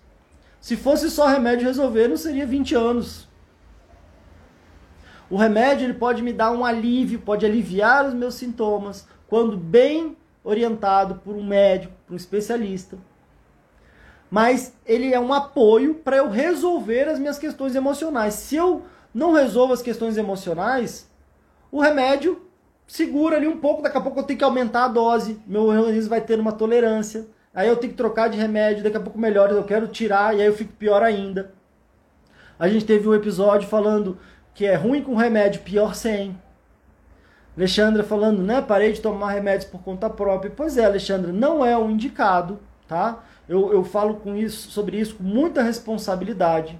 Se 0.59 0.75
fosse 0.75 1.09
só 1.09 1.27
remédio 1.27 1.65
resolver, 1.65 2.09
não 2.09 2.17
seria 2.17 2.45
20 2.45 2.75
anos. 2.75 3.25
O 5.29 5.37
remédio 5.37 5.85
ele 5.85 5.93
pode 5.93 6.21
me 6.21 6.33
dar 6.33 6.51
um 6.51 6.65
alívio, 6.65 7.21
pode 7.21 7.45
aliviar 7.45 8.05
os 8.05 8.13
meus 8.13 8.35
sintomas, 8.35 9.07
quando 9.25 9.55
bem 9.55 10.17
orientado 10.43 11.21
por 11.23 11.37
um 11.37 11.45
médico, 11.45 11.93
por 12.05 12.15
um 12.15 12.17
especialista 12.17 12.97
mas 14.31 14.75
ele 14.85 15.11
é 15.11 15.19
um 15.19 15.33
apoio 15.33 15.95
para 15.95 16.17
eu 16.17 16.29
resolver 16.29 17.09
as 17.09 17.17
minhas 17.17 17.39
questões 17.39 17.73
emocionais. 17.73 18.35
Se 18.35 18.55
eu 18.55 18.83
não 19.11 19.33
resolvo 19.33 19.73
as 19.73 19.81
questões 19.81 20.17
emocionais, 20.17 21.08
o 21.71 21.81
remédio 21.81 22.41
segura 22.87 23.37
ali 23.37 23.47
um 23.47 23.57
pouco, 23.57 23.81
daqui 23.81 23.97
a 23.97 24.01
pouco 24.01 24.19
eu 24.19 24.23
tenho 24.23 24.39
que 24.39 24.43
aumentar 24.43 24.85
a 24.85 24.87
dose, 24.87 25.39
meu 25.45 25.63
organismo 25.63 26.09
vai 26.09 26.21
ter 26.21 26.39
uma 26.39 26.51
tolerância, 26.51 27.27
aí 27.53 27.67
eu 27.67 27.77
tenho 27.77 27.91
que 27.91 27.97
trocar 27.97 28.29
de 28.29 28.37
remédio, 28.37 28.83
daqui 28.83 28.97
a 28.97 29.01
pouco 29.01 29.19
melhora, 29.19 29.53
eu 29.53 29.63
quero 29.63 29.87
tirar 29.87 30.35
e 30.35 30.41
aí 30.41 30.47
eu 30.47 30.55
fico 30.55 30.73
pior 30.73 31.03
ainda. 31.03 31.53
A 32.57 32.67
gente 32.67 32.85
teve 32.85 33.07
um 33.07 33.13
episódio 33.13 33.69
falando 33.69 34.17
que 34.53 34.65
é 34.65 34.75
ruim 34.75 35.01
com 35.01 35.15
remédio, 35.15 35.61
pior 35.61 35.95
sem. 35.95 36.35
Alexandra 37.55 38.03
falando, 38.03 38.41
né, 38.41 38.61
parei 38.61 38.91
de 38.91 39.01
tomar 39.01 39.31
remédios 39.31 39.69
por 39.69 39.81
conta 39.81 40.09
própria. 40.09 40.51
Pois 40.55 40.77
é, 40.77 40.85
Alexandra, 40.85 41.31
não 41.31 41.63
é 41.63 41.77
o 41.77 41.89
indicado, 41.89 42.59
tá? 42.87 43.23
Eu, 43.47 43.71
eu 43.73 43.83
falo 43.83 44.15
com 44.15 44.35
isso, 44.35 44.71
sobre 44.71 44.97
isso 44.99 45.15
com 45.15 45.23
muita 45.23 45.61
responsabilidade. 45.61 46.79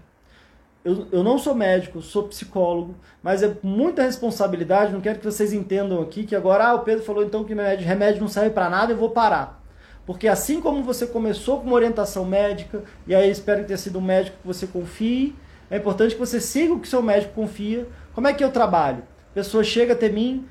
Eu, 0.83 1.07
eu 1.11 1.23
não 1.23 1.37
sou 1.37 1.53
médico, 1.53 2.01
sou 2.01 2.23
psicólogo, 2.23 2.95
mas 3.21 3.43
é 3.43 3.57
muita 3.61 4.03
responsabilidade. 4.03 4.93
Não 4.93 5.01
quero 5.01 5.19
que 5.19 5.25
vocês 5.25 5.51
entendam 5.51 6.01
aqui 6.01 6.23
que 6.23 6.35
agora 6.35 6.67
ah, 6.67 6.75
o 6.75 6.79
Pedro 6.79 7.03
falou 7.03 7.23
então 7.23 7.43
que 7.43 7.53
remédio, 7.53 8.21
não 8.21 8.27
serve 8.27 8.51
para 8.51 8.69
nada, 8.69 8.93
eu 8.93 8.97
vou 8.97 9.09
parar. 9.09 9.61
Porque 10.05 10.27
assim 10.27 10.61
como 10.61 10.83
você 10.83 11.05
começou 11.05 11.59
com 11.59 11.67
uma 11.67 11.75
orientação 11.75 12.25
médica, 12.25 12.83
e 13.05 13.13
aí 13.13 13.29
espero 13.29 13.61
que 13.61 13.67
tenha 13.67 13.77
sido 13.77 13.99
um 13.99 14.01
médico 14.01 14.37
que 14.41 14.47
você 14.47 14.65
confie, 14.65 15.35
é 15.69 15.77
importante 15.77 16.15
que 16.15 16.19
você 16.19 16.39
siga 16.39 16.73
o 16.73 16.79
que 16.79 16.87
seu 16.87 17.01
médico 17.01 17.33
confia. 17.33 17.87
Como 18.13 18.27
é 18.27 18.33
que 18.33 18.43
eu 18.43 18.51
trabalho? 18.51 19.03
A 19.31 19.33
pessoa 19.35 19.63
chega 19.63 19.93
até 19.93 20.09
mim, 20.09 20.47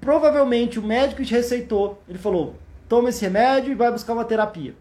provavelmente 0.00 0.78
o 0.78 0.82
médico 0.82 1.22
te 1.22 1.32
receitou, 1.32 2.02
ele 2.08 2.18
falou: 2.18 2.56
toma 2.88 3.10
esse 3.10 3.22
remédio 3.22 3.70
e 3.70 3.76
vai 3.76 3.92
buscar 3.92 4.14
uma 4.14 4.24
terapia 4.24 4.74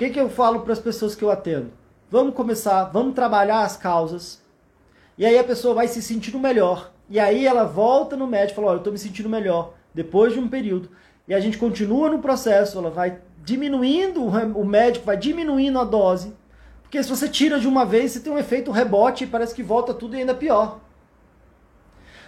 que, 0.00 0.08
que 0.08 0.18
eu 0.18 0.30
falo 0.30 0.60
para 0.60 0.72
as 0.72 0.78
pessoas 0.78 1.14
que 1.14 1.22
eu 1.22 1.30
atendo? 1.30 1.70
Vamos 2.10 2.34
começar, 2.34 2.84
vamos 2.86 3.14
trabalhar 3.14 3.62
as 3.62 3.76
causas. 3.76 4.42
E 5.16 5.24
aí 5.24 5.38
a 5.38 5.44
pessoa 5.44 5.74
vai 5.74 5.86
se 5.86 6.02
sentindo 6.02 6.40
melhor. 6.40 6.90
E 7.08 7.20
aí 7.20 7.46
ela 7.46 7.62
volta 7.62 8.16
no 8.16 8.26
médico 8.26 8.52
e 8.52 8.56
fala: 8.56 8.66
Olha, 8.68 8.76
eu 8.76 8.78
estou 8.78 8.92
me 8.92 8.98
sentindo 8.98 9.28
melhor. 9.28 9.74
Depois 9.94 10.32
de 10.32 10.40
um 10.40 10.48
período. 10.48 10.90
E 11.28 11.32
a 11.32 11.38
gente 11.38 11.56
continua 11.56 12.10
no 12.10 12.18
processo, 12.18 12.78
ela 12.78 12.90
vai 12.90 13.20
diminuindo, 13.44 14.24
o 14.24 14.64
médico 14.64 15.06
vai 15.06 15.16
diminuindo 15.16 15.78
a 15.78 15.84
dose. 15.84 16.34
Porque 16.82 17.00
se 17.00 17.08
você 17.08 17.28
tira 17.28 17.60
de 17.60 17.68
uma 17.68 17.86
vez, 17.86 18.10
você 18.10 18.18
tem 18.18 18.32
um 18.32 18.38
efeito 18.38 18.72
rebote 18.72 19.22
e 19.22 19.28
parece 19.28 19.54
que 19.54 19.62
volta 19.62 19.94
tudo 19.94 20.16
e 20.16 20.18
ainda 20.18 20.34
pior. 20.34 20.80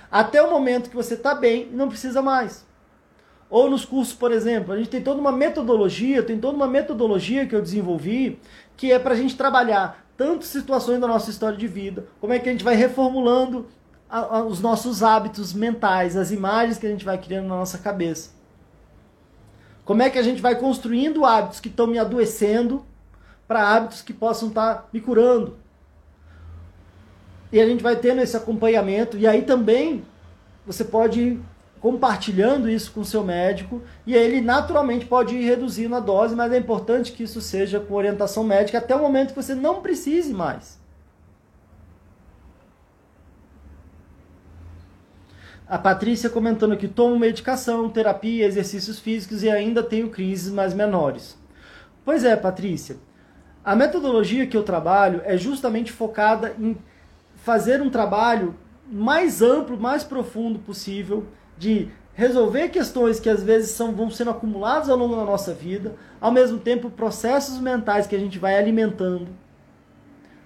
Até 0.08 0.40
o 0.40 0.48
momento 0.48 0.90
que 0.90 0.94
você 0.94 1.14
está 1.14 1.34
bem 1.34 1.70
e 1.72 1.74
não 1.74 1.88
precisa 1.88 2.22
mais. 2.22 2.64
Ou 3.52 3.68
nos 3.68 3.84
cursos, 3.84 4.14
por 4.14 4.32
exemplo, 4.32 4.72
a 4.72 4.78
gente 4.78 4.88
tem 4.88 5.02
toda 5.02 5.20
uma 5.20 5.30
metodologia, 5.30 6.22
tem 6.22 6.38
toda 6.38 6.56
uma 6.56 6.66
metodologia 6.66 7.46
que 7.46 7.54
eu 7.54 7.60
desenvolvi, 7.60 8.40
que 8.78 8.90
é 8.90 8.98
para 8.98 9.12
a 9.12 9.14
gente 9.14 9.36
trabalhar 9.36 10.06
tanto 10.16 10.46
situações 10.46 10.98
da 10.98 11.06
nossa 11.06 11.28
história 11.28 11.58
de 11.58 11.68
vida, 11.68 12.06
como 12.18 12.32
é 12.32 12.38
que 12.38 12.48
a 12.48 12.52
gente 12.52 12.64
vai 12.64 12.74
reformulando 12.74 13.66
a, 14.08 14.38
a, 14.38 14.42
os 14.42 14.58
nossos 14.58 15.02
hábitos 15.02 15.52
mentais, 15.52 16.16
as 16.16 16.30
imagens 16.30 16.78
que 16.78 16.86
a 16.86 16.88
gente 16.88 17.04
vai 17.04 17.18
criando 17.18 17.46
na 17.46 17.56
nossa 17.56 17.76
cabeça. 17.76 18.30
Como 19.84 20.00
é 20.00 20.08
que 20.08 20.18
a 20.18 20.22
gente 20.22 20.40
vai 20.40 20.54
construindo 20.56 21.26
hábitos 21.26 21.60
que 21.60 21.68
estão 21.68 21.86
me 21.86 21.98
adoecendo, 21.98 22.86
para 23.46 23.68
hábitos 23.68 24.00
que 24.00 24.14
possam 24.14 24.48
estar 24.48 24.74
tá 24.76 24.84
me 24.90 24.98
curando. 24.98 25.58
E 27.52 27.60
a 27.60 27.66
gente 27.66 27.82
vai 27.82 27.96
tendo 27.96 28.22
esse 28.22 28.34
acompanhamento, 28.34 29.18
e 29.18 29.26
aí 29.26 29.42
também 29.42 30.02
você 30.64 30.86
pode 30.86 31.38
compartilhando 31.82 32.70
isso 32.70 32.92
com 32.92 33.02
seu 33.02 33.24
médico, 33.24 33.82
e 34.06 34.14
ele 34.14 34.40
naturalmente 34.40 35.04
pode 35.04 35.34
ir 35.34 35.44
reduzindo 35.44 35.96
a 35.96 36.00
dose, 36.00 36.36
mas 36.36 36.52
é 36.52 36.56
importante 36.56 37.10
que 37.10 37.24
isso 37.24 37.40
seja 37.40 37.80
com 37.80 37.94
orientação 37.94 38.44
médica 38.44 38.78
até 38.78 38.94
o 38.94 39.00
momento 39.00 39.30
que 39.30 39.42
você 39.42 39.52
não 39.52 39.82
precise 39.82 40.32
mais. 40.32 40.80
A 45.68 45.76
Patrícia 45.76 46.30
comentando 46.30 46.72
aqui: 46.72 46.86
tomo 46.86 47.18
medicação, 47.18 47.90
terapia, 47.90 48.46
exercícios 48.46 49.00
físicos 49.00 49.42
e 49.42 49.50
ainda 49.50 49.82
tenho 49.82 50.08
crises 50.08 50.52
mais 50.52 50.72
menores. 50.72 51.36
Pois 52.04 52.24
é, 52.24 52.36
Patrícia. 52.36 52.96
A 53.64 53.74
metodologia 53.74 54.46
que 54.46 54.56
eu 54.56 54.62
trabalho 54.62 55.20
é 55.24 55.36
justamente 55.36 55.90
focada 55.90 56.54
em 56.60 56.76
fazer 57.34 57.82
um 57.82 57.90
trabalho 57.90 58.54
mais 58.88 59.42
amplo, 59.42 59.80
mais 59.80 60.04
profundo 60.04 60.60
possível 60.60 61.26
de 61.62 61.88
resolver 62.12 62.70
questões 62.70 63.20
que 63.20 63.30
às 63.30 63.40
vezes 63.40 63.70
são, 63.70 63.92
vão 63.92 64.10
sendo 64.10 64.30
acumuladas 64.30 64.90
ao 64.90 64.96
longo 64.96 65.14
da 65.14 65.24
nossa 65.24 65.54
vida, 65.54 65.94
ao 66.20 66.32
mesmo 66.32 66.58
tempo 66.58 66.90
processos 66.90 67.60
mentais 67.60 68.04
que 68.04 68.16
a 68.16 68.18
gente 68.18 68.36
vai 68.36 68.58
alimentando, 68.58 69.28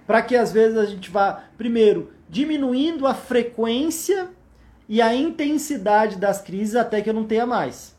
para 0.06 0.20
que 0.20 0.36
às 0.36 0.52
vezes 0.52 0.76
a 0.76 0.84
gente 0.84 1.10
vá, 1.10 1.44
primeiro, 1.56 2.12
diminuindo 2.28 3.06
a 3.06 3.14
frequência 3.14 4.28
e 4.86 5.00
a 5.00 5.14
intensidade 5.14 6.16
das 6.16 6.42
crises 6.42 6.76
até 6.76 7.00
que 7.00 7.08
eu 7.08 7.14
não 7.14 7.24
tenha 7.24 7.46
mais. 7.46 7.95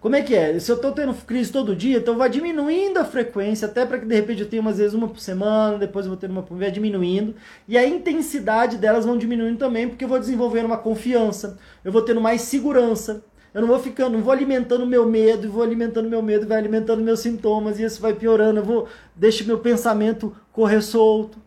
Como 0.00 0.14
é 0.14 0.22
que 0.22 0.32
é? 0.32 0.56
Se 0.60 0.70
eu 0.70 0.76
estou 0.76 0.92
tendo 0.92 1.12
crise 1.12 1.50
todo 1.50 1.74
dia, 1.74 1.98
então 1.98 2.16
vai 2.16 2.30
diminuindo 2.30 2.98
a 2.98 3.04
frequência, 3.04 3.66
até 3.66 3.84
para 3.84 3.98
que 3.98 4.06
de 4.06 4.14
repente 4.14 4.42
eu 4.42 4.48
tenha 4.48 4.62
umas 4.62 4.78
vezes 4.78 4.94
uma 4.94 5.08
por 5.08 5.18
semana, 5.18 5.76
depois 5.76 6.06
eu 6.06 6.10
vou 6.10 6.16
ter 6.16 6.30
uma 6.30 6.42
por 6.42 6.56
vai 6.56 6.70
diminuindo. 6.70 7.34
E 7.66 7.76
a 7.76 7.84
intensidade 7.84 8.76
delas 8.76 9.04
vão 9.04 9.18
diminuindo 9.18 9.58
também, 9.58 9.88
porque 9.88 10.04
eu 10.04 10.08
vou 10.08 10.20
desenvolvendo 10.20 10.66
uma 10.66 10.78
confiança, 10.78 11.58
eu 11.84 11.90
vou 11.90 12.02
tendo 12.02 12.20
mais 12.20 12.42
segurança. 12.42 13.24
Eu 13.52 13.62
não 13.62 13.68
vou 13.68 13.78
ficando, 13.80 14.12
não 14.12 14.22
vou 14.22 14.32
alimentando 14.32 14.86
meu 14.86 15.04
medo, 15.08 15.50
vou 15.50 15.62
alimentando 15.62 16.08
meu 16.08 16.22
medo, 16.22 16.46
vai 16.46 16.58
alimentando 16.58 17.02
meus 17.02 17.18
sintomas, 17.20 17.80
e 17.80 17.84
isso 17.84 18.00
vai 18.00 18.12
piorando, 18.12 18.60
eu 18.60 18.64
vou 18.64 18.88
deixo 19.16 19.44
meu 19.46 19.58
pensamento 19.58 20.36
correr 20.52 20.80
solto. 20.80 21.38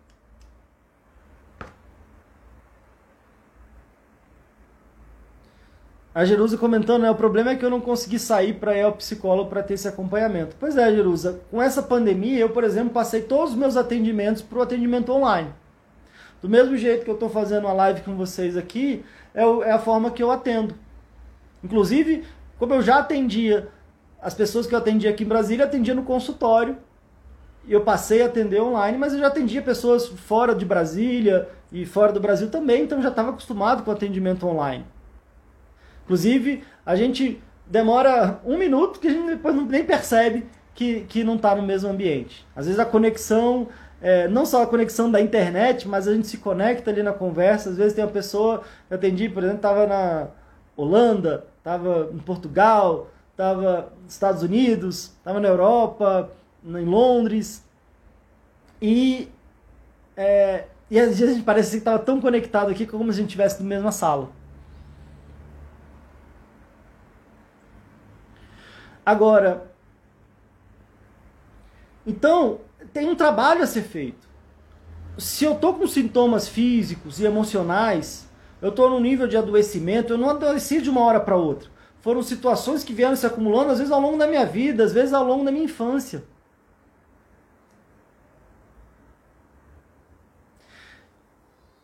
A 6.13 6.25
Jerusa 6.25 6.57
comentando, 6.57 7.03
né, 7.03 7.09
o 7.09 7.15
problema 7.15 7.51
é 7.51 7.55
que 7.55 7.63
eu 7.63 7.69
não 7.69 7.79
consegui 7.79 8.19
sair 8.19 8.55
para 8.55 8.75
ir 8.75 8.81
ao 8.81 8.91
psicólogo 8.91 9.49
para 9.49 9.63
ter 9.63 9.75
esse 9.75 9.87
acompanhamento. 9.87 10.57
Pois 10.59 10.75
é, 10.75 10.93
Jerusa, 10.93 11.39
com 11.49 11.61
essa 11.61 11.81
pandemia, 11.81 12.39
eu, 12.39 12.49
por 12.49 12.65
exemplo, 12.65 12.89
passei 12.89 13.21
todos 13.21 13.51
os 13.51 13.57
meus 13.57 13.77
atendimentos 13.77 14.41
para 14.41 14.59
o 14.59 14.61
atendimento 14.61 15.09
online. 15.13 15.49
Do 16.41 16.49
mesmo 16.49 16.75
jeito 16.75 17.05
que 17.05 17.09
eu 17.09 17.13
estou 17.13 17.29
fazendo 17.29 17.65
a 17.65 17.71
live 17.71 18.01
com 18.01 18.17
vocês 18.17 18.57
aqui, 18.57 19.05
é, 19.33 19.41
é 19.41 19.71
a 19.71 19.79
forma 19.79 20.11
que 20.11 20.21
eu 20.21 20.29
atendo. 20.29 20.75
Inclusive, 21.63 22.25
como 22.59 22.73
eu 22.73 22.81
já 22.81 22.97
atendia 22.97 23.69
as 24.21 24.33
pessoas 24.33 24.67
que 24.67 24.75
eu 24.75 24.79
atendia 24.79 25.09
aqui 25.09 25.23
em 25.23 25.27
Brasília, 25.27 25.63
atendia 25.63 25.95
no 25.95 26.03
consultório. 26.03 26.77
E 27.65 27.71
eu 27.71 27.81
passei 27.81 28.21
a 28.21 28.25
atender 28.25 28.61
online, 28.61 28.97
mas 28.97 29.13
eu 29.13 29.19
já 29.19 29.27
atendia 29.27 29.61
pessoas 29.61 30.07
fora 30.07 30.53
de 30.53 30.65
Brasília 30.65 31.47
e 31.71 31.85
fora 31.85 32.11
do 32.11 32.19
Brasil 32.19 32.49
também, 32.49 32.83
então 32.83 33.01
já 33.01 33.09
estava 33.09 33.29
acostumado 33.29 33.83
com 33.83 33.91
atendimento 33.91 34.45
online. 34.45 34.83
Inclusive, 36.11 36.61
a 36.85 36.93
gente 36.93 37.41
demora 37.65 38.41
um 38.43 38.57
minuto 38.57 38.99
que 38.99 39.07
a 39.07 39.11
gente 39.11 39.27
depois 39.27 39.55
nem 39.55 39.85
percebe 39.85 40.45
que, 40.75 41.05
que 41.07 41.23
não 41.23 41.37
está 41.37 41.55
no 41.55 41.61
mesmo 41.61 41.89
ambiente. 41.89 42.45
Às 42.53 42.65
vezes 42.65 42.81
a 42.81 42.83
conexão, 42.83 43.69
é, 44.01 44.27
não 44.27 44.45
só 44.45 44.63
a 44.63 44.67
conexão 44.67 45.09
da 45.09 45.21
internet, 45.21 45.87
mas 45.87 46.09
a 46.09 46.13
gente 46.13 46.27
se 46.27 46.39
conecta 46.39 46.91
ali 46.91 47.01
na 47.01 47.13
conversa. 47.13 47.69
Às 47.69 47.77
vezes 47.77 47.93
tem 47.93 48.03
uma 48.03 48.11
pessoa, 48.11 48.63
eu 48.89 48.97
atendi, 48.97 49.29
por 49.29 49.41
exemplo, 49.41 49.59
estava 49.59 49.87
na 49.87 50.27
Holanda, 50.75 51.45
estava 51.59 52.09
em 52.13 52.19
Portugal, 52.19 53.07
estava 53.31 53.93
nos 54.03 54.11
Estados 54.11 54.43
Unidos, 54.43 55.13
estava 55.17 55.39
na 55.39 55.47
Europa, 55.47 56.29
em 56.65 56.83
Londres. 56.83 57.65
E, 58.81 59.29
é, 60.17 60.65
e 60.89 60.99
às 60.99 61.19
vezes 61.19 61.29
a 61.29 61.33
gente 61.35 61.45
parece 61.45 61.71
que 61.71 61.77
estava 61.77 61.99
tão 61.99 62.19
conectado 62.19 62.69
aqui 62.69 62.85
como 62.85 63.05
se 63.05 63.19
a 63.19 63.21
gente 63.21 63.29
estivesse 63.29 63.63
na 63.63 63.69
mesma 63.69 63.93
sala. 63.93 64.40
Agora, 69.05 69.71
então, 72.05 72.59
tem 72.93 73.09
um 73.09 73.15
trabalho 73.15 73.63
a 73.63 73.67
ser 73.67 73.83
feito. 73.83 74.27
Se 75.17 75.43
eu 75.45 75.55
tô 75.55 75.73
com 75.73 75.85
sintomas 75.87 76.47
físicos 76.47 77.19
e 77.19 77.25
emocionais, 77.25 78.27
eu 78.61 78.71
tô 78.71 78.89
num 78.89 78.99
nível 78.99 79.27
de 79.27 79.37
adoecimento, 79.37 80.13
eu 80.13 80.17
não 80.17 80.29
adoeci 80.29 80.81
de 80.81 80.89
uma 80.89 81.01
hora 81.01 81.19
para 81.19 81.35
outra. 81.35 81.69
Foram 81.99 82.23
situações 82.23 82.83
que 82.83 82.93
vieram 82.93 83.15
se 83.15 83.25
acumulando, 83.25 83.71
às 83.71 83.77
vezes 83.77 83.91
ao 83.91 84.01
longo 84.01 84.17
da 84.17 84.27
minha 84.27 84.45
vida, 84.45 84.83
às 84.83 84.91
vezes 84.91 85.13
ao 85.13 85.23
longo 85.23 85.45
da 85.45 85.51
minha 85.51 85.65
infância. 85.65 86.23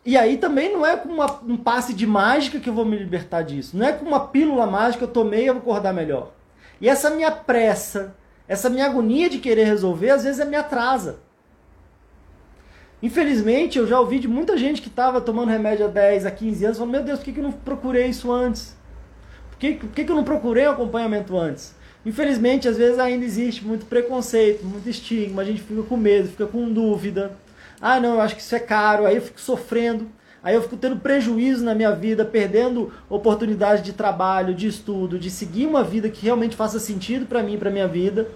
E 0.05 0.15
aí 0.15 0.37
também 0.37 0.71
não 0.71 0.85
é 0.85 0.95
com 0.95 1.09
uma, 1.09 1.39
um 1.43 1.57
passe 1.57 1.93
de 1.93 2.07
mágica 2.07 2.59
que 2.59 2.69
eu 2.69 2.73
vou 2.73 2.85
me 2.85 2.97
libertar 2.97 3.41
disso. 3.41 3.77
Não 3.77 3.85
é 3.85 3.91
com 3.91 4.05
uma 4.05 4.27
pílula 4.27 4.65
mágica 4.65 5.03
eu 5.03 5.07
tomei 5.09 5.43
e 5.43 5.47
eu 5.47 5.53
vou 5.53 5.61
acordar 5.61 5.93
melhor. 5.93 6.31
E 6.79 6.87
essa 6.87 7.09
minha 7.09 7.31
pressa, 7.31 8.15
essa 8.47 8.69
minha 8.69 8.85
agonia 8.85 9.29
de 9.29 9.39
querer 9.39 9.65
resolver, 9.65 10.11
às 10.11 10.23
vezes 10.23 10.45
me 10.47 10.55
atrasa. 10.55 11.19
Infelizmente, 13.01 13.77
eu 13.77 13.85
já 13.85 13.99
ouvi 13.99 14.19
de 14.19 14.27
muita 14.27 14.57
gente 14.57 14.81
que 14.81 14.87
estava 14.87 15.21
tomando 15.21 15.49
remédio 15.49 15.85
há 15.85 15.89
10, 15.89 16.25
a 16.25 16.31
15 16.31 16.65
anos, 16.65 16.77
falando, 16.77 16.93
meu 16.93 17.03
Deus, 17.03 17.19
por 17.19 17.25
que, 17.25 17.33
que 17.33 17.39
eu 17.39 17.43
não 17.43 17.51
procurei 17.51 18.07
isso 18.07 18.31
antes? 18.31 18.75
Por 19.51 19.57
que, 19.59 19.73
por 19.73 19.89
que, 19.89 20.03
que 20.03 20.11
eu 20.11 20.15
não 20.15 20.23
procurei 20.23 20.67
um 20.67 20.71
acompanhamento 20.71 21.37
antes? 21.37 21.75
Infelizmente, 22.05 22.67
às 22.67 22.77
vezes 22.77 22.97
ainda 22.97 23.25
existe 23.25 23.65
muito 23.65 23.85
preconceito, 23.85 24.65
muito 24.65 24.89
estigma, 24.89 25.41
a 25.41 25.45
gente 25.45 25.61
fica 25.61 25.83
com 25.83 25.97
medo, 25.97 26.29
fica 26.29 26.47
com 26.47 26.71
dúvida. 26.71 27.37
Ah, 27.81 27.99
não, 27.99 28.15
eu 28.15 28.21
acho 28.21 28.35
que 28.35 28.41
isso 28.41 28.55
é 28.55 28.59
caro, 28.59 29.05
aí 29.05 29.15
eu 29.15 29.21
fico 29.21 29.39
sofrendo. 29.39 30.09
Aí 30.47 30.55
eu 30.55 30.61
fico 30.61 30.77
tendo 30.77 30.95
prejuízo 30.95 31.65
na 31.65 31.75
minha 31.75 31.91
vida, 31.91 32.23
perdendo 32.23 32.89
oportunidade 33.09 33.81
de 33.81 33.91
trabalho, 33.91 34.55
de 34.55 34.65
estudo, 34.65 35.19
de 35.19 35.29
seguir 35.29 35.67
uma 35.67 35.83
vida 35.83 36.09
que 36.09 36.23
realmente 36.23 36.55
faça 36.55 36.79
sentido 36.79 37.25
para 37.25 37.43
mim, 37.43 37.57
para 37.57 37.69
minha 37.69 37.85
vida. 37.85 38.29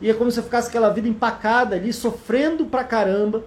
E 0.00 0.10
é 0.10 0.14
como 0.14 0.32
se 0.32 0.40
eu 0.40 0.42
ficasse 0.42 0.68
aquela 0.68 0.90
vida 0.90 1.06
empacada 1.06 1.76
ali, 1.76 1.92
sofrendo 1.92 2.66
pra 2.66 2.82
caramba. 2.82 3.44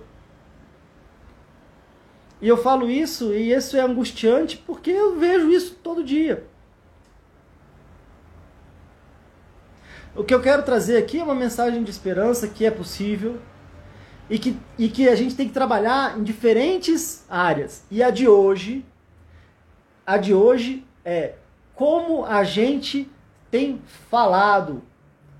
E 2.41 2.47
eu 2.47 2.55
falo 2.55 2.89
isso, 2.89 3.33
e 3.33 3.51
isso 3.51 3.75
é 3.75 3.81
angustiante, 3.81 4.55
porque 4.65 4.91
eu 4.91 5.19
vejo 5.19 5.51
isso 5.51 5.75
todo 5.83 6.01
dia. 6.01 6.45
O 10.15 10.23
que 10.23 10.33
eu 10.33 10.41
quero 10.41 10.63
trazer 10.63 10.95
aqui 10.95 11.19
é 11.19 11.23
uma 11.25 11.35
mensagem 11.35 11.83
de 11.83 11.91
esperança 11.91 12.47
que 12.47 12.63
é 12.63 12.71
possível, 12.71 13.37
e 14.31 14.39
que, 14.39 14.57
e 14.79 14.87
que 14.87 15.09
a 15.09 15.15
gente 15.15 15.35
tem 15.35 15.45
que 15.45 15.53
trabalhar 15.53 16.17
em 16.17 16.23
diferentes 16.23 17.25
áreas. 17.29 17.85
E 17.91 18.01
a 18.01 18.09
de 18.09 18.29
hoje, 18.29 18.85
a 20.05 20.17
de 20.17 20.33
hoje 20.33 20.87
é 21.03 21.35
como 21.75 22.23
a 22.23 22.41
gente 22.45 23.11
tem 23.51 23.81
falado, 24.09 24.81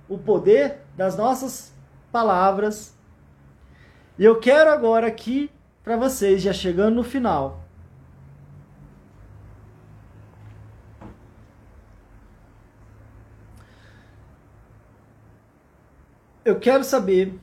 o 0.09 0.17
poder 0.17 0.79
das 0.97 1.15
nossas 1.15 1.73
palavras. 2.11 2.93
E 4.19 4.25
eu 4.25 4.41
quero 4.41 4.69
agora 4.69 5.07
aqui 5.07 5.49
para 5.81 5.95
vocês, 5.95 6.41
já 6.41 6.51
chegando 6.51 6.95
no 6.95 7.03
final, 7.03 7.63
eu 16.43 16.59
quero 16.59 16.83
saber 16.83 17.39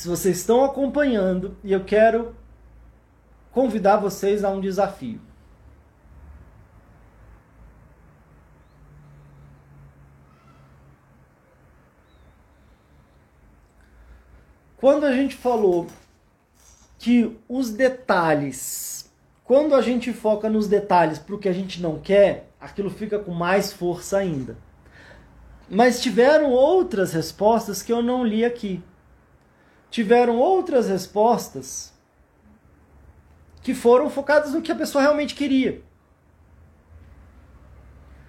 se 0.00 0.08
vocês 0.08 0.38
estão 0.38 0.64
acompanhando 0.64 1.58
e 1.62 1.74
eu 1.74 1.84
quero 1.84 2.34
convidar 3.52 3.98
vocês 3.98 4.42
a 4.42 4.48
um 4.48 4.58
desafio. 4.58 5.20
Quando 14.78 15.04
a 15.04 15.12
gente 15.12 15.36
falou 15.36 15.86
que 16.98 17.38
os 17.46 17.68
detalhes, 17.68 19.12
quando 19.44 19.74
a 19.74 19.82
gente 19.82 20.14
foca 20.14 20.48
nos 20.48 20.66
detalhes 20.66 21.18
para 21.18 21.34
o 21.34 21.38
que 21.38 21.48
a 21.48 21.52
gente 21.52 21.82
não 21.82 22.00
quer, 22.00 22.48
aquilo 22.58 22.88
fica 22.88 23.18
com 23.18 23.34
mais 23.34 23.70
força 23.70 24.16
ainda. 24.16 24.56
Mas 25.68 26.00
tiveram 26.00 26.52
outras 26.52 27.12
respostas 27.12 27.82
que 27.82 27.92
eu 27.92 28.00
não 28.00 28.24
li 28.24 28.46
aqui 28.46 28.82
tiveram 29.90 30.38
outras 30.38 30.88
respostas 30.88 31.92
que 33.62 33.74
foram 33.74 34.08
focadas 34.08 34.52
no 34.52 34.62
que 34.62 34.72
a 34.72 34.76
pessoa 34.76 35.02
realmente 35.02 35.34
queria. 35.34 35.82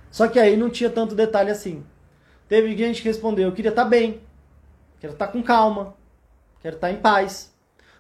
Só 0.10 0.28
que 0.28 0.40
aí 0.40 0.58
não 0.58 0.70
tinha 0.70 0.90
tanto 0.90 1.16
detalhe 1.16 1.50
assim. 1.50 1.86
Teve 2.50 2.76
gente 2.76 3.02
que 3.02 3.08
respondeu: 3.08 3.48
eu 3.48 3.56
queria 3.56 3.70
estar 3.70 3.84
tá 3.84 3.90
bem. 3.90 4.22
quero 5.00 5.14
estar 5.14 5.28
com 5.28 5.42
calma, 5.42 5.96
quero 6.60 6.76
estar 6.76 6.92
em 6.92 6.98
paz. 6.98 7.54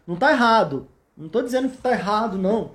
Não 0.05 0.16
está 0.16 0.32
errado. 0.32 0.89
Não 1.16 1.28
estou 1.28 1.41
dizendo 1.43 1.70
que 1.70 1.76
está 1.76 1.91
errado, 1.91 2.38
não. 2.38 2.72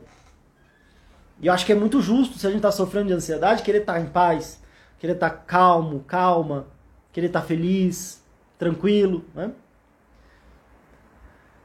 E 1.41 1.49
eu 1.49 1.53
acho 1.53 1.67
que 1.67 1.73
é 1.73 1.75
muito 1.75 2.01
justo, 2.01 2.39
se 2.39 2.47
a 2.47 2.51
gente 2.51 2.59
está 2.59 2.73
sofrendo 2.73 3.09
de 3.09 3.13
ansiedade, 3.13 3.63
querer 3.63 3.81
estar 3.81 4.01
em 4.01 4.07
paz, 4.07 4.63
querer 4.99 5.15
estar 5.15 5.31
calmo, 5.31 6.01
calma, 6.07 6.67
querer 7.13 7.27
estar 7.27 7.43
feliz, 7.43 8.23
tranquilo. 8.59 9.25
Né? 9.35 9.51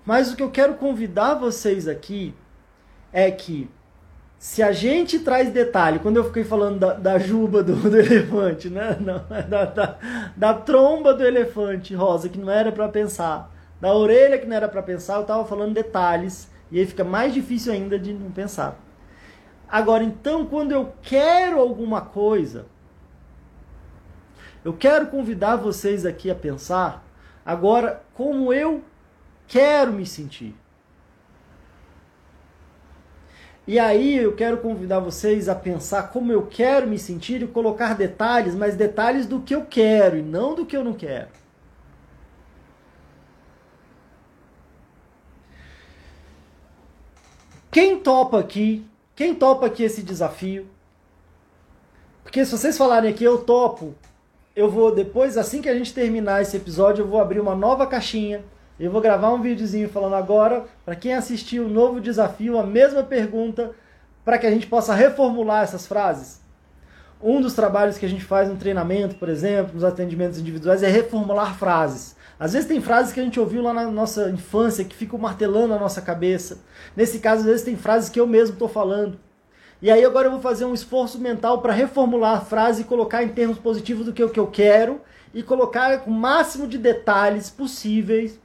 Mas 0.05 0.31
o 0.31 0.35
que 0.35 0.43
eu 0.43 0.49
quero 0.49 0.75
convidar 0.75 1.35
vocês 1.35 1.87
aqui 1.87 2.33
é 3.13 3.29
que 3.29 3.69
se 4.41 4.63
a 4.63 4.71
gente 4.71 5.19
traz 5.19 5.51
detalhe, 5.51 5.99
quando 5.99 6.17
eu 6.17 6.23
fiquei 6.23 6.43
falando 6.43 6.79
da, 6.79 6.93
da 6.93 7.19
juba 7.19 7.61
do, 7.61 7.75
do, 7.75 7.95
elefante, 7.95 8.69
né? 8.69 8.97
Não, 8.99 9.23
é 9.29 9.43
da, 9.43 9.65
da, 9.65 9.97
da, 10.35 10.53
tromba 10.55 11.13
do 11.13 11.23
elefante 11.23 11.93
rosa, 11.93 12.27
que 12.27 12.39
não 12.39 12.51
era 12.51 12.71
para 12.71 12.89
pensar, 12.89 13.51
da 13.79 13.93
orelha 13.93 14.39
que 14.39 14.47
não 14.47 14.55
era 14.55 14.67
para 14.67 14.81
pensar, 14.81 15.17
eu 15.17 15.21
estava 15.21 15.45
falando 15.45 15.75
detalhes, 15.75 16.49
e 16.71 16.79
aí 16.79 16.87
fica 16.87 17.03
mais 17.03 17.35
difícil 17.35 17.71
ainda 17.71 17.99
de 17.99 18.13
não 18.13 18.31
pensar. 18.31 18.79
Agora, 19.69 20.03
então, 20.03 20.45
quando 20.45 20.71
eu 20.71 20.91
quero 21.03 21.59
alguma 21.59 22.01
coisa, 22.01 22.65
eu 24.65 24.73
quero 24.73 25.05
convidar 25.07 25.55
vocês 25.55 26.03
aqui 26.05 26.31
a 26.31 26.35
pensar 26.35 27.05
agora 27.45 28.01
como 28.13 28.51
eu 28.51 28.83
quero 29.51 29.91
me 29.91 30.05
sentir. 30.05 30.55
E 33.67 33.77
aí 33.77 34.15
eu 34.15 34.33
quero 34.33 34.59
convidar 34.59 34.99
vocês 34.99 35.49
a 35.49 35.53
pensar 35.53 36.03
como 36.03 36.31
eu 36.31 36.47
quero 36.47 36.87
me 36.87 36.97
sentir 36.97 37.43
e 37.43 37.47
colocar 37.47 37.93
detalhes, 37.93 38.55
mas 38.55 38.77
detalhes 38.77 39.25
do 39.25 39.41
que 39.41 39.53
eu 39.53 39.65
quero 39.65 40.17
e 40.17 40.21
não 40.21 40.55
do 40.55 40.65
que 40.65 40.75
eu 40.75 40.85
não 40.85 40.93
quero. 40.93 41.27
Quem 47.69 47.99
topa 47.99 48.39
aqui? 48.39 48.85
Quem 49.13 49.35
topa 49.35 49.65
aqui 49.65 49.83
esse 49.83 50.01
desafio? 50.01 50.65
Porque 52.23 52.45
se 52.45 52.51
vocês 52.51 52.77
falarem 52.77 53.11
aqui, 53.11 53.25
eu 53.25 53.39
topo, 53.39 53.95
eu 54.55 54.71
vou 54.71 54.95
depois, 54.95 55.37
assim 55.37 55.61
que 55.61 55.67
a 55.67 55.77
gente 55.77 55.93
terminar 55.93 56.41
esse 56.41 56.55
episódio, 56.55 57.03
eu 57.03 57.07
vou 57.07 57.19
abrir 57.19 57.41
uma 57.41 57.53
nova 57.53 57.85
caixinha 57.85 58.45
eu 58.85 58.91
vou 58.91 58.99
gravar 58.99 59.31
um 59.31 59.41
videozinho 59.41 59.87
falando 59.87 60.15
agora, 60.15 60.65
para 60.83 60.95
quem 60.95 61.13
assistiu 61.13 61.65
o 61.65 61.69
novo 61.69 62.01
desafio, 62.01 62.57
a 62.57 62.65
mesma 62.65 63.03
pergunta, 63.03 63.71
para 64.25 64.39
que 64.39 64.47
a 64.47 64.49
gente 64.49 64.65
possa 64.65 64.95
reformular 64.95 65.63
essas 65.63 65.85
frases. 65.85 66.41
Um 67.21 67.39
dos 67.39 67.53
trabalhos 67.53 67.99
que 67.99 68.05
a 68.07 68.09
gente 68.09 68.23
faz 68.23 68.49
no 68.49 68.55
treinamento, 68.55 69.15
por 69.15 69.29
exemplo, 69.29 69.75
nos 69.75 69.83
atendimentos 69.83 70.39
individuais, 70.39 70.81
é 70.81 70.87
reformular 70.87 71.55
frases. 71.59 72.15
Às 72.39 72.53
vezes 72.53 72.67
tem 72.67 72.81
frases 72.81 73.13
que 73.13 73.19
a 73.19 73.23
gente 73.23 73.39
ouviu 73.39 73.61
lá 73.61 73.71
na 73.71 73.85
nossa 73.85 74.31
infância 74.31 74.83
que 74.83 74.95
ficam 74.95 75.19
martelando 75.19 75.67
na 75.67 75.79
nossa 75.79 76.01
cabeça. 76.01 76.57
Nesse 76.95 77.19
caso, 77.19 77.41
às 77.41 77.45
vezes 77.45 77.61
tem 77.61 77.77
frases 77.77 78.09
que 78.09 78.19
eu 78.19 78.25
mesmo 78.25 78.53
estou 78.53 78.67
falando. 78.67 79.19
E 79.79 79.91
aí 79.91 80.03
agora 80.03 80.25
eu 80.25 80.31
vou 80.31 80.41
fazer 80.41 80.65
um 80.65 80.73
esforço 80.73 81.19
mental 81.19 81.61
para 81.61 81.71
reformular 81.71 82.37
a 82.37 82.41
frase 82.41 82.81
e 82.81 82.85
colocar 82.85 83.21
em 83.21 83.29
termos 83.29 83.59
positivos 83.59 84.07
do 84.07 84.13
que, 84.13 84.27
que 84.27 84.39
eu 84.39 84.47
quero 84.47 85.01
e 85.35 85.43
colocar 85.43 86.01
o 86.07 86.11
máximo 86.11 86.67
de 86.67 86.79
detalhes 86.79 87.51
possíveis 87.51 88.39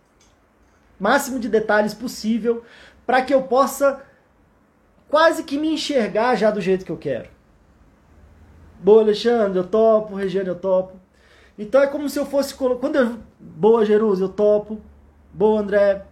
máximo 0.98 1.38
de 1.38 1.48
detalhes 1.48 1.94
possível 1.94 2.62
para 3.06 3.22
que 3.22 3.32
eu 3.32 3.42
possa 3.42 4.02
quase 5.08 5.44
que 5.44 5.58
me 5.58 5.72
enxergar 5.72 6.34
já 6.34 6.50
do 6.50 6.60
jeito 6.60 6.84
que 6.84 6.92
eu 6.92 6.96
quero. 6.96 7.28
Boa, 8.80 9.02
Alexandre, 9.02 9.58
eu 9.58 9.66
topo. 9.66 10.14
Regiane, 10.14 10.48
eu 10.48 10.54
topo. 10.54 10.96
Então 11.58 11.80
é 11.80 11.86
como 11.86 12.08
se 12.08 12.18
eu 12.18 12.26
fosse. 12.26 12.54
Quando 12.54 12.96
eu... 12.96 13.16
Boa, 13.38 13.84
Jerusa, 13.84 14.24
eu 14.24 14.28
topo. 14.28 14.80
Boa, 15.32 15.60
André. 15.60 16.04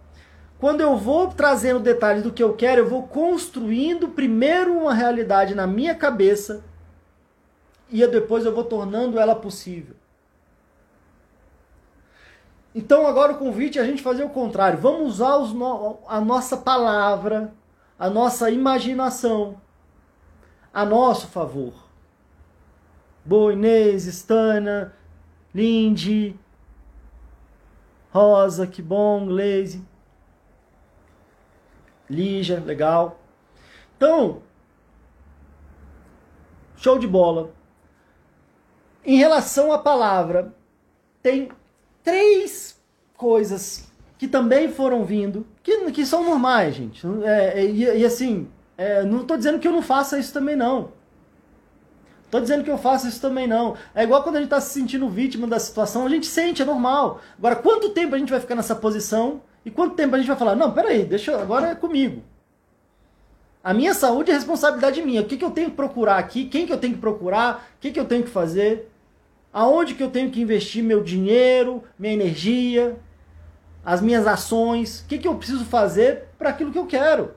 Quando 0.57 0.81
eu 0.81 0.95
vou 0.95 1.27
trazendo 1.27 1.79
detalhes 1.79 2.23
do 2.23 2.31
que 2.31 2.41
eu 2.41 2.53
quero, 2.53 2.81
eu 2.81 2.87
vou 2.87 3.03
construindo 3.03 4.07
primeiro 4.09 4.73
uma 4.73 4.93
realidade 4.93 5.53
na 5.53 5.67
minha 5.67 5.93
cabeça 5.93 6.63
e 7.91 8.05
depois 8.07 8.45
eu 8.45 8.55
vou 8.55 8.63
tornando 8.63 9.19
ela 9.19 9.35
possível. 9.35 9.95
Então 12.75 13.07
agora 13.07 13.31
o 13.31 13.37
convite 13.37 13.79
é 13.79 13.81
a 13.81 13.85
gente 13.85 14.03
fazer 14.03 14.25
o 14.25 14.29
contrário. 14.29 14.77
Vamos 14.77 15.13
usar 15.13 15.39
no... 15.53 15.97
a 16.05 16.19
nossa 16.19 16.57
palavra, 16.57 17.53
a 17.97 18.09
nossa 18.09 18.51
imaginação 18.51 19.61
a 20.75 20.83
nosso 20.83 21.27
favor. 21.27 21.73
Boa 23.23 23.53
Inês, 23.53 24.05
Stana, 24.07 24.93
Lindy, 25.53 26.37
Rosa, 28.11 28.67
que 28.67 28.81
bom, 28.81 29.25
Glaze, 29.25 29.81
Lígia, 32.09 32.59
legal. 32.59 33.17
Então, 33.95 34.43
show 36.75 36.99
de 36.99 37.07
bola. 37.07 37.51
Em 39.05 39.15
relação 39.15 39.71
à 39.71 39.79
palavra, 39.79 40.53
tem 41.23 41.49
três 42.05 42.79
coisas 43.17 43.89
que 44.17 44.27
também 44.27 44.71
foram 44.71 45.03
vindo, 45.03 45.45
que, 45.61 45.91
que 45.91 46.05
são 46.05 46.23
normais, 46.23 46.75
gente. 46.75 47.05
É, 47.23 47.59
é, 47.59 47.65
e, 47.65 47.83
e, 47.83 48.05
assim, 48.05 48.47
é, 48.77 49.03
não 49.03 49.21
estou 49.21 49.35
dizendo 49.35 49.59
que 49.59 49.67
eu 49.67 49.71
não 49.71 49.81
faça 49.81 50.17
isso 50.17 50.31
também, 50.31 50.55
não. 50.55 50.93
Estou 52.23 52.39
dizendo 52.39 52.63
que 52.63 52.71
eu 52.71 52.77
faço 52.77 53.07
isso 53.07 53.19
também, 53.19 53.47
não. 53.47 53.75
É 53.93 54.03
igual 54.03 54.23
quando 54.23 54.37
a 54.37 54.39
gente 54.39 54.47
está 54.47 54.61
se 54.61 54.73
sentindo 54.73 55.09
vítima 55.09 55.47
da 55.47 55.59
situação, 55.59 56.05
a 56.05 56.09
gente 56.09 56.27
sente, 56.27 56.61
é 56.61 56.65
normal. 56.65 57.19
Agora, 57.37 57.55
quanto 57.55 57.89
tempo 57.89 58.15
a 58.15 58.17
gente 58.17 58.31
vai 58.31 58.39
ficar 58.39 58.55
nessa 58.55 58.75
posição 58.75 59.41
e 59.65 59.71
quanto 59.71 59.95
tempo 59.95 60.15
a 60.15 60.17
gente 60.17 60.27
vai 60.27 60.37
falar, 60.37 60.55
não, 60.55 60.71
peraí, 60.71 61.03
deixa, 61.03 61.39
agora 61.39 61.69
é 61.69 61.75
comigo. 61.75 62.23
A 63.63 63.73
minha 63.73 63.95
saúde 63.95 64.29
é 64.29 64.33
responsabilidade 64.33 65.01
minha. 65.01 65.21
O 65.21 65.25
que, 65.25 65.37
que 65.37 65.45
eu 65.45 65.49
tenho 65.49 65.71
que 65.71 65.75
procurar 65.75 66.17
aqui? 66.17 66.45
Quem 66.45 66.67
que 66.67 66.73
eu 66.73 66.77
tenho 66.77 66.93
que 66.93 66.99
procurar? 66.99 67.67
O 67.77 67.79
que, 67.79 67.91
que 67.91 67.99
eu 67.99 68.05
tenho 68.05 68.23
que 68.23 68.29
fazer? 68.29 68.91
Aonde 69.55 69.93
que 69.93 70.03
eu 70.03 70.11
tenho 70.11 70.29
que 70.29 70.41
investir 70.41 70.83
meu 70.83 71.01
dinheiro, 71.01 71.81
minha 71.97 72.11
energia, 72.11 72.97
as 73.85 74.01
minhas 74.01 74.27
ações? 74.27 74.99
O 74.99 75.05
que, 75.05 75.17
que 75.17 75.25
eu 75.25 75.35
preciso 75.35 75.63
fazer 75.63 76.25
para 76.37 76.49
aquilo 76.49 76.73
que 76.73 76.77
eu 76.77 76.85
quero? 76.85 77.31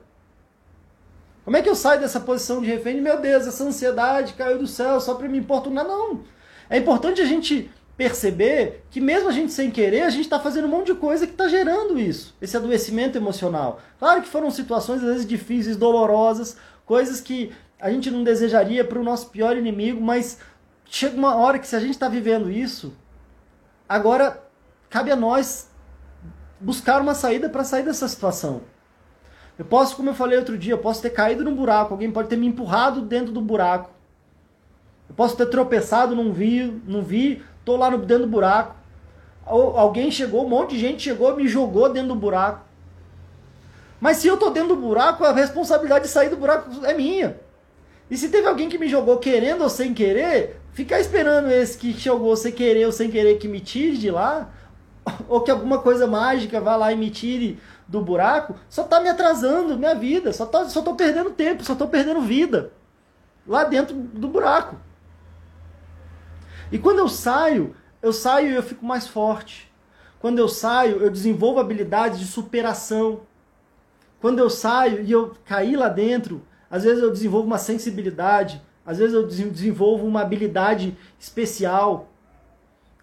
Como 1.45 1.55
é 1.55 1.61
que 1.61 1.69
eu 1.69 1.75
saio 1.75 2.01
dessa 2.01 2.19
posição 2.19 2.59
de 2.59 2.67
refém? 2.67 2.99
Meu 2.99 3.21
Deus, 3.21 3.47
essa 3.47 3.63
ansiedade 3.63 4.33
caiu 4.33 4.59
do 4.59 4.67
céu 4.67 4.99
só 4.99 5.13
para 5.13 5.29
me 5.29 5.37
importunar? 5.37 5.87
Não. 5.87 6.19
É 6.69 6.77
importante 6.77 7.21
a 7.21 7.25
gente 7.25 7.71
perceber 7.95 8.83
que 8.91 8.99
mesmo 8.99 9.29
a 9.29 9.31
gente 9.31 9.53
sem 9.53 9.71
querer, 9.71 10.01
a 10.01 10.09
gente 10.09 10.23
está 10.23 10.41
fazendo 10.41 10.65
um 10.65 10.71
monte 10.71 10.87
de 10.87 10.95
coisa 10.95 11.25
que 11.25 11.31
está 11.31 11.47
gerando 11.47 11.97
isso, 11.97 12.35
esse 12.41 12.57
adoecimento 12.57 13.17
emocional. 13.17 13.79
Claro 13.97 14.21
que 14.21 14.27
foram 14.27 14.51
situações 14.51 15.01
às 15.01 15.07
vezes 15.07 15.25
difíceis, 15.25 15.77
dolorosas, 15.77 16.57
coisas 16.85 17.21
que 17.21 17.53
a 17.79 17.89
gente 17.89 18.11
não 18.11 18.25
desejaria 18.25 18.83
para 18.83 18.99
o 18.99 19.03
nosso 19.05 19.29
pior 19.29 19.55
inimigo, 19.55 20.01
mas 20.01 20.37
chega 20.89 21.15
uma 21.15 21.35
hora 21.35 21.59
que 21.59 21.67
se 21.67 21.75
a 21.75 21.79
gente 21.79 21.91
está 21.91 22.09
vivendo 22.09 22.51
isso, 22.51 22.93
agora 23.87 24.43
cabe 24.89 25.11
a 25.11 25.15
nós 25.15 25.69
buscar 26.59 27.01
uma 27.01 27.13
saída 27.13 27.47
para 27.47 27.63
sair 27.63 27.83
dessa 27.83 28.07
situação. 28.07 28.61
Eu 29.57 29.65
posso, 29.65 29.95
como 29.95 30.09
eu 30.09 30.13
falei 30.13 30.37
outro 30.37 30.57
dia, 30.57 30.73
eu 30.73 30.77
posso 30.77 31.01
ter 31.01 31.09
caído 31.09 31.43
num 31.43 31.55
buraco, 31.55 31.93
alguém 31.93 32.11
pode 32.11 32.29
ter 32.29 32.37
me 32.37 32.47
empurrado 32.47 33.01
dentro 33.01 33.31
do 33.31 33.41
buraco. 33.41 33.91
Eu 35.07 35.15
posso 35.15 35.35
ter 35.35 35.45
tropeçado, 35.47 36.15
não 36.15 36.31
vi, 36.31 36.81
não 36.85 37.01
vi, 37.01 37.43
tô 37.65 37.75
lá 37.75 37.89
dentro 37.89 38.19
do 38.19 38.27
buraco. 38.27 38.75
Alguém 39.45 40.11
chegou, 40.11 40.45
um 40.45 40.49
monte 40.49 40.71
de 40.71 40.79
gente 40.79 41.01
chegou, 41.01 41.35
me 41.35 41.47
jogou 41.47 41.91
dentro 41.91 42.09
do 42.09 42.15
buraco. 42.15 42.65
Mas 43.99 44.17
se 44.17 44.27
eu 44.27 44.37
tô 44.37 44.49
dentro 44.49 44.75
do 44.75 44.81
buraco, 44.81 45.25
a 45.25 45.33
responsabilidade 45.33 46.05
de 46.05 46.11
sair 46.11 46.29
do 46.29 46.37
buraco 46.37 46.85
é 46.85 46.93
minha. 46.93 47.37
E 48.09 48.17
se 48.17 48.29
teve 48.29 48.47
alguém 48.47 48.69
que 48.69 48.77
me 48.77 48.87
jogou 48.87 49.17
querendo 49.17 49.61
ou 49.63 49.69
sem 49.69 49.93
querer, 49.93 50.59
Ficar 50.79 50.99
esperando 50.99 51.51
esse 51.51 51.77
que 51.77 51.91
jogou 51.91 52.35
sem 52.35 52.51
querer 52.51 52.85
ou 52.85 52.91
sem 52.93 53.09
querer 53.09 53.37
que 53.37 53.49
me 53.49 53.59
tire 53.59 53.97
de 53.97 54.09
lá, 54.09 54.49
ou 55.27 55.41
que 55.41 55.51
alguma 55.51 55.79
coisa 55.79 56.07
mágica 56.07 56.61
vá 56.61 56.75
lá 56.75 56.93
e 56.93 56.95
me 56.95 57.09
tire 57.09 57.59
do 57.87 58.01
buraco, 58.01 58.55
só 58.69 58.83
tá 58.83 59.01
me 59.01 59.09
atrasando 59.09 59.77
minha 59.77 59.95
vida, 59.95 60.31
só, 60.31 60.45
tá, 60.45 60.69
só 60.69 60.81
tô 60.81 60.95
perdendo 60.95 61.31
tempo, 61.31 61.63
só 61.65 61.75
tô 61.75 61.87
perdendo 61.87 62.21
vida 62.21 62.71
lá 63.47 63.63
dentro 63.63 63.95
do 63.95 64.27
buraco. 64.27 64.77
E 66.71 66.77
quando 66.77 66.99
eu 66.99 67.09
saio, 67.09 67.75
eu 68.01 68.13
saio 68.13 68.51
e 68.51 68.55
eu 68.55 68.63
fico 68.63 68.85
mais 68.85 69.07
forte. 69.07 69.69
Quando 70.19 70.37
eu 70.37 70.47
saio, 70.47 71.01
eu 71.01 71.09
desenvolvo 71.09 71.59
habilidades 71.59 72.19
de 72.19 72.25
superação. 72.25 73.21
Quando 74.21 74.39
eu 74.39 74.49
saio 74.49 75.01
e 75.01 75.11
eu 75.11 75.33
caí 75.45 75.75
lá 75.75 75.89
dentro, 75.89 76.41
às 76.69 76.83
vezes 76.83 77.01
eu 77.01 77.11
desenvolvo 77.11 77.47
uma 77.47 77.57
sensibilidade, 77.57 78.61
às 78.85 78.97
vezes 78.97 79.13
eu 79.13 79.25
desenvolvo 79.25 80.05
uma 80.05 80.21
habilidade 80.21 80.97
especial. 81.19 82.09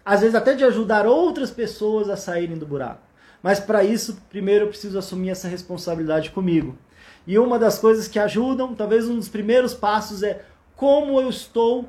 Às 0.03 0.21
vezes 0.21 0.35
até 0.35 0.53
de 0.53 0.63
ajudar 0.63 1.05
outras 1.05 1.51
pessoas 1.51 2.09
a 2.09 2.15
saírem 2.15 2.57
do 2.57 2.65
buraco. 2.65 3.01
Mas 3.41 3.59
para 3.59 3.83
isso, 3.83 4.21
primeiro 4.29 4.65
eu 4.65 4.69
preciso 4.69 4.97
assumir 4.97 5.29
essa 5.29 5.47
responsabilidade 5.47 6.31
comigo. 6.31 6.77
E 7.25 7.37
uma 7.37 7.59
das 7.59 7.77
coisas 7.77 8.07
que 8.07 8.19
ajudam, 8.19 8.73
talvez 8.73 9.07
um 9.07 9.15
dos 9.15 9.29
primeiros 9.29 9.73
passos 9.73 10.23
é 10.23 10.43
como 10.75 11.19
eu 11.19 11.29
estou 11.29 11.87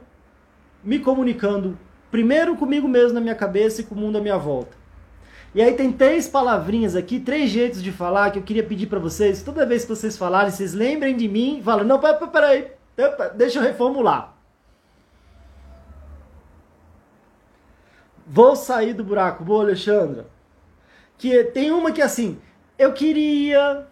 me 0.82 0.98
comunicando, 0.98 1.78
primeiro 2.10 2.56
comigo 2.56 2.88
mesmo 2.88 3.14
na 3.14 3.20
minha 3.20 3.34
cabeça 3.34 3.80
e 3.80 3.84
com 3.84 3.94
o 3.94 3.98
mundo 3.98 4.18
à 4.18 4.20
minha 4.20 4.38
volta. 4.38 4.76
E 5.54 5.62
aí 5.62 5.74
tem 5.74 5.90
três 5.90 6.28
palavrinhas 6.28 6.94
aqui, 6.94 7.18
três 7.18 7.50
jeitos 7.50 7.82
de 7.82 7.90
falar 7.90 8.30
que 8.30 8.38
eu 8.38 8.42
queria 8.42 8.62
pedir 8.62 8.86
para 8.86 8.98
vocês. 8.98 9.42
Toda 9.42 9.64
vez 9.64 9.82
que 9.82 9.88
vocês 9.88 10.16
falarem, 10.16 10.50
vocês 10.50 10.74
lembrem 10.74 11.16
de 11.16 11.28
mim. 11.28 11.62
Falam, 11.64 11.84
não, 11.84 11.98
peraí, 11.98 12.28
peraí, 12.30 12.70
deixa 13.34 13.58
eu 13.58 13.62
reformular. 13.62 14.36
Vou 18.26 18.54
sair 18.54 18.92
do 18.92 19.02
buraco. 19.02 19.42
Boa, 19.42 19.62
Alexandra. 19.62 20.26
Que 21.16 21.42
tem 21.44 21.70
uma 21.70 21.92
que 21.92 22.02
é 22.02 22.04
assim, 22.04 22.38
eu 22.78 22.92
queria. 22.92 23.86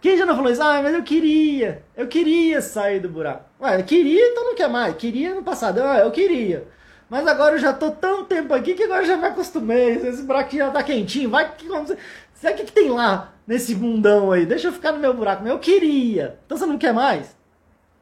Quem 0.00 0.18
já 0.18 0.26
não 0.26 0.34
falou 0.36 0.50
isso? 0.50 0.62
Ah, 0.62 0.82
mas 0.82 0.94
eu 0.94 1.02
queria. 1.04 1.84
Eu 1.96 2.08
queria 2.08 2.60
sair 2.60 3.00
do 3.00 3.08
buraco. 3.08 3.44
Ué, 3.60 3.82
queria, 3.82 4.32
então 4.32 4.44
não 4.44 4.54
quer 4.54 4.68
mais. 4.68 4.96
Queria 4.96 5.34
no 5.34 5.42
passado. 5.42 5.80
Ah, 5.82 5.98
eu 6.00 6.10
queria. 6.10 6.66
Mas 7.08 7.26
agora 7.26 7.54
eu 7.54 7.58
já 7.58 7.72
tô 7.72 7.90
tão 7.90 8.24
tempo 8.24 8.52
aqui 8.52 8.74
que 8.74 8.82
agora 8.82 9.04
já 9.04 9.16
me 9.16 9.26
acostumei. 9.26 9.94
Esse 9.96 10.22
buraco 10.22 10.56
já 10.56 10.70
tá 10.70 10.82
quentinho. 10.82 11.30
Vai 11.30 11.54
que. 11.54 11.68
Sabe 12.34 12.54
o 12.54 12.64
que, 12.64 12.72
tem 12.72 12.90
lá 12.90 13.32
nesse 13.46 13.74
mundão 13.74 14.32
aí? 14.32 14.44
Deixa 14.44 14.68
eu 14.68 14.72
ficar 14.72 14.92
no 14.92 14.98
meu 14.98 15.14
buraco. 15.14 15.46
Eu 15.46 15.58
queria. 15.58 16.38
Então 16.44 16.58
você 16.58 16.66
não 16.66 16.76
quer 16.76 16.92
mais? 16.92 17.36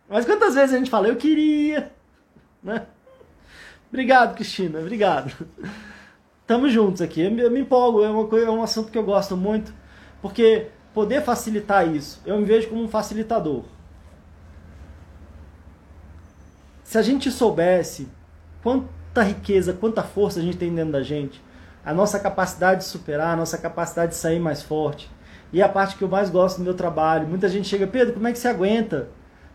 Mas 0.08 0.24
quantas 0.24 0.54
vezes 0.54 0.74
a 0.74 0.78
gente 0.78 0.90
fala, 0.90 1.08
eu 1.08 1.16
queria. 1.16 1.92
Né? 2.62 2.86
Obrigado, 3.90 4.34
Cristina. 4.34 4.80
Obrigado. 4.80 5.32
Tamo 6.46 6.68
juntos 6.68 7.02
aqui. 7.02 7.20
Eu, 7.20 7.36
eu 7.38 7.50
me 7.50 7.60
empolgo. 7.60 8.02
É, 8.02 8.08
uma 8.08 8.26
coisa, 8.26 8.46
é 8.46 8.50
um 8.50 8.62
assunto 8.62 8.90
que 8.90 8.98
eu 8.98 9.04
gosto 9.04 9.36
muito. 9.36 9.72
Porque 10.22 10.68
poder 10.94 11.22
facilitar 11.22 11.86
isso, 11.86 12.22
eu 12.24 12.38
me 12.38 12.44
vejo 12.44 12.68
como 12.68 12.82
um 12.82 12.88
facilitador. 12.88 13.64
Se 16.82 16.96
a 16.96 17.02
gente 17.02 17.30
soubesse 17.30 18.08
quanta 18.64 19.22
riqueza, 19.22 19.74
quanta 19.74 20.02
força 20.02 20.40
a 20.40 20.42
gente 20.42 20.56
tem 20.56 20.74
dentro 20.74 20.92
da 20.92 21.02
gente, 21.02 21.40
a 21.84 21.92
nossa 21.92 22.18
capacidade 22.18 22.80
de 22.80 22.86
superar, 22.86 23.34
a 23.34 23.36
nossa 23.36 23.58
capacidade 23.58 24.12
de 24.12 24.16
sair 24.16 24.40
mais 24.40 24.62
forte. 24.62 25.10
E 25.52 25.62
a 25.62 25.68
parte 25.68 25.96
que 25.96 26.02
eu 26.02 26.08
mais 26.08 26.30
gosto 26.30 26.56
do 26.56 26.64
meu 26.64 26.72
trabalho, 26.72 27.28
muita 27.28 27.46
gente 27.46 27.68
chega, 27.68 27.86
Pedro, 27.86 28.14
como 28.14 28.26
é 28.26 28.32
que 28.32 28.38
você 28.38 28.48
aguenta? 28.48 29.08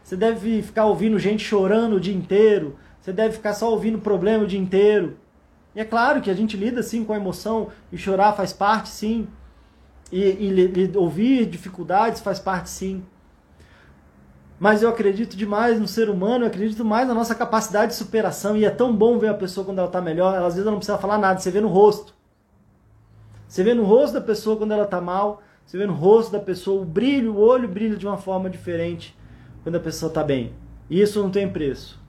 Você 0.04 0.16
deve 0.16 0.62
ficar 0.62 0.86
ouvindo 0.86 1.18
gente 1.18 1.44
chorando 1.44 1.96
o 1.96 2.00
dia 2.00 2.14
inteiro, 2.14 2.78
você 3.02 3.12
deve 3.12 3.34
ficar 3.34 3.54
só 3.54 3.72
ouvindo 3.72 3.98
problema 3.98 4.44
o 4.44 4.48
dia 4.48 4.60
inteiro. 4.60 5.18
E 5.76 5.82
é 5.82 5.86
claro 5.86 6.22
que 6.22 6.30
a 6.30 6.34
gente 6.36 6.56
lida 6.56 6.84
sim 6.84 7.04
com 7.04 7.12
a 7.12 7.18
emoção, 7.18 7.70
e 7.92 7.98
chorar 7.98 8.34
faz 8.34 8.54
parte 8.54 8.90
sim, 8.90 9.28
e, 10.12 10.22
e, 10.22 10.92
e 10.94 10.98
ouvir 10.98 11.48
dificuldades 11.48 12.22
faz 12.22 12.40
parte 12.40 12.70
sim. 12.70 13.04
Mas 14.60 14.84
eu 14.84 14.90
acredito 14.90 15.38
demais 15.38 15.80
no 15.80 15.88
ser 15.88 16.10
humano, 16.10 16.44
eu 16.44 16.48
acredito 16.50 16.84
mais 16.84 17.08
na 17.08 17.14
nossa 17.14 17.34
capacidade 17.34 17.94
de 17.94 17.98
superação. 17.98 18.58
E 18.58 18.66
é 18.66 18.70
tão 18.70 18.94
bom 18.94 19.18
ver 19.18 19.30
a 19.30 19.34
pessoa 19.34 19.66
quando 19.66 19.78
ela 19.78 19.88
está 19.88 20.02
melhor. 20.02 20.36
Às 20.36 20.56
vezes 20.56 20.62
ela 20.62 20.72
não 20.72 20.80
precisa 20.80 20.98
falar 20.98 21.18
nada, 21.18 21.40
você 21.40 21.50
vê 21.50 21.62
no 21.62 21.70
rosto. 21.70 22.14
Você 23.48 23.64
vê 23.64 23.74
no 23.74 23.84
rosto 23.84 24.14
da 24.14 24.22
pessoa 24.22 24.58
quando 24.58 24.74
ela 24.74 24.84
está 24.84 25.00
mal, 25.00 25.42
você 25.66 25.78
vê 25.78 25.86
no 25.88 25.94
rosto 25.94 26.32
da 26.32 26.40
pessoa 26.40 26.82
o 26.82 26.86
brilho, 26.86 27.36
o 27.36 27.40
olho 27.40 27.68
brilha 27.68 27.96
de 27.96 28.06
uma 28.06 28.18
forma 28.18 28.50
diferente 28.50 29.18
quando 29.64 29.76
a 29.76 29.80
pessoa 29.80 30.10
está 30.10 30.24
bem. 30.24 30.54
E 30.90 31.02
isso 31.02 31.22
não 31.22 31.32
tem 31.32 31.50
preço. 31.50 32.00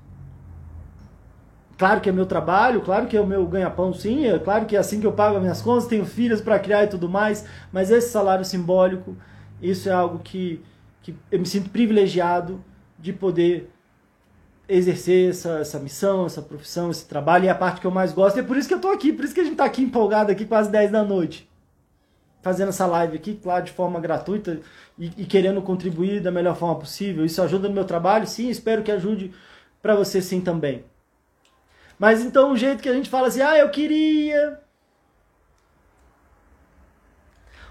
Claro 1.79 2.01
que 2.03 2.11
é 2.11 2.13
meu 2.13 2.27
trabalho, 2.27 2.83
claro 2.83 3.07
que 3.07 3.17
é 3.17 3.21
o 3.21 3.27
meu 3.27 3.47
ganha-pão, 3.47 3.91
sim, 3.95 4.27
é 4.27 4.39
claro 4.39 4.67
que 4.67 4.77
é 4.77 4.79
assim 4.79 5.01
que 5.01 5.07
eu 5.07 5.13
pago 5.13 5.37
as 5.37 5.43
minhas 5.43 5.63
contas, 5.63 5.87
tenho 5.87 6.05
filhos 6.05 6.43
para 6.43 6.59
criar 6.59 6.85
e 6.85 6.89
tudo 6.89 7.09
mais, 7.09 7.47
mas 7.73 7.91
esse 7.91 8.11
salário 8.11 8.45
simbólico, 8.45 9.17
isso 9.63 9.89
é 9.89 9.93
algo 9.93 10.19
que 10.19 10.63
que 11.03 11.15
eu 11.31 11.39
me 11.39 11.47
sinto 11.47 11.71
privilegiado 11.71 12.63
de 12.99 13.13
poder 13.13 13.71
exercer 14.69 15.31
essa, 15.31 15.59
essa 15.59 15.79
missão, 15.81 16.27
essa 16.27 16.41
profissão, 16.41 16.91
esse 16.91 17.07
trabalho, 17.07 17.45
e 17.45 17.49
é 17.49 17.51
a 17.51 17.55
parte 17.55 17.81
que 17.81 17.87
eu 17.87 17.91
mais 17.91 18.13
gosto. 18.13 18.37
E 18.37 18.41
é 18.41 18.43
por 18.43 18.57
isso 18.57 18.69
que 18.69 18.75
eu 18.75 18.79
estou 18.79 18.93
aqui, 18.93 19.13
por 19.13 19.25
isso 19.25 19.35
que 19.35 19.41
a 19.41 19.45
gente 19.45 19.55
está 19.55 19.65
aqui 19.65 19.83
empolgado 19.83 20.31
aqui 20.31 20.45
quase 20.45 20.71
10 20.71 20.93
da 20.93 21.03
noite. 21.03 21.51
Fazendo 22.43 22.69
essa 22.69 22.87
live 22.87 23.17
aqui, 23.17 23.35
claro, 23.35 23.65
de 23.65 23.73
forma 23.73 24.01
gratuita 24.01 24.61
e, 24.99 25.07
e 25.19 25.27
querendo 25.27 25.61
contribuir 25.61 26.21
da 26.21 26.31
melhor 26.31 26.57
forma 26.57 26.79
possível. 26.79 27.25
Isso 27.25 27.43
ajuda 27.43 27.69
no 27.69 27.75
meu 27.75 27.85
trabalho, 27.85 28.27
sim, 28.27 28.49
espero 28.49 28.83
que 28.83 28.93
ajude 28.93 29.35
para 29.83 29.95
você 29.95 30.23
sim 30.23 30.41
também. 30.41 30.85
Mas 31.99 32.23
então 32.23 32.53
o 32.53 32.57
jeito 32.57 32.83
que 32.83 32.89
a 32.89 32.95
gente 32.95 33.11
fala 33.11 33.29
assim, 33.29 33.43
ah, 33.43 33.59
eu 33.59 33.71
queria. 33.71 34.61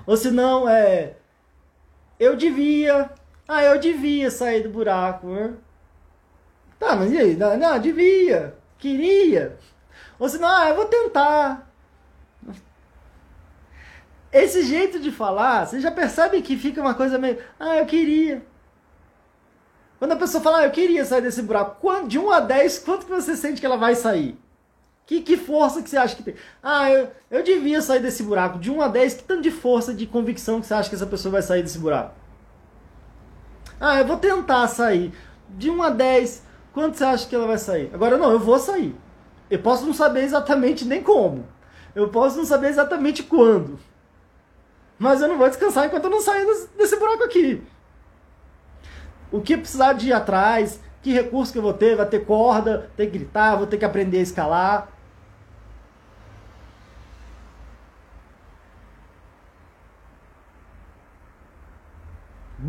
Ou 0.06 0.18
se 0.18 0.30
não, 0.30 0.68
é. 0.68 1.16
Eu 2.20 2.36
devia. 2.36 3.10
Ah, 3.52 3.64
eu 3.64 3.80
devia 3.80 4.30
sair 4.30 4.62
do 4.62 4.70
buraco. 4.70 5.26
Né? 5.26 5.56
Tá, 6.78 6.96
mas 6.96 7.12
e 7.12 7.18
aí? 7.18 7.36
Não, 7.36 7.58
não, 7.58 7.80
devia. 7.80 8.56
Queria. 8.78 9.58
Ou 10.20 10.30
senão, 10.30 10.48
ah, 10.48 10.70
eu 10.70 10.76
vou 10.76 10.86
tentar. 10.86 11.68
Esse 14.32 14.62
jeito 14.62 15.00
de 15.00 15.12
falar, 15.12 15.66
você 15.66 15.80
já 15.80 15.90
percebe 15.90 16.44
que 16.44 16.56
fica 16.56 16.80
uma 16.80 16.94
coisa 16.94 17.18
meio. 17.18 17.40
Ah, 17.60 17.78
eu 17.78 17.88
queria. 17.88 18.46
Quando 19.98 20.12
a 20.12 20.16
pessoa 20.18 20.44
fala, 20.44 20.60
ah, 20.60 20.66
eu 20.66 20.72
queria 20.72 21.04
sair 21.04 21.22
desse 21.22 21.42
buraco, 21.42 22.08
de 22.08 22.20
1 22.20 22.32
a 22.32 22.40
10, 22.42 22.80
quanto 22.80 23.08
que 23.08 23.12
você 23.12 23.36
sente 23.36 23.60
que 23.60 23.66
ela 23.66 23.78
vai 23.78 23.96
sair? 23.96 24.38
Que, 25.08 25.22
que 25.22 25.36
força 25.36 25.82
que 25.82 25.90
você 25.90 25.98
acha 25.98 26.16
que 26.16 26.22
tem? 26.22 26.36
Ah, 26.62 26.92
eu, 26.92 27.12
eu 27.32 27.44
devia 27.44 27.82
sair 27.82 28.00
desse 28.00 28.22
buraco. 28.22 28.60
De 28.60 28.70
1 28.70 28.80
a 28.80 28.88
10, 28.88 29.16
que 29.16 29.24
tanto 29.24 29.42
de 29.42 29.50
força, 29.50 29.92
de 29.92 30.06
convicção 30.06 30.62
que 30.62 30.68
você 30.68 30.76
acha 30.76 30.88
que 30.88 30.96
essa 30.96 31.08
pessoa 31.08 31.32
vai 31.32 31.42
sair 31.42 31.64
desse 31.64 31.80
buraco? 31.80 32.19
Ah, 33.80 34.00
eu 34.00 34.06
vou 34.06 34.18
tentar 34.18 34.68
sair. 34.68 35.14
De 35.50 35.70
1 35.70 35.82
a 35.82 35.90
10, 35.90 36.44
quanto 36.74 36.98
você 36.98 37.04
acha 37.04 37.28
que 37.28 37.36
ela 37.36 37.48
vai 37.48 37.58
sair? 37.58 37.90
Agora, 37.94 38.18
não, 38.18 38.32
eu 38.32 38.40
vou 38.40 38.60
sair. 38.60 38.96
Eu 39.50 39.60
posso 39.60 39.86
não 39.86 39.94
saber 39.94 40.24
exatamente 40.24 40.86
nem 40.86 41.02
como. 41.02 41.46
Eu 41.96 42.10
posso 42.10 42.38
não 42.38 42.46
saber 42.46 42.68
exatamente 42.68 43.24
quando. 43.24 43.80
Mas 44.98 45.22
eu 45.22 45.28
não 45.28 45.38
vou 45.38 45.48
descansar 45.48 45.86
enquanto 45.86 46.04
eu 46.04 46.10
não 46.10 46.22
sair 46.22 46.46
desse 46.78 46.98
buraco 46.98 47.24
aqui. 47.24 47.64
O 49.32 49.42
que 49.42 49.58
precisar 49.58 49.94
de 49.94 50.10
ir 50.10 50.14
atrás, 50.14 50.80
que 51.02 51.14
recurso 51.14 51.52
que 51.52 51.58
eu 51.58 51.64
vou 51.64 51.74
ter? 51.74 51.96
Vai 51.96 52.06
ter 52.06 52.26
corda, 52.26 52.92
ter 52.98 53.06
que 53.08 53.18
gritar, 53.18 53.56
vou 53.56 53.66
ter 53.66 53.78
que 53.78 53.86
aprender 53.86 54.20
a 54.20 54.22
escalar. 54.22 54.90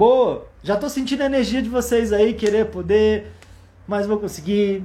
Boa! 0.00 0.46
Já 0.62 0.78
tô 0.78 0.88
sentindo 0.88 1.20
a 1.20 1.26
energia 1.26 1.60
de 1.60 1.68
vocês 1.68 2.10
aí, 2.10 2.32
querer 2.32 2.70
poder, 2.70 3.32
mas 3.86 4.06
vou 4.06 4.18
conseguir. 4.18 4.82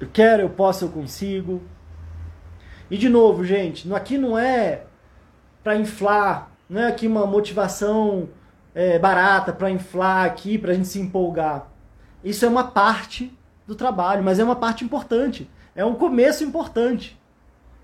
Eu 0.00 0.08
quero, 0.10 0.40
eu 0.40 0.48
posso, 0.48 0.86
eu 0.86 0.88
consigo. 0.88 1.60
E 2.90 2.96
de 2.96 3.10
novo, 3.10 3.44
gente, 3.44 3.92
aqui 3.92 4.16
não 4.16 4.38
é 4.38 4.84
para 5.62 5.76
inflar, 5.76 6.52
não 6.66 6.80
é 6.80 6.86
aqui 6.86 7.06
uma 7.06 7.26
motivação 7.26 8.30
é, 8.74 8.98
barata 8.98 9.52
para 9.52 9.70
inflar 9.70 10.24
aqui, 10.24 10.56
para 10.56 10.72
a 10.72 10.74
gente 10.74 10.88
se 10.88 10.98
empolgar. 10.98 11.66
Isso 12.24 12.46
é 12.46 12.48
uma 12.48 12.68
parte 12.68 13.30
do 13.66 13.74
trabalho, 13.74 14.24
mas 14.24 14.38
é 14.38 14.42
uma 14.42 14.56
parte 14.56 14.86
importante. 14.86 15.50
É 15.76 15.84
um 15.84 15.94
começo 15.94 16.42
importante. 16.42 17.20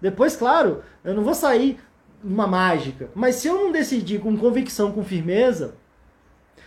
Depois, 0.01 0.35
claro, 0.37 0.83
eu 1.05 1.13
não 1.13 1.23
vou 1.23 1.35
sair 1.35 1.79
uma 2.23 2.47
mágica. 2.47 3.11
Mas 3.15 3.37
se 3.37 3.49
eu 3.49 3.55
não 3.55 3.73
decidir 3.73 4.21
com 4.21 4.37
convicção, 4.37 4.93
com 4.93 5.05
firmeza, 5.05 5.75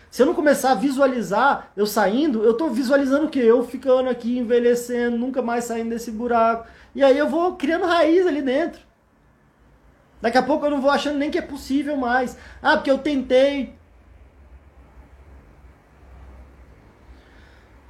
se 0.09 0.21
eu 0.21 0.25
não 0.25 0.33
começar 0.33 0.71
a 0.71 0.75
visualizar 0.75 1.71
eu 1.75 1.87
saindo, 1.87 2.43
eu 2.43 2.51
estou 2.51 2.69
visualizando 2.69 3.25
o 3.25 3.29
quê? 3.29 3.39
Eu 3.39 3.65
ficando 3.65 4.09
aqui, 4.09 4.37
envelhecendo, 4.37 5.17
nunca 5.17 5.41
mais 5.41 5.65
saindo 5.65 5.89
desse 5.89 6.11
buraco. 6.11 6.67
E 6.93 7.03
aí 7.03 7.17
eu 7.17 7.27
vou 7.27 7.55
criando 7.55 7.85
raiz 7.85 8.27
ali 8.27 8.41
dentro. 8.41 8.81
Daqui 10.21 10.37
a 10.37 10.43
pouco 10.43 10.65
eu 10.65 10.69
não 10.69 10.79
vou 10.79 10.91
achando 10.91 11.17
nem 11.17 11.31
que 11.31 11.37
é 11.37 11.41
possível 11.41 11.97
mais. 11.97 12.37
Ah, 12.61 12.77
porque 12.77 12.91
eu 12.91 12.97
tentei. 12.97 13.75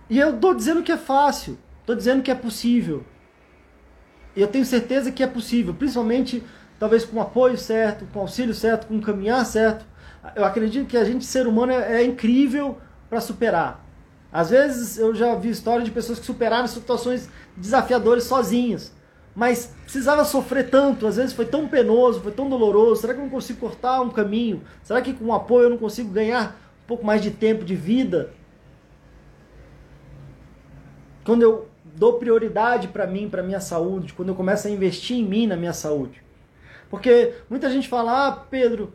E 0.09 0.17
eu 0.17 0.35
estou 0.35 0.53
dizendo 0.53 0.81
que 0.81 0.91
é 0.91 0.97
fácil. 0.97 1.59
Estou 1.81 1.95
dizendo 1.95 2.23
que 2.23 2.31
é 2.31 2.35
possível. 2.35 3.05
E 4.35 4.41
eu 4.41 4.47
tenho 4.47 4.65
certeza 4.65 5.11
que 5.11 5.21
é 5.21 5.27
possível, 5.27 5.73
principalmente 5.73 6.43
talvez 6.79 7.05
com 7.05 7.17
o 7.17 7.21
apoio 7.21 7.57
certo, 7.57 8.05
com 8.11 8.19
o 8.19 8.21
auxílio 8.23 8.53
certo, 8.53 8.87
com 8.87 8.97
o 8.97 9.01
caminhar 9.01 9.45
certo. 9.45 9.85
Eu 10.35 10.45
acredito 10.45 10.87
que 10.87 10.97
a 10.97 11.03
gente, 11.03 11.25
ser 11.25 11.47
humano, 11.47 11.71
é, 11.71 12.01
é 12.01 12.05
incrível 12.05 12.77
para 13.09 13.19
superar. 13.19 13.83
Às 14.31 14.49
vezes 14.49 14.97
eu 14.97 15.13
já 15.13 15.35
vi 15.35 15.49
histórias 15.49 15.85
de 15.85 15.91
pessoas 15.91 16.19
que 16.19 16.25
superaram 16.25 16.67
situações 16.67 17.29
desafiadoras 17.55 18.23
sozinhas. 18.23 18.91
Mas 19.35 19.73
precisava 19.83 20.25
sofrer 20.25 20.69
tanto, 20.69 21.07
às 21.07 21.17
vezes 21.17 21.33
foi 21.33 21.45
tão 21.45 21.67
penoso, 21.67 22.21
foi 22.21 22.31
tão 22.31 22.49
doloroso. 22.49 23.01
Será 23.01 23.13
que 23.13 23.19
eu 23.19 23.23
não 23.23 23.31
consigo 23.31 23.59
cortar 23.59 24.01
um 24.01 24.09
caminho? 24.09 24.61
Será 24.81 25.01
que 25.01 25.13
com 25.13 25.25
o 25.25 25.33
apoio 25.33 25.65
eu 25.65 25.69
não 25.71 25.77
consigo 25.77 26.09
ganhar 26.09 26.55
um 26.83 26.87
pouco 26.87 27.05
mais 27.05 27.21
de 27.21 27.31
tempo 27.31 27.63
de 27.63 27.75
vida? 27.75 28.31
Quando 31.23 31.41
eu 31.41 31.67
dou 31.95 32.13
prioridade 32.13 32.87
para 32.87 33.05
mim, 33.05 33.29
para 33.29 33.43
minha 33.43 33.59
saúde, 33.59 34.13
quando 34.13 34.29
eu 34.29 34.35
começo 34.35 34.67
a 34.67 34.71
investir 34.71 35.17
em 35.17 35.23
mim, 35.23 35.47
na 35.47 35.55
minha 35.55 35.73
saúde. 35.73 36.22
Porque 36.93 37.33
muita 37.49 37.71
gente 37.71 37.89
fala, 37.89 38.27
ah, 38.27 38.31
Pedro, 38.31 38.93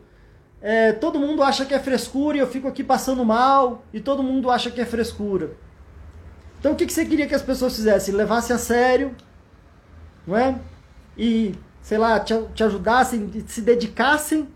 é, 0.61 0.93
todo 0.93 1.19
mundo 1.19 1.43
acha 1.43 1.65
que 1.65 1.73
é 1.73 1.79
frescura 1.79 2.37
e 2.37 2.39
eu 2.39 2.47
fico 2.47 2.65
aqui 2.65 2.81
passando 2.81 3.25
mal, 3.25 3.83
e 3.93 3.99
todo 3.99 4.23
mundo 4.23 4.49
acha 4.49 4.71
que 4.71 4.79
é 4.79 4.85
frescura. 4.85 5.51
Então 6.61 6.71
o 6.71 6.75
que, 6.77 6.85
que 6.85 6.93
você 6.93 7.03
queria 7.03 7.27
que 7.27 7.35
as 7.35 7.41
pessoas 7.41 7.75
fizessem? 7.75 8.15
Levassem 8.15 8.55
a 8.55 8.59
sério 8.59 9.13
não 10.25 10.37
é? 10.37 10.55
E, 11.17 11.55
sei 11.81 11.97
lá, 11.97 12.17
te, 12.21 12.33
te 12.53 12.63
ajudassem, 12.63 13.43
se 13.45 13.61
dedicassem 13.61 14.47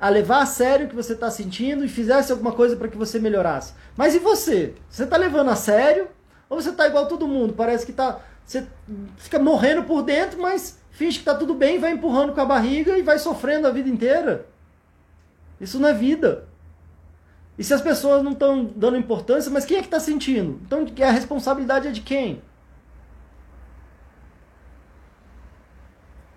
a 0.00 0.08
levar 0.08 0.42
a 0.42 0.46
sério 0.46 0.86
o 0.86 0.88
que 0.88 0.94
você 0.94 1.14
está 1.14 1.32
sentindo 1.32 1.84
e 1.84 1.88
fizesse 1.88 2.30
alguma 2.30 2.52
coisa 2.52 2.76
para 2.76 2.86
que 2.86 2.96
você 2.96 3.18
melhorasse. 3.18 3.72
Mas 3.96 4.14
e 4.14 4.20
você? 4.20 4.74
Você 4.88 5.02
está 5.02 5.16
levando 5.16 5.50
a 5.50 5.56
sério 5.56 6.06
ou 6.48 6.62
você 6.62 6.70
está 6.70 6.86
igual 6.86 7.08
todo 7.08 7.26
mundo? 7.26 7.54
Parece 7.54 7.84
que 7.84 7.92
tá, 7.92 8.20
você 8.44 8.66
fica 9.16 9.38
morrendo 9.38 9.84
por 9.84 10.02
dentro, 10.02 10.40
mas 10.40 10.78
finge 10.90 11.18
que 11.18 11.22
está 11.22 11.34
tudo 11.34 11.54
bem, 11.54 11.78
vai 11.78 11.92
empurrando 11.92 12.32
com 12.32 12.40
a 12.40 12.44
barriga 12.44 12.96
e 12.98 13.02
vai 13.02 13.18
sofrendo 13.18 13.66
a 13.66 13.70
vida 13.70 13.88
inteira. 13.88 14.46
Isso 15.60 15.78
não 15.78 15.88
é 15.88 15.94
vida. 15.94 16.46
E 17.56 17.64
se 17.64 17.72
as 17.72 17.80
pessoas 17.80 18.22
não 18.22 18.32
estão 18.32 18.64
dando 18.64 18.96
importância, 18.96 19.50
mas 19.50 19.64
quem 19.64 19.78
é 19.78 19.80
que 19.80 19.86
está 19.86 20.00
sentindo? 20.00 20.60
Então 20.66 20.86
a 21.02 21.10
responsabilidade 21.10 21.88
é 21.88 21.90
de 21.92 22.00
quem? 22.00 22.42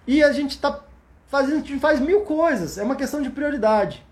E 0.06 0.24
a 0.24 0.32
gente 0.32 0.52
está 0.52 0.84
fazendo, 1.28 1.56
a 1.56 1.66
gente 1.66 1.80
faz 1.80 2.00
mil 2.00 2.22
coisas, 2.22 2.78
é 2.78 2.84
uma 2.84 2.96
questão 2.96 3.22
de 3.22 3.30
prioridade. 3.30 4.06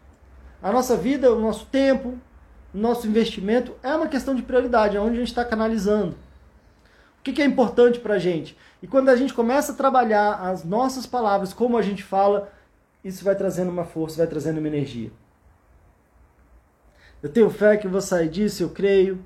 A 0.62 0.72
nossa 0.72 0.98
vida, 0.98 1.32
o 1.32 1.39
nosso 1.39 1.66
tempo, 1.68 2.20
o 2.74 2.78
nosso 2.78 3.08
investimento 3.08 3.74
é 3.82 3.96
uma 3.96 4.08
questão 4.08 4.36
de 4.36 4.41
prioridade, 4.41 4.98
é 4.98 5.00
onde 5.00 5.16
a 5.16 5.20
gente 5.20 5.30
está 5.30 5.46
canalizando. 5.46 6.18
Que, 7.26 7.34
que 7.34 7.41
é 7.41 7.45
importante 7.45 7.99
para 7.99 8.13
a 8.13 8.19
gente? 8.19 8.55
E 8.84 8.88
quando 8.88 9.09
a 9.09 9.15
gente 9.15 9.34
começa 9.34 9.71
a 9.71 9.76
trabalhar 9.76 10.36
as 10.36 10.63
nossas 10.63 11.07
palavras, 11.07 11.51
como 11.51 11.76
a 11.76 11.82
gente 11.82 12.03
fala, 12.03 12.53
isso 13.03 13.26
vai 13.26 13.36
trazendo 13.36 13.71
uma 13.71 13.84
força, 13.84 14.17
vai 14.17 14.28
trazendo 14.28 14.59
uma 14.59 14.67
energia. 14.67 15.11
Eu 17.23 17.30
tenho 17.30 17.49
fé 17.49 17.78
que 17.78 17.88
vou 17.88 17.99
sair 17.99 18.30
disso, 18.30 18.61
eu 18.61 18.69
creio. 18.69 19.26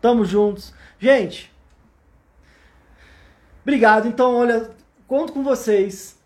Tamo 0.00 0.24
juntos. 0.24 0.72
Gente, 0.98 1.52
obrigado. 3.60 4.08
Então, 4.08 4.34
olha, 4.36 4.70
conto 5.06 5.34
com 5.34 5.42
vocês. 5.44 6.18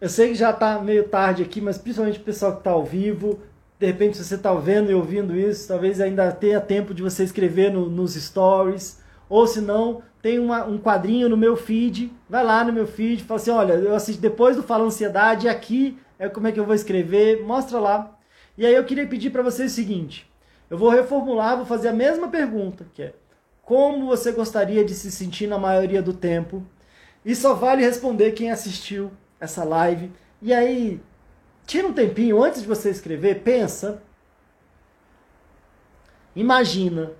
Eu 0.00 0.08
sei 0.08 0.28
que 0.28 0.34
já 0.36 0.52
tá 0.52 0.78
meio 0.78 1.08
tarde 1.08 1.42
aqui, 1.42 1.60
mas 1.60 1.78
principalmente 1.78 2.20
o 2.20 2.22
pessoal 2.22 2.58
que 2.58 2.62
tá 2.62 2.70
ao 2.70 2.84
vivo. 2.84 3.40
De 3.76 3.86
repente, 3.86 4.18
se 4.18 4.24
você 4.24 4.36
está 4.36 4.54
vendo 4.54 4.92
e 4.92 4.94
ouvindo 4.94 5.34
isso, 5.34 5.66
talvez 5.66 6.00
ainda 6.00 6.30
tenha 6.30 6.60
tempo 6.60 6.94
de 6.94 7.02
você 7.02 7.24
escrever 7.24 7.72
no, 7.72 7.90
nos 7.90 8.14
stories. 8.14 9.07
Ou 9.28 9.46
se 9.46 9.60
não, 9.60 10.02
tem 10.22 10.38
uma, 10.38 10.64
um 10.64 10.78
quadrinho 10.78 11.28
no 11.28 11.36
meu 11.36 11.56
feed. 11.56 12.12
Vai 12.28 12.44
lá 12.44 12.64
no 12.64 12.72
meu 12.72 12.86
feed, 12.86 13.24
fala 13.24 13.40
assim: 13.40 13.50
olha, 13.50 13.74
eu 13.74 13.94
assisti 13.94 14.20
depois 14.20 14.56
do 14.56 14.62
Fala 14.62 14.84
Ansiedade, 14.84 15.48
aqui 15.48 15.98
é 16.18 16.28
como 16.28 16.46
é 16.46 16.52
que 16.52 16.60
eu 16.60 16.66
vou 16.66 16.74
escrever. 16.74 17.42
Mostra 17.44 17.78
lá. 17.78 18.16
E 18.56 18.66
aí 18.66 18.74
eu 18.74 18.84
queria 18.84 19.06
pedir 19.06 19.30
para 19.30 19.42
vocês 19.42 19.72
o 19.72 19.74
seguinte: 19.74 20.30
eu 20.70 20.76
vou 20.76 20.90
reformular, 20.90 21.56
vou 21.56 21.66
fazer 21.66 21.88
a 21.88 21.92
mesma 21.92 22.28
pergunta, 22.28 22.86
que 22.94 23.02
é 23.02 23.14
como 23.68 24.06
você 24.06 24.32
gostaria 24.32 24.82
de 24.82 24.94
se 24.94 25.12
sentir 25.12 25.46
na 25.46 25.58
maioria 25.58 26.00
do 26.00 26.14
tempo? 26.14 26.66
E 27.22 27.34
só 27.34 27.52
vale 27.52 27.84
responder 27.84 28.32
quem 28.32 28.50
assistiu 28.50 29.10
essa 29.38 29.62
live. 29.62 30.10
E 30.40 30.54
aí, 30.54 31.02
tira 31.66 31.86
um 31.86 31.92
tempinho 31.92 32.42
antes 32.42 32.62
de 32.62 32.66
você 32.66 32.88
escrever, 32.88 33.42
pensa. 33.42 34.02
Imagina. 36.34 37.12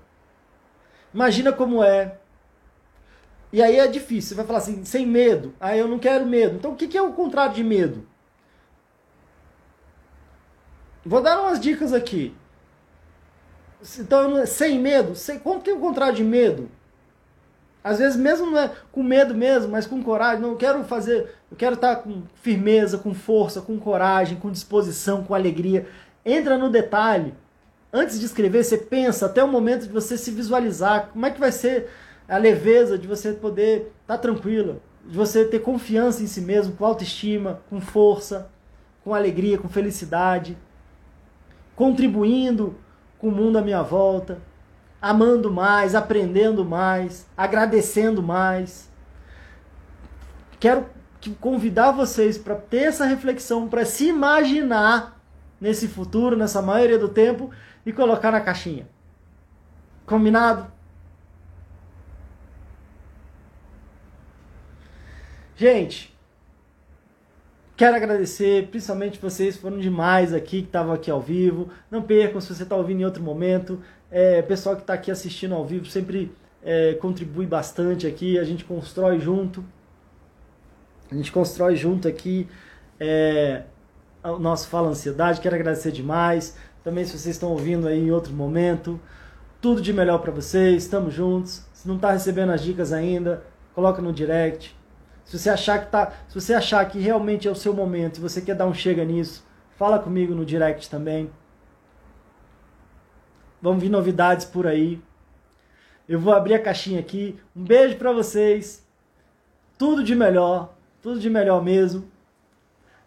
Imagina 1.13 1.53
como 1.53 1.83
é. 1.83 2.19
E 3.53 3.63
aí 3.63 3.79
é 3.79 3.87
difícil. 3.87 4.31
Você 4.31 4.35
vai 4.35 4.47
falar 4.47 4.59
assim, 4.59 4.85
sem 4.85 5.07
medo. 5.07 5.55
Ah, 5.61 5.77
eu 5.77 5.89
não 5.89 5.99
quero 5.99 6.27
medo. 6.27 6.57
Então 6.57 6.73
o 6.73 6.77
que 6.77 6.97
é 6.97 7.03
o 7.03 7.13
contrário 7.13 7.55
de 7.55 7.65
medo? 7.65 8.07
Vou 11.05 11.23
dar 11.23 11.41
umas 11.41 11.59
dicas 11.59 11.93
aqui. 11.93 12.35
Então, 13.99 14.45
sem 14.45 14.79
medo, 14.79 15.15
sem, 15.15 15.39
como 15.39 15.63
que 15.63 15.71
é 15.71 15.73
o 15.73 15.79
contrário 15.79 16.17
de 16.17 16.25
medo? 16.25 16.69
Às 17.83 17.99
vezes 17.99 18.17
mesmo 18.19 18.51
não 18.51 18.59
é 18.59 18.73
com 18.91 19.03
medo 19.03 19.35
mesmo, 19.35 19.71
mas 19.71 19.87
com 19.87 20.03
coragem. 20.03 20.43
Não 20.43 20.51
eu 20.51 20.57
quero 20.57 20.85
fazer, 20.85 21.35
eu 21.51 21.57
quero 21.57 21.77
estar 21.77 21.97
com 21.97 22.23
firmeza, 22.43 22.99
com 22.99 23.15
força, 23.15 23.63
com 23.63 23.79
coragem, 23.79 24.39
com 24.39 24.51
disposição, 24.51 25.25
com 25.25 25.35
alegria. 25.35 25.89
Entra 26.25 26.59
no 26.59 26.69
detalhe. 26.69 27.33
Antes 27.93 28.21
de 28.21 28.27
escrever, 28.27 28.65
você 28.65 28.77
pensa 28.77 29.27
até 29.27 29.43
o 29.43 29.49
momento 29.49 29.87
de 29.87 29.93
você 29.93 30.17
se 30.17 30.31
visualizar. 30.31 31.09
Como 31.13 31.25
é 31.25 31.31
que 31.31 31.41
vai 31.41 31.53
ser 31.53 31.89
a 32.29 32.37
leveza 32.37 32.99
de 32.99 33.07
você 33.07 33.33
poder 33.33 33.93
estar 34.03 34.19
tranquila, 34.19 34.81
de 35.07 35.17
você 35.17 35.45
ter 35.45 35.61
confiança 35.61 36.23
em 36.23 36.27
si 36.27 36.41
mesmo, 36.41 36.75
com 36.75 36.85
autoestima, 36.85 37.63
com 37.71 37.81
força, 37.81 38.51
com 39.03 39.15
alegria, 39.15 39.57
com 39.57 39.69
felicidade 39.69 40.57
contribuindo 41.79 42.75
com 43.21 43.29
o 43.29 43.31
mundo 43.31 43.57
à 43.57 43.63
minha 43.63 43.83
volta, 43.85 44.43
amando 45.01 45.49
mais, 45.49 45.95
aprendendo 45.95 46.65
mais, 46.65 47.25
agradecendo 47.37 48.21
mais. 48.21 48.91
Quero 50.59 50.87
convidar 51.41 51.93
vocês 51.93 52.37
para 52.37 52.57
ter 52.57 52.89
essa 52.89 53.05
reflexão, 53.05 53.69
para 53.69 53.85
se 53.85 54.09
imaginar 54.09 55.21
nesse 55.61 55.87
futuro, 55.87 56.37
nessa 56.37 56.61
maioria 56.61 56.99
do 56.99 57.09
tempo 57.09 57.49
e 57.89 57.93
colocar 57.93 58.31
na 58.31 58.41
caixinha. 58.41 58.87
Combinado? 60.05 60.71
Gente, 65.57 66.17
Quero 67.79 67.95
agradecer, 67.95 68.67
principalmente 68.73 69.21
vocês 69.21 69.57
foram 69.57 69.79
demais 69.79 70.35
aqui, 70.35 70.63
que 70.63 70.67
estavam 70.67 70.93
aqui 70.93 71.09
ao 71.13 71.21
vivo. 71.21 71.69
Não 71.89 72.03
percam 72.03 72.41
se 72.41 72.53
você 72.53 72.65
está 72.65 72.75
ouvindo 72.75 73.03
em 73.03 73.05
outro 73.05 73.23
momento. 73.23 73.81
É, 74.11 74.43
pessoal 74.43 74.75
que 74.75 74.81
está 74.81 74.95
aqui 74.95 75.13
assistindo 75.13 75.55
ao 75.55 75.65
vivo 75.65 75.87
sempre 75.87 76.33
é, 76.61 76.95
contribui 76.95 77.47
bastante 77.47 78.05
aqui. 78.05 78.37
A 78.37 78.43
gente 78.43 78.65
constrói 78.65 79.21
junto. 79.21 79.65
A 81.09 81.15
gente 81.15 81.31
constrói 81.31 81.77
junto 81.77 82.09
aqui 82.09 82.49
é, 82.99 83.63
o 84.25 84.41
nosso 84.41 84.67
Fala 84.67 84.89
Ansiedade. 84.89 85.41
Quero 85.41 85.55
agradecer 85.55 85.93
demais. 85.93 86.57
Também 86.83 87.05
se 87.05 87.13
vocês 87.13 87.35
estão 87.35 87.51
ouvindo 87.51 87.87
aí 87.87 87.99
em 87.99 88.11
outro 88.11 88.33
momento. 88.33 89.01
Tudo 89.61 89.81
de 89.81 89.93
melhor 89.93 90.19
para 90.19 90.33
vocês. 90.33 90.85
Estamos 90.85 91.13
juntos. 91.15 91.65
Se 91.73 91.87
não 91.87 91.97
está 91.97 92.13
recebendo 92.13 92.51
as 92.51 92.63
dicas 92.63 92.93
ainda, 92.93 93.43
coloca 93.75 94.03
no 94.03 94.13
direct 94.13 94.79
se 95.29 95.39
você 95.39 95.51
achar 95.51 95.85
que 95.85 95.91
tá, 95.91 96.11
se 96.27 96.41
você 96.41 96.55
achar 96.55 96.83
que 96.89 96.99
realmente 96.99 97.47
é 97.47 97.51
o 97.51 97.55
seu 97.55 97.75
momento, 97.75 98.17
se 98.17 98.21
você 98.23 98.41
quer 98.41 98.55
dar 98.55 98.65
um 98.65 98.73
chega 98.73 99.05
nisso, 99.05 99.47
fala 99.77 99.99
comigo 99.99 100.35
no 100.35 100.43
direct 100.43 100.89
também. 100.89 101.31
Vamos 103.61 103.83
vir 103.83 103.91
novidades 103.91 104.47
por 104.47 104.67
aí. 104.67 104.99
Eu 106.09 106.19
vou 106.19 106.33
abrir 106.33 106.55
a 106.55 106.63
caixinha 106.63 106.99
aqui. 106.99 107.39
Um 107.55 107.63
beijo 107.63 107.97
para 107.97 108.11
vocês. 108.11 108.89
Tudo 109.77 110.03
de 110.03 110.15
melhor, 110.15 110.75
tudo 111.03 111.21
de 111.21 111.29
melhor 111.29 111.63
mesmo. 111.63 112.11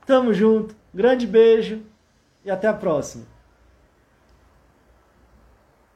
Tamo 0.05 0.32
junto. 0.32 0.76
Grande 0.93 1.26
beijo 1.26 1.82
e 2.45 2.51
até 2.51 2.67
a 2.67 2.74
próxima. 2.74 3.30